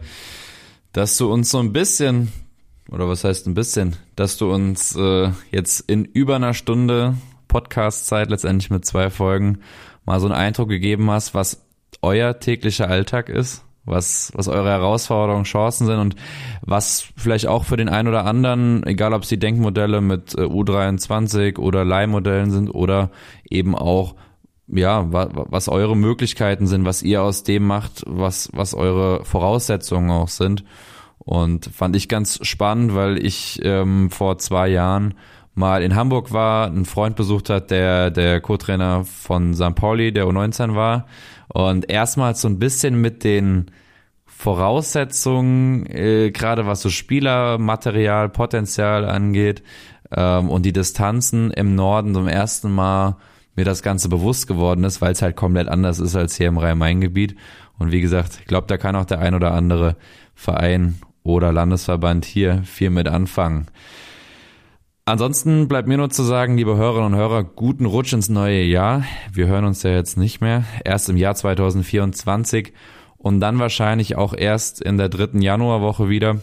dass 0.94 1.18
du 1.18 1.30
uns 1.30 1.52
so 1.52 1.60
ein 1.60 1.74
bisschen 1.74 2.32
oder 2.90 3.10
was 3.10 3.26
heißt 3.26 3.46
ein 3.48 3.54
bisschen, 3.54 3.98
dass 4.16 4.38
du 4.38 4.50
uns 4.50 4.96
äh, 4.96 5.32
jetzt 5.52 5.82
in 5.90 6.06
über 6.06 6.38
einer 6.38 6.54
Stunde 6.54 7.16
Podcast-Zeit 7.50 8.30
letztendlich 8.30 8.70
mit 8.70 8.86
zwei 8.86 9.10
Folgen 9.10 9.60
mal 10.06 10.22
so 10.22 10.28
einen 10.28 10.36
Eindruck 10.36 10.70
gegeben 10.70 11.12
hast, 11.12 11.34
was 11.34 11.66
euer 12.02 12.40
täglicher 12.40 12.88
Alltag 12.88 13.28
ist, 13.28 13.66
was, 13.88 14.32
was 14.36 14.48
eure 14.48 14.70
Herausforderungen, 14.70 15.46
Chancen 15.46 15.88
sind 15.88 15.98
und 15.98 16.16
was 16.62 17.08
vielleicht 17.16 17.48
auch 17.48 17.64
für 17.64 17.78
den 17.78 17.90
einen 17.90 18.08
oder 18.08 18.26
anderen, 18.26 18.86
egal 18.86 19.14
ob 19.14 19.24
es 19.24 19.30
die 19.30 19.40
Denkmodelle 19.40 20.02
mit 20.02 20.36
äh, 20.36 20.42
U23 20.42 21.58
oder 21.58 21.86
Leihmodellen 21.86 22.52
sind 22.52 22.70
oder 22.70 23.10
eben 23.50 23.76
auch 23.76 24.16
ja, 24.70 25.06
was 25.10 25.70
eure 25.70 25.96
Möglichkeiten 25.96 26.68
sind, 26.68 26.84
was 26.84 27.02
ihr 27.02 27.22
aus 27.22 27.44
dem 27.44 27.66
macht, 27.66 28.04
was, 28.06 28.50
was 28.54 28.74
eure 28.74 29.24
Voraussetzungen 29.24 30.12
auch 30.12 30.28
sind. 30.28 30.66
Und 31.20 31.66
fand 31.74 31.96
ich 31.96 32.10
ganz 32.10 32.40
spannend, 32.46 32.94
weil 32.94 33.24
ich 33.26 33.62
ähm, 33.64 34.10
vor 34.12 34.38
zwei 34.40 34.68
Jahren 34.68 35.14
mal 35.58 35.82
in 35.82 35.96
Hamburg 35.96 36.32
war, 36.32 36.68
einen 36.68 36.86
Freund 36.86 37.16
besucht 37.16 37.50
hat, 37.50 37.72
der 37.72 38.12
der 38.12 38.42
Co-Trainer 38.42 39.04
von 39.06 39.54
St. 39.54 39.76
Pauli, 39.76 40.12
der 40.12 40.26
U19 40.26 40.76
war. 40.76 41.08
Und 41.58 41.90
erstmals 41.90 42.42
so 42.42 42.48
ein 42.50 42.60
bisschen 42.60 43.02
mit 43.02 43.24
den 43.24 43.72
Voraussetzungen, 44.28 45.88
äh, 45.88 46.30
gerade 46.30 46.68
was 46.68 46.84
so 46.84 46.92
Spielermaterial, 46.92 48.30
Potenzial 48.30 49.06
angeht 49.06 49.64
ähm, 50.12 50.52
und 50.52 50.68
die 50.68 50.72
Distanzen 50.72 51.50
im 51.50 51.74
Norden 51.74 52.14
zum 52.14 52.28
ersten 52.28 52.70
Mal 52.70 53.18
mir 53.56 53.66
das 53.66 53.82
Ganze 53.82 54.08
bewusst 54.08 54.46
geworden 54.46 54.84
ist, 54.84 55.02
weil 55.02 55.14
es 55.14 55.24
halt 55.24 55.36
komplett 55.36 55.68
anders 55.68 55.98
ist 55.98 56.16
als 56.16 56.36
hier 56.36 56.50
im 56.50 56.60
Rhein-Main-Gebiet. 56.60 57.36
Und 57.80 57.92
wie 57.92 58.02
gesagt, 58.02 58.38
ich 58.40 58.46
glaube, 58.46 58.68
da 58.68 58.78
kann 58.78 58.96
auch 58.96 59.06
der 59.06 59.18
ein 59.18 59.34
oder 59.34 59.52
andere 59.56 59.96
Verein 60.36 61.00
oder 61.24 61.52
Landesverband 61.52 62.24
hier 62.26 62.62
viel 62.66 62.92
mit 62.92 63.08
anfangen. 63.08 63.66
Ansonsten 65.08 65.70
bleibt 65.70 65.88
mir 65.88 65.96
nur 65.96 66.10
zu 66.10 66.22
sagen, 66.22 66.58
liebe 66.58 66.76
Hörerinnen 66.76 67.14
und 67.14 67.18
Hörer, 67.18 67.46
guten 67.46 67.86
Rutsch 67.86 68.12
ins 68.12 68.28
neue 68.28 68.64
Jahr. 68.64 69.06
Wir 69.32 69.48
hören 69.48 69.64
uns 69.64 69.82
ja 69.84 69.92
jetzt 69.92 70.18
nicht 70.18 70.42
mehr. 70.42 70.66
Erst 70.84 71.08
im 71.08 71.16
Jahr 71.16 71.34
2024 71.34 72.74
und 73.16 73.40
dann 73.40 73.58
wahrscheinlich 73.58 74.18
auch 74.18 74.34
erst 74.34 74.82
in 74.82 74.98
der 74.98 75.08
dritten 75.08 75.42
Januarwoche 75.42 76.10
wieder, 76.10 76.42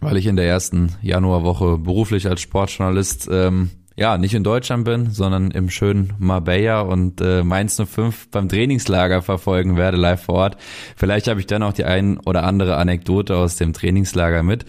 weil 0.00 0.16
ich 0.16 0.24
in 0.24 0.36
der 0.36 0.48
ersten 0.48 0.96
Januarwoche 1.02 1.76
beruflich 1.76 2.26
als 2.26 2.40
Sportjournalist 2.40 3.28
ähm, 3.30 3.68
ja, 3.98 4.16
nicht 4.16 4.32
in 4.32 4.44
Deutschland 4.44 4.86
bin, 4.86 5.10
sondern 5.10 5.50
im 5.50 5.68
schönen 5.68 6.14
Marbella 6.18 6.80
und 6.80 7.20
äh, 7.20 7.44
Mainz 7.44 7.76
05 7.76 8.30
beim 8.30 8.48
Trainingslager 8.48 9.20
verfolgen 9.20 9.76
werde, 9.76 9.98
live 9.98 10.22
vor 10.22 10.36
Ort. 10.36 10.56
Vielleicht 10.96 11.28
habe 11.28 11.38
ich 11.38 11.46
dann 11.46 11.62
auch 11.62 11.74
die 11.74 11.84
ein 11.84 12.16
oder 12.16 12.44
andere 12.44 12.78
Anekdote 12.78 13.36
aus 13.36 13.56
dem 13.56 13.74
Trainingslager 13.74 14.42
mit. 14.42 14.64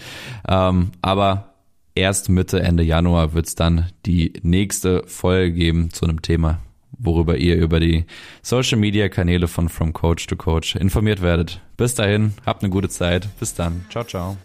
Ähm, 0.50 0.92
aber 1.02 1.51
erst 1.96 2.30
Mitte, 2.30 2.62
Ende 2.62 2.84
Januar 2.84 3.34
wird 3.34 3.48
es 3.48 3.56
dann 3.56 3.90
die 4.06 4.34
nächste 4.44 5.04
Folge 5.08 5.54
geben 5.54 5.92
zu 5.92 6.06
einem 6.06 6.22
Thema, 6.22 6.60
worüber 6.98 7.38
ihr 7.38 7.58
über 7.58 7.80
die 7.80 8.06
Social 8.42 8.78
Media 8.78 9.10
Kanäle 9.10 9.48
von 9.48 9.70
From 9.70 9.94
Coach 9.94 10.28
to 10.28 10.36
Coach 10.36 10.76
informiert 10.76 11.22
werdet. 11.22 11.62
Bis 11.78 11.96
dahin, 11.96 12.34
habt 12.46 12.64
eine 12.64 12.72
gute 12.72 12.90
Zeit. 12.90 13.28
Bis 13.40 13.54
dann. 13.54 13.86
Ciao, 13.90 14.04
ciao. 14.04 14.38